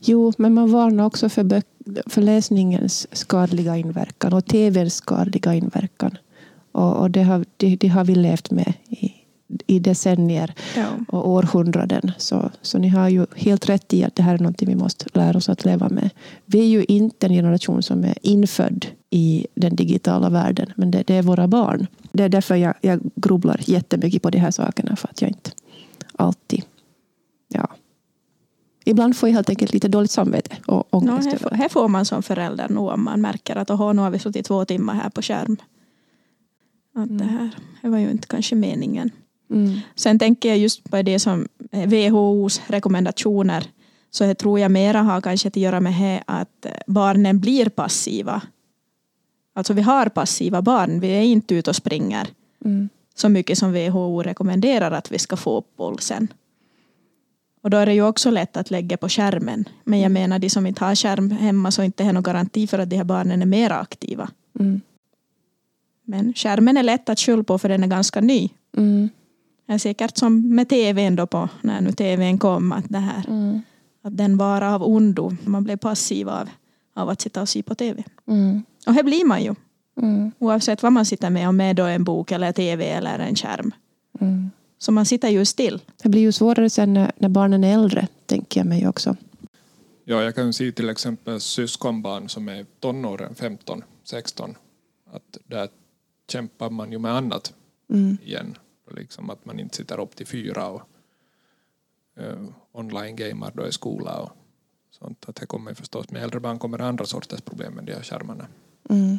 Jo, 0.00 0.32
men 0.38 0.54
man 0.54 0.70
varnar 0.72 1.04
också 1.04 1.28
för, 1.28 1.62
för 2.06 2.22
läsningens 2.22 3.06
skadliga 3.12 3.76
inverkan 3.76 4.32
och 4.32 4.46
tvns 4.46 4.94
skadliga 4.94 5.54
inverkan. 5.54 6.18
Och, 6.72 6.96
och 6.96 7.10
det, 7.10 7.22
har, 7.22 7.44
det, 7.56 7.76
det 7.76 7.88
har 7.88 8.04
vi 8.04 8.14
levt 8.14 8.50
med 8.50 8.72
i, 8.88 9.12
i 9.66 9.78
decennier 9.78 10.54
Ja. 10.76 10.86
och 11.08 11.30
århundraden. 11.30 12.12
Så, 12.18 12.50
så 12.62 12.78
ni 12.78 12.88
har 12.88 13.08
ju 13.08 13.26
helt 13.36 13.68
rätt 13.68 13.94
i 13.94 14.04
att 14.04 14.14
det 14.14 14.22
här 14.22 14.34
är 14.34 14.38
någonting 14.38 14.68
vi 14.68 14.74
måste 14.74 15.06
lära 15.14 15.36
oss 15.36 15.48
att 15.48 15.64
leva 15.64 15.88
med. 15.88 16.10
Vi 16.46 16.60
är 16.60 16.68
ju 16.68 16.84
inte 16.84 17.26
en 17.26 17.32
generation 17.32 17.82
som 17.82 18.04
är 18.04 18.14
infödd 18.22 18.86
i 19.10 19.46
den 19.54 19.76
digitala 19.76 20.30
världen, 20.30 20.72
men 20.76 20.90
det, 20.90 21.02
det 21.06 21.14
är 21.14 21.22
våra 21.22 21.48
barn. 21.48 21.86
Det 22.12 22.24
är 22.24 22.28
därför 22.28 22.54
jag, 22.54 22.74
jag 22.80 23.00
grubblar 23.14 23.60
jättemycket 23.64 24.22
på 24.22 24.30
de 24.30 24.38
här 24.38 24.50
sakerna, 24.50 24.96
för 24.96 25.08
att 25.08 25.22
jag 25.22 25.30
inte 25.30 25.50
alltid... 26.18 26.64
Ja. 27.48 27.68
Ibland 28.84 29.16
får 29.16 29.28
jag 29.28 29.34
helt 29.34 29.50
enkelt 29.50 29.72
lite 29.72 29.88
dåligt 29.88 30.10
samvete 30.10 30.56
och 30.66 30.76
No, 30.76 30.86
ångest. 30.90 31.26
här, 31.26 31.34
över 31.34 31.38
får, 31.38 31.50
det. 31.50 31.56
här 31.56 31.68
får 31.68 31.88
man 31.88 32.04
som 32.04 32.22
förälder 32.22 32.68
nog 32.68 32.88
om 32.88 33.04
man 33.04 33.20
märker 33.20 33.56
att 33.56 33.68
nu 33.68 34.02
har 34.02 34.10
vi 34.10 34.18
suttit 34.18 34.46
två 34.46 34.64
timmar 34.64 34.94
här 34.94 35.10
på 35.10 35.22
skärm. 35.22 35.56
Att 36.94 37.18
det 37.18 37.24
här 37.24 37.50
det 37.82 37.88
var 37.88 37.98
ju 37.98 38.10
inte 38.10 38.28
kanske 38.28 38.54
meningen. 38.54 39.10
Mm. 39.50 39.80
Sen 39.94 40.18
tänker 40.18 40.48
jag 40.48 40.58
just 40.58 40.90
på 40.90 41.02
det 41.02 41.18
som 41.18 41.48
är 41.70 42.10
WHOs 42.10 42.60
rekommendationer. 42.66 43.66
Så 44.10 44.24
jag 44.24 44.38
tror 44.38 44.60
jag 44.60 44.70
mera 44.70 45.02
har 45.02 45.20
kanske 45.20 45.48
att 45.48 45.56
göra 45.56 45.80
med 45.80 45.92
det 45.92 46.22
att 46.26 46.66
barnen 46.86 47.40
blir 47.40 47.68
passiva. 47.68 48.42
Alltså 49.54 49.72
vi 49.72 49.82
har 49.82 50.08
passiva 50.08 50.62
barn, 50.62 51.00
vi 51.00 51.08
är 51.08 51.22
inte 51.22 51.54
ute 51.54 51.70
och 51.70 51.76
springer 51.76 52.28
Mm. 52.64 52.88
Så 53.16 53.28
mycket 53.28 53.58
som 53.58 53.72
WHO 53.72 54.22
rekommenderar 54.22 54.90
att 54.90 55.12
vi 55.12 55.18
ska 55.18 55.36
få 55.36 55.58
upp 55.58 55.76
pulsen. 55.76 56.28
Och 57.62 57.70
då 57.70 57.76
är 57.76 57.86
det 57.86 57.94
ju 57.94 58.02
också 58.02 58.30
lätt 58.30 58.56
att 58.56 58.70
lägga 58.70 58.96
på 58.96 59.08
skärmen. 59.08 59.68
Men 59.84 60.00
jag 60.00 60.12
menar 60.12 60.38
de 60.38 60.50
som 60.50 60.66
inte 60.66 60.84
har 60.84 60.94
skärm 60.94 61.30
hemma 61.30 61.70
så 61.70 61.82
inte 61.82 62.04
har 62.04 62.12
någon 62.12 62.22
garanti 62.22 62.66
för 62.66 62.78
att 62.78 62.90
de 62.90 62.96
här 62.96 63.04
barnen 63.04 63.42
är 63.42 63.46
mer 63.46 63.70
aktiva. 63.70 64.30
Mm. 64.60 64.80
Men 66.04 66.34
skärmen 66.34 66.76
är 66.76 66.82
lätt 66.82 67.08
att 67.08 67.20
skylla 67.20 67.42
på 67.42 67.58
för 67.58 67.68
den 67.68 67.82
är 67.82 67.86
ganska 67.86 68.20
ny. 68.20 68.48
Mm. 68.76 69.08
Det 69.66 69.72
är 69.72 69.78
säkert 69.78 70.16
som 70.16 70.54
med 70.54 70.68
tvn 70.68 71.16
då 71.16 71.26
på 71.26 71.48
när 71.60 71.80
nu 71.80 71.92
tvn 71.92 72.38
kom 72.38 72.72
att 72.72 72.84
det 72.88 72.98
här 72.98 73.24
Mm. 73.28 73.62
att 74.02 74.16
den 74.16 74.36
var 74.36 74.62
av 74.62 74.82
ondo. 74.82 75.36
Man 75.44 75.64
blev 75.64 75.76
passiv 75.76 76.28
av, 76.28 76.48
av 76.94 77.08
att 77.08 77.20
sitta 77.20 77.42
och 77.42 77.48
se 77.48 77.62
på 77.62 77.74
tv. 77.74 78.04
Mm. 78.28 78.62
Och 78.86 78.94
det 78.94 79.02
blir 79.02 79.24
man 79.24 79.42
ju. 79.42 79.54
Mm. 80.02 80.32
Oavsett 80.38 80.82
vad 80.82 80.92
man 80.92 81.06
sitter 81.06 81.30
med, 81.30 81.48
om 81.48 81.56
det 81.56 81.64
är 81.64 81.74
då 81.74 81.84
en 81.84 82.04
bok 82.04 82.32
eller 82.32 82.52
tv 82.52 82.88
eller 82.90 83.18
en 83.18 83.36
skärm. 83.36 83.74
Mm. 84.20 84.50
Så 84.78 84.92
man 84.92 85.06
sitter 85.06 85.28
ju 85.28 85.44
still. 85.44 85.80
Det 86.02 86.08
blir 86.08 86.20
ju 86.20 86.32
svårare 86.32 86.70
sen 86.70 86.94
när, 86.94 87.12
när 87.16 87.28
barnen 87.28 87.64
är 87.64 87.74
äldre, 87.74 88.08
tänker 88.26 88.60
jag 88.60 88.66
mig 88.66 88.88
också. 88.88 89.16
Ja, 90.04 90.22
jag 90.22 90.34
kan 90.34 90.52
se 90.52 90.72
till 90.72 90.88
exempel 90.88 91.40
syskonbarn 91.40 92.28
som 92.28 92.48
är 92.48 92.66
tonåren, 92.80 93.34
15, 93.34 93.82
16. 94.04 94.54
Att 95.12 95.38
där 95.44 95.68
kämpar 96.28 96.70
man 96.70 96.92
ju 96.92 96.98
med 96.98 97.12
annat 97.12 97.52
Mm. 97.90 98.18
igen. 98.24 98.58
Liksom 98.90 99.30
att 99.30 99.44
man 99.44 99.60
inte 99.60 99.76
sitter 99.76 100.00
upp 100.00 100.16
till 100.16 100.26
fyra 100.26 100.68
och 100.68 100.82
uh, 102.20 102.48
online-gamar 102.72 103.52
då 103.54 103.66
i 103.66 103.72
skola 103.72 104.18
och 104.20 104.30
sånt. 104.90 105.24
Att 105.28 105.36
det 105.36 105.46
kommer 105.46 105.74
förstås 105.74 106.10
med 106.10 106.22
äldre 106.22 106.40
barn 106.40 106.58
kommer 106.58 106.80
andra 106.80 107.04
sorters 107.04 107.40
problem 107.40 107.74
med 107.74 107.84
de 107.84 107.92
här 107.92 108.02
skärmarna. 108.02 108.46
Mm. 108.90 109.18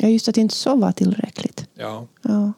Ja, 0.00 0.08
just 0.08 0.28
att 0.28 0.36
inte 0.36 0.54
sova 0.54 0.92
tillräckligt. 0.92 1.68
Ja, 1.74 2.06
Ja. 2.22 2.52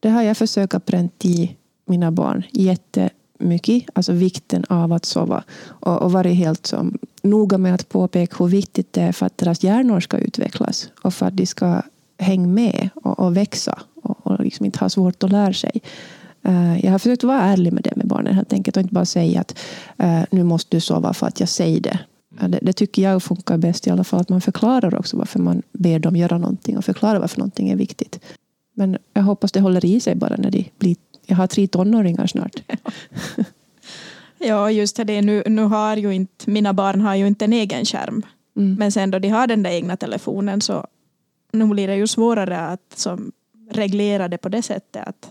Det 0.00 0.10
har 0.10 0.22
jag 0.22 0.36
försökt 0.36 0.74
att 0.74 0.86
pränta 0.86 1.28
i 1.28 1.56
mina 1.86 2.10
barn 2.10 2.42
jättemycket. 2.50 3.84
Alltså 3.92 4.12
vikten 4.12 4.64
av 4.68 4.92
att 4.92 5.04
sova. 5.04 5.44
Och, 5.64 6.02
och 6.02 6.12
varit 6.12 6.36
helt 6.36 6.66
som, 6.66 6.98
noga 7.22 7.58
med 7.58 7.74
att 7.74 7.88
påpeka 7.88 8.36
hur 8.38 8.46
viktigt 8.46 8.92
det 8.92 9.02
är 9.02 9.12
för 9.12 9.26
att 9.26 9.38
deras 9.38 9.64
hjärnor 9.64 10.00
ska 10.00 10.18
utvecklas. 10.18 10.88
Och 11.02 11.14
för 11.14 11.26
att 11.26 11.36
de 11.36 11.46
ska 11.46 11.82
hänga 12.18 12.46
med 12.46 12.88
och, 12.94 13.18
och 13.18 13.36
växa. 13.36 13.82
Och, 14.02 14.26
och 14.26 14.40
liksom 14.40 14.66
inte 14.66 14.78
ha 14.78 14.88
svårt 14.88 15.22
att 15.22 15.30
lära 15.30 15.52
sig. 15.52 15.82
Eh, 16.42 16.84
jag 16.84 16.92
har 16.92 16.98
försökt 16.98 17.24
vara 17.24 17.42
ärlig 17.42 17.72
med 17.72 17.82
det 17.82 17.96
med 17.96 18.06
barnen 18.06 18.34
helt 18.34 18.52
enkelt. 18.52 18.76
Och 18.76 18.80
inte 18.80 18.94
bara 18.94 19.04
säga 19.04 19.40
att 19.40 19.58
eh, 19.98 20.22
nu 20.30 20.42
måste 20.42 20.76
du 20.76 20.80
sova 20.80 21.14
för 21.14 21.26
att 21.26 21.40
jag 21.40 21.48
säger 21.48 21.80
det. 21.80 21.98
Ja, 22.40 22.48
Det, 22.48 22.58
det 22.62 22.72
tycker 22.72 23.02
jag 23.02 23.22
funkar 23.22 23.58
bäst 23.58 23.86
i 23.86 23.90
alla 23.90 24.04
fall. 24.04 24.20
Att 24.20 24.28
man 24.28 24.40
förklarar 24.40 24.94
också 24.94 25.16
varför 25.16 25.38
man 25.38 25.62
ber 25.72 25.98
dem 25.98 26.16
göra 26.16 26.38
någonting. 26.38 26.78
Och 26.78 26.84
förklarar 26.84 27.20
varför 27.20 27.38
någonting 27.38 27.68
är 27.70 27.76
viktigt. 27.76 28.20
Men 28.74 28.98
jag 29.12 29.22
hoppas 29.22 29.52
det 29.52 29.60
håller 29.60 29.84
i 29.84 30.00
sig 30.00 30.14
bara 30.14 30.36
när 30.36 30.50
de 30.50 30.70
blir... 30.78 30.96
Jag 31.26 31.36
har 31.36 31.46
tre 31.46 31.66
tonåringar 31.66 32.26
snart. 32.26 32.54
Ja, 34.38 34.70
just 34.70 34.96
det. 34.96 35.22
Nu, 35.22 35.42
nu 35.46 35.62
har 35.62 35.96
ju 35.96 36.10
inte, 36.14 36.50
mina 36.50 36.72
barn 36.72 37.00
har 37.00 37.14
ju 37.14 37.26
inte 37.26 37.44
en 37.44 37.52
egen 37.52 37.84
skärm. 37.84 38.22
Mm. 38.56 38.74
Men 38.74 38.92
sen 38.92 39.10
då 39.10 39.18
de 39.18 39.28
har 39.28 39.46
den 39.46 39.62
där 39.62 39.70
egna 39.70 39.96
telefonen 39.96 40.60
så 40.60 40.86
nu 41.52 41.66
blir 41.66 41.88
det 41.88 41.96
ju 41.96 42.06
svårare 42.06 42.60
att 42.60 42.92
som, 42.94 43.32
reglera 43.70 44.28
det 44.28 44.38
på 44.38 44.48
det 44.48 44.62
sättet 44.62 45.08
att, 45.08 45.30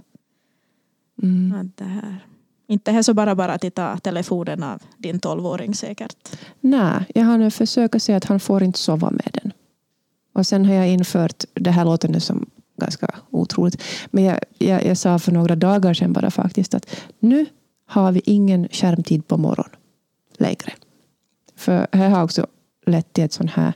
Mm. 1.22 1.60
att 1.60 1.78
det 1.78 1.84
här 1.84 2.20
inte 2.68 2.92
är 2.92 3.02
så 3.02 3.14
bara 3.14 3.36
bara 3.36 3.54
att 3.54 3.76
ta 3.76 3.98
telefonen 3.98 4.64
av 4.64 4.82
din 4.98 5.20
tolvåring 5.20 5.76
säkert. 5.76 6.16
Nej, 6.60 7.06
jag 7.16 7.26
har 7.26 7.38
nu 7.38 7.52
försökt 7.52 8.04
säga 8.04 8.18
att 8.18 8.26
han 8.26 8.40
får 8.40 8.64
inte 8.64 8.80
sova 8.80 9.12
med 9.12 9.30
den. 9.34 9.54
Och 10.34 10.48
sen 10.48 10.66
har 10.66 10.74
jag 10.74 10.90
infört, 10.90 11.44
det 11.54 11.72
här 11.72 11.86
låter 11.86 12.10
nu 12.10 12.20
som 12.20 12.50
ganska 12.78 13.08
otroligt, 13.30 13.84
men 14.12 14.24
jag, 14.24 14.40
jag, 14.58 14.86
jag 14.86 14.98
sa 14.98 15.20
för 15.20 15.32
några 15.32 15.56
dagar 15.56 15.94
sedan 15.94 16.14
bara 16.14 16.32
faktiskt 16.32 16.74
att 16.74 16.96
nu 17.20 17.46
har 17.86 18.12
vi 18.12 18.22
ingen 18.26 18.68
skärmtid 18.72 19.28
på 19.28 19.38
morgon 19.38 19.70
längre. 20.38 20.74
För 21.56 21.88
här 21.92 22.10
har 22.10 22.24
också 22.24 22.48
lett 22.86 23.14
till 23.14 23.24
ett 23.24 23.34
sånt 23.34 23.52
här 23.52 23.74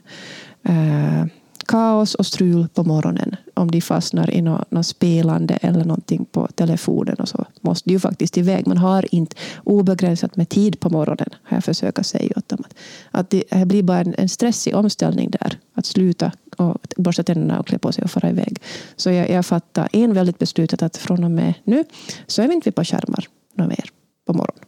eh, 0.62 1.26
kaos 1.68 2.14
och 2.14 2.26
strul 2.26 2.68
på 2.68 2.84
morgonen. 2.84 3.36
Om 3.54 3.70
de 3.70 3.80
fastnar 3.80 4.30
i 4.30 4.42
något, 4.42 4.70
något 4.70 4.86
spelande 4.86 5.54
eller 5.54 5.84
någonting 5.84 6.24
på 6.24 6.46
telefonen 6.54 7.14
och 7.14 7.28
så 7.28 7.44
måste 7.60 7.88
de 7.88 7.92
ju 7.92 8.00
faktiskt 8.00 8.38
iväg. 8.38 8.66
Man 8.66 8.78
har 8.78 9.14
inte 9.14 9.36
obegränsat 9.64 10.36
med 10.36 10.48
tid 10.48 10.80
på 10.80 10.90
morgonen 10.90 11.28
har 11.42 11.56
jag 11.56 11.64
försökt 11.64 12.06
säga 12.06 12.32
åt 12.36 12.48
dem. 12.48 12.64
Att, 12.64 12.74
att 13.10 13.30
det 13.30 13.42
här 13.50 13.64
blir 13.64 13.82
bara 13.82 14.00
en, 14.00 14.14
en 14.18 14.28
stressig 14.28 14.74
omställning 14.76 15.30
där. 15.30 15.58
Att 15.74 15.86
sluta 15.86 16.32
och 16.56 16.76
borsta 16.96 17.22
tänderna 17.22 17.60
och 17.60 17.66
klä 17.66 17.78
på 17.78 17.92
sig 17.92 18.04
och 18.04 18.10
fara 18.10 18.30
iväg. 18.30 18.58
Så 18.96 19.10
jag, 19.10 19.30
jag 19.30 19.46
fattar 19.46 19.88
en 19.92 20.14
väldigt 20.14 20.38
beslutet 20.38 20.82
att 20.82 20.96
från 20.96 21.24
och 21.24 21.30
med 21.30 21.54
nu 21.64 21.84
så 22.26 22.42
är 22.42 22.48
vi 22.48 22.54
inte 22.54 22.72
på 22.72 22.84
skärmar 22.84 23.24
något 23.54 23.68
mer 23.68 23.84
på 24.26 24.32
morgonen. 24.32 24.64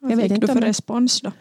Vad 0.00 0.12
fick 0.12 0.30
inte 0.30 0.46
du 0.46 0.46
för 0.46 0.54
jag- 0.54 0.68
respons 0.68 1.20
då? 1.20 1.32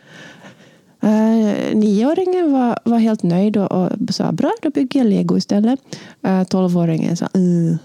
Uh, 1.03 1.75
nioåringen 1.75 2.51
var, 2.51 2.79
var 2.85 2.99
helt 2.99 3.23
nöjd 3.23 3.57
och, 3.57 3.71
och 3.71 3.91
sa 4.09 4.31
bra, 4.31 4.51
då 4.61 4.69
bygger 4.69 4.99
jag 4.99 5.07
lego 5.07 5.37
istället. 5.37 5.79
Uh, 6.27 6.43
tolvåringen 6.43 7.17
sa 7.17 7.27
uh. 7.37 7.75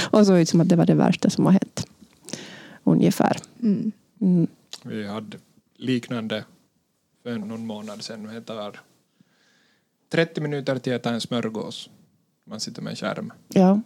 och 0.10 0.26
såg 0.26 0.38
ut 0.38 0.48
som 0.48 0.60
att 0.60 0.68
det 0.68 0.76
var 0.76 0.86
det 0.86 0.94
värsta 0.94 1.30
som 1.30 1.44
har 1.46 1.52
hänt. 1.52 1.86
Ungefär. 2.84 3.36
Mm. 3.62 3.92
Mm. 4.20 4.46
vi 4.82 5.06
hade 5.06 5.36
liknande 5.76 6.44
för 7.22 7.38
någon 7.38 7.66
månad 7.66 8.02
sedan. 8.02 8.28
Det 8.34 8.40
tar 8.40 8.80
30 10.08 10.40
minuter 10.40 10.78
till 10.78 10.94
att 10.94 11.00
äta 11.00 11.10
en 11.10 11.20
smörgås. 11.20 11.90
Man 12.44 12.60
sitter 12.60 12.82
med 12.82 12.90
en 12.90 12.96
skärm. 12.96 13.32
Ja. 13.48 13.80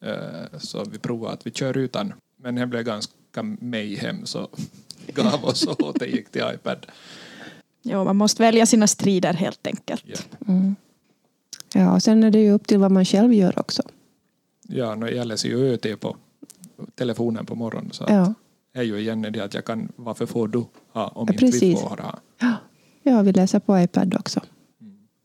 Eh, 0.00 0.58
Så 0.58 0.84
vi 0.84 0.98
provade 0.98 1.32
att 1.34 1.46
vi 1.46 1.50
kör 1.50 1.76
utan. 1.76 2.12
Men 2.36 2.54
det 2.54 2.66
blev 2.66 2.82
ganska 2.82 3.42
mayhem 3.60 4.26
så 4.26 4.48
gav 5.06 5.44
oss 5.44 5.66
och 5.66 5.82
återgick 5.82 6.30
till 6.30 6.42
iPad. 6.54 6.86
Jo, 7.82 8.04
man 8.04 8.16
måste 8.16 8.42
välja 8.42 8.66
sina 8.66 8.86
strider 8.86 9.32
helt 9.32 9.66
enkelt. 9.66 10.04
Ja. 10.06 10.18
Mm. 10.48 10.76
ja, 11.74 11.94
och 11.94 12.02
sen 12.02 12.24
är 12.24 12.30
det 12.30 12.38
ju 12.38 12.50
upp 12.52 12.66
till 12.66 12.78
vad 12.78 12.90
man 12.90 13.04
själv 13.04 13.34
gör 13.34 13.58
också. 13.58 13.82
Ja, 14.68 14.94
no, 14.94 15.06
jag 15.08 15.26
läser 15.26 15.48
ju 15.48 15.72
ÖT 15.72 16.00
på 16.00 16.16
telefonen 16.94 17.46
på 17.46 17.54
morgonen 17.54 17.90
så 17.92 18.04
Ja. 18.08 18.34
är 18.74 18.82
ju 18.82 18.98
igen 18.98 19.22
det 19.22 19.40
att 19.40 19.54
jag 19.54 19.64
kan, 19.64 19.92
varför 19.96 20.26
får 20.26 20.48
du 20.48 20.64
ha 20.92 21.08
om 21.08 21.28
Ja, 21.30 21.46
inte 21.46 21.58
vi 21.58 21.76
får 21.76 21.96
ha? 21.96 22.18
Ja. 22.38 22.54
ja, 23.02 23.22
vi 23.22 23.32
läser 23.32 23.58
på 23.58 23.80
iPad 23.80 24.14
också. 24.14 24.40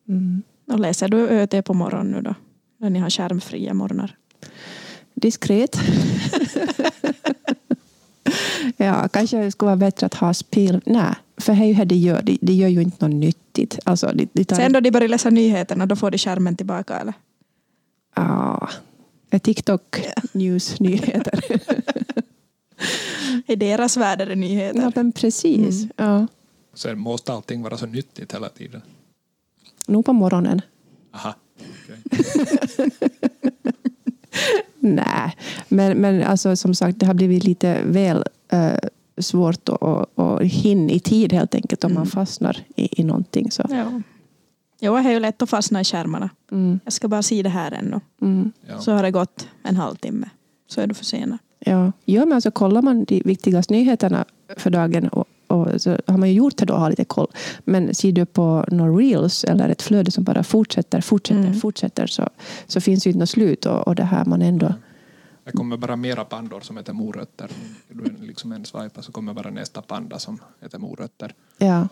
Mm. 0.08 0.42
Och 0.68 0.80
läser 0.80 1.08
du 1.08 1.28
ÖT 1.30 1.66
på 1.66 1.74
morgonen 1.74 2.12
nu 2.12 2.22
då? 2.22 2.36
När 2.78 2.90
ni 2.90 3.00
har 3.00 3.10
skärmfria 3.10 3.74
morgnar? 3.74 4.18
Diskret. 5.14 5.80
Ja, 8.78 9.08
kanske 9.08 9.38
det 9.38 9.52
skulle 9.52 9.68
vara 9.68 9.76
bättre 9.76 10.06
att 10.06 10.14
ha 10.14 10.34
spel. 10.34 10.82
Nej, 10.86 11.14
för 11.38 11.54
det 11.54 11.62
är 11.62 11.66
ju 11.66 11.74
det 11.74 11.86
det 11.86 11.96
gör. 11.96 12.22
Det, 12.22 12.38
det 12.42 12.54
gör 12.54 12.68
ju 12.68 12.82
inte 12.82 13.08
något 13.08 13.16
nyttigt. 13.16 13.80
Alltså, 13.84 14.12
det, 14.14 14.30
det 14.34 14.46
tar 14.46 14.56
Sen 14.56 14.74
då 14.74 14.80
de 14.80 14.92
börjar 14.92 15.08
läsa 15.08 15.30
nyheterna, 15.30 15.86
då 15.86 15.96
får 15.96 16.12
de 16.12 16.18
skärmen 16.18 16.56
tillbaka 16.56 16.98
eller? 17.00 17.14
Ja, 18.16 18.70
är 19.30 19.40
TikTok 19.40 20.06
news 20.32 20.80
nyheter. 20.80 21.40
I 23.48 23.56
deras 23.56 23.98
värld 23.98 24.22
är 24.22 24.26
det 24.26 24.36
nyheter. 24.36 24.82
ja, 24.82 24.92
men 24.96 25.12
precis. 25.12 25.88
Ja. 25.96 26.28
Sen 26.74 27.00
måste 27.00 27.34
allting 27.34 27.62
vara 27.62 27.78
så 27.78 27.86
nyttigt 27.86 28.34
hela 28.34 28.50
tiden. 28.50 28.82
Nog 29.88 30.06
på 30.06 30.14
morgonen. 30.14 30.62
Aha. 31.14 31.36
okej. 31.84 31.98
Nej, 34.84 35.36
men, 35.68 35.98
men 35.98 36.24
alltså, 36.24 36.56
som 36.56 36.76
sagt, 36.76 37.00
det 37.00 37.06
har 37.06 37.14
blivit 37.14 37.44
lite 37.44 37.84
väl 37.86 38.24
eh, 38.52 38.74
svårt 39.18 39.70
att, 39.70 40.20
att, 40.20 40.42
hinna 40.42 40.92
i 40.92 41.00
tid 41.00 41.34
helt 41.34 41.56
enkelt 41.56 41.84
om 41.84 41.94
man 41.94 42.06
fastnar 42.06 42.58
i, 42.76 43.02
i 43.02 43.04
någonting. 43.04 43.52
Så. 43.52 43.64
Ja. 43.70 44.02
Jo, 44.80 44.96
det 44.96 45.00
är 45.00 45.12
ju 45.12 45.20
lätt 45.20 45.42
att 45.42 45.50
fastna 45.50 45.82
i 45.82 45.84
skärmarna. 45.84 46.30
Mm, 46.52 46.80
Jag 46.84 46.94
ska 46.94 47.08
bara 47.08 47.22
se 47.24 47.42
det 47.42 47.50
här 47.50 47.72
ännu. 47.72 48.00
mm. 48.22 48.52
Ja. 48.68 48.80
Så 48.80 48.92
har 48.92 49.04
det 49.04 49.12
gått 49.12 49.48
en 49.64 49.76
halvtimme. 49.76 50.30
Så 50.68 50.82
är 50.82 50.88
du 50.88 50.94
försenad. 50.94 51.38
Ja, 51.60 51.92
ja 52.06 52.26
men 52.26 52.34
alltså 52.34 52.52
kollar 52.52 52.82
man 52.82 53.04
de 53.04 53.22
viktigaste 53.26 53.74
nyheterna 53.74 54.26
för 54.58 54.70
dagen 54.70 55.08
och, 55.08 55.26
och 55.54 55.82
så 55.82 55.98
har 56.08 56.18
man 56.18 56.30
ju 56.30 56.36
gjort 56.36 56.58
det 56.58 56.66
då 56.66 56.74
har 56.74 56.90
lite 56.90 57.06
koll. 57.06 57.28
Men 57.64 57.94
ser 57.96 58.12
du 58.12 58.26
på 58.26 58.66
några 58.72 58.92
reels 58.92 59.44
eller 59.44 59.70
ett 59.70 59.82
flöde 59.82 60.12
som 60.12 60.24
bara 60.24 60.44
fortsätter, 60.44 61.02
fortsätter, 61.02 61.42
Mm. 61.42 61.54
fortsätter 61.60 62.08
så, 62.08 62.30
så 62.68 62.82
finns 62.82 63.08
ju 63.08 63.10
inte 63.10 63.20
något 63.20 63.30
slut 63.30 63.66
och, 63.66 63.88
och 63.88 63.96
det 63.96 64.04
här 64.04 64.26
man 64.26 64.42
ändå... 64.42 64.74
Det 65.46 65.52
kommer 65.52 65.78
bara 65.78 65.96
mera 65.96 66.26
pandor 66.26 66.62
som 66.62 66.78
heter 66.78 66.94
morötter. 66.94 67.50
Du 67.90 68.26
liksom 68.28 68.52
en 68.52 68.66
swipa 68.66 69.02
så 69.02 69.12
kommer 69.12 69.34
bara 69.34 69.50
nästa 69.50 69.82
panda 69.82 70.20
som 70.20 70.40
heter 70.62 70.80
morötter. 70.80 71.34
Ja, 71.58 71.88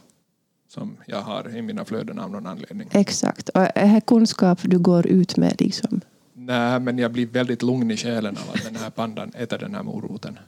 Som 0.69 0.97
jag 1.05 1.21
har 1.21 1.55
i 1.57 1.61
mina 1.61 1.85
flöden 1.85 2.19
av 2.19 2.31
någon 2.31 2.47
anledning. 2.47 2.89
exakt. 2.91 3.49
Och 3.49 3.61
är 3.75 3.93
det 3.93 4.01
kunskap 4.01 4.59
du 4.63 4.79
går 4.79 5.07
ut 5.07 5.37
med 5.37 5.61
liksom? 5.61 6.01
Nej, 6.33 6.79
men 6.79 6.97
jag 6.97 7.11
blir 7.11 7.25
väldigt 7.27 7.61
lugn 7.61 7.91
i 7.91 7.97
själen 7.97 8.37
av 8.37 8.55
att 8.55 8.63
den 8.63 8.75
här 8.75 8.89
pandan 8.89 9.31
äter 9.35 9.57
den 9.57 9.75
här 9.75 9.83
moroten. 9.83 10.39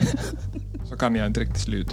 Så 0.88 0.96
kan 0.96 1.14
jag 1.14 1.26
inte 1.26 1.40
riktigt 1.40 1.60
slut. 1.62 1.88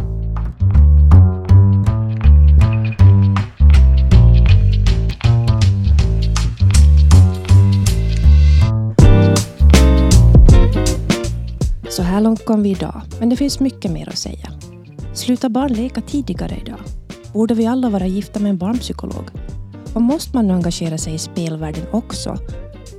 Här 12.06 12.22
långt 12.22 12.46
kom 12.46 12.64
vi 12.64 12.70
idag, 12.70 13.02
men 13.20 13.30
det 13.30 13.36
finns 13.36 13.60
mycket 13.60 13.92
mer 13.92 14.10
att 14.10 14.18
säga. 14.18 14.52
Sluta 15.14 15.50
barn 15.50 15.74
leka 15.74 16.02
tidigare 16.02 16.58
idag? 16.66 16.80
Borde 17.34 17.54
vi 17.54 17.66
alla 17.66 17.90
vara 17.90 18.08
gifta 18.08 18.40
med 18.40 18.50
en 18.50 18.58
barnpsykolog? 18.58 19.30
Och 19.94 20.02
måste 20.02 20.36
man 20.36 20.48
nu 20.48 20.54
engagera 20.54 20.98
sig 20.98 21.14
i 21.14 21.18
spelvärlden 21.18 21.86
också? 21.92 22.38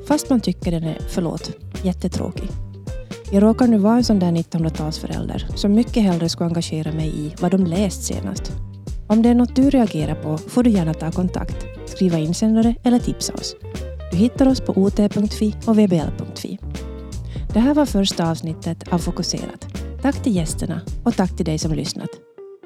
Fast 0.08 0.30
man 0.30 0.40
tycker 0.40 0.70
den 0.70 0.84
är, 0.84 0.98
förlåt, 1.08 1.50
jättetråkig. 1.82 2.48
Jag 3.32 3.42
råkar 3.42 3.66
nu 3.66 3.78
vara 3.78 3.96
en 3.96 4.04
sån 4.04 4.18
där 4.18 4.32
1900-talsförälder 4.32 5.56
som 5.56 5.72
mycket 5.74 6.02
hellre 6.02 6.28
skulle 6.28 6.48
engagera 6.48 6.92
mig 6.92 7.08
i 7.08 7.34
vad 7.40 7.50
de 7.50 7.66
läst 7.66 8.02
senast. 8.04 8.52
Om 9.06 9.22
det 9.22 9.28
är 9.28 9.34
något 9.34 9.56
du 9.56 9.70
reagerar 9.70 10.14
på 10.14 10.38
får 10.38 10.62
du 10.62 10.70
gärna 10.70 10.94
ta 10.94 11.10
kontakt, 11.12 11.56
skriva 11.86 12.18
insändare 12.18 12.74
eller 12.82 12.98
tipsa 12.98 13.34
oss. 13.34 13.56
Du 14.10 14.16
hittar 14.16 14.48
oss 14.48 14.60
på 14.60 14.72
ot.fi 14.72 15.54
och 15.66 15.78
vbl.fi. 15.78 16.58
Det 17.56 17.60
här 17.60 17.74
var 17.74 17.86
första 17.86 18.30
avsnittet 18.30 18.88
av 18.92 18.98
Fokuserat. 18.98 19.66
Tack 20.02 20.22
till 20.22 20.36
gästerna 20.36 20.80
och 21.04 21.14
tack 21.16 21.36
till 21.36 21.46
dig 21.46 21.58
som 21.58 21.72
lyssnat. 21.72 22.08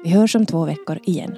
Vi 0.03 0.09
hörs 0.09 0.35
om 0.35 0.45
två 0.45 0.65
veckor 0.65 0.99
igen. 1.03 1.35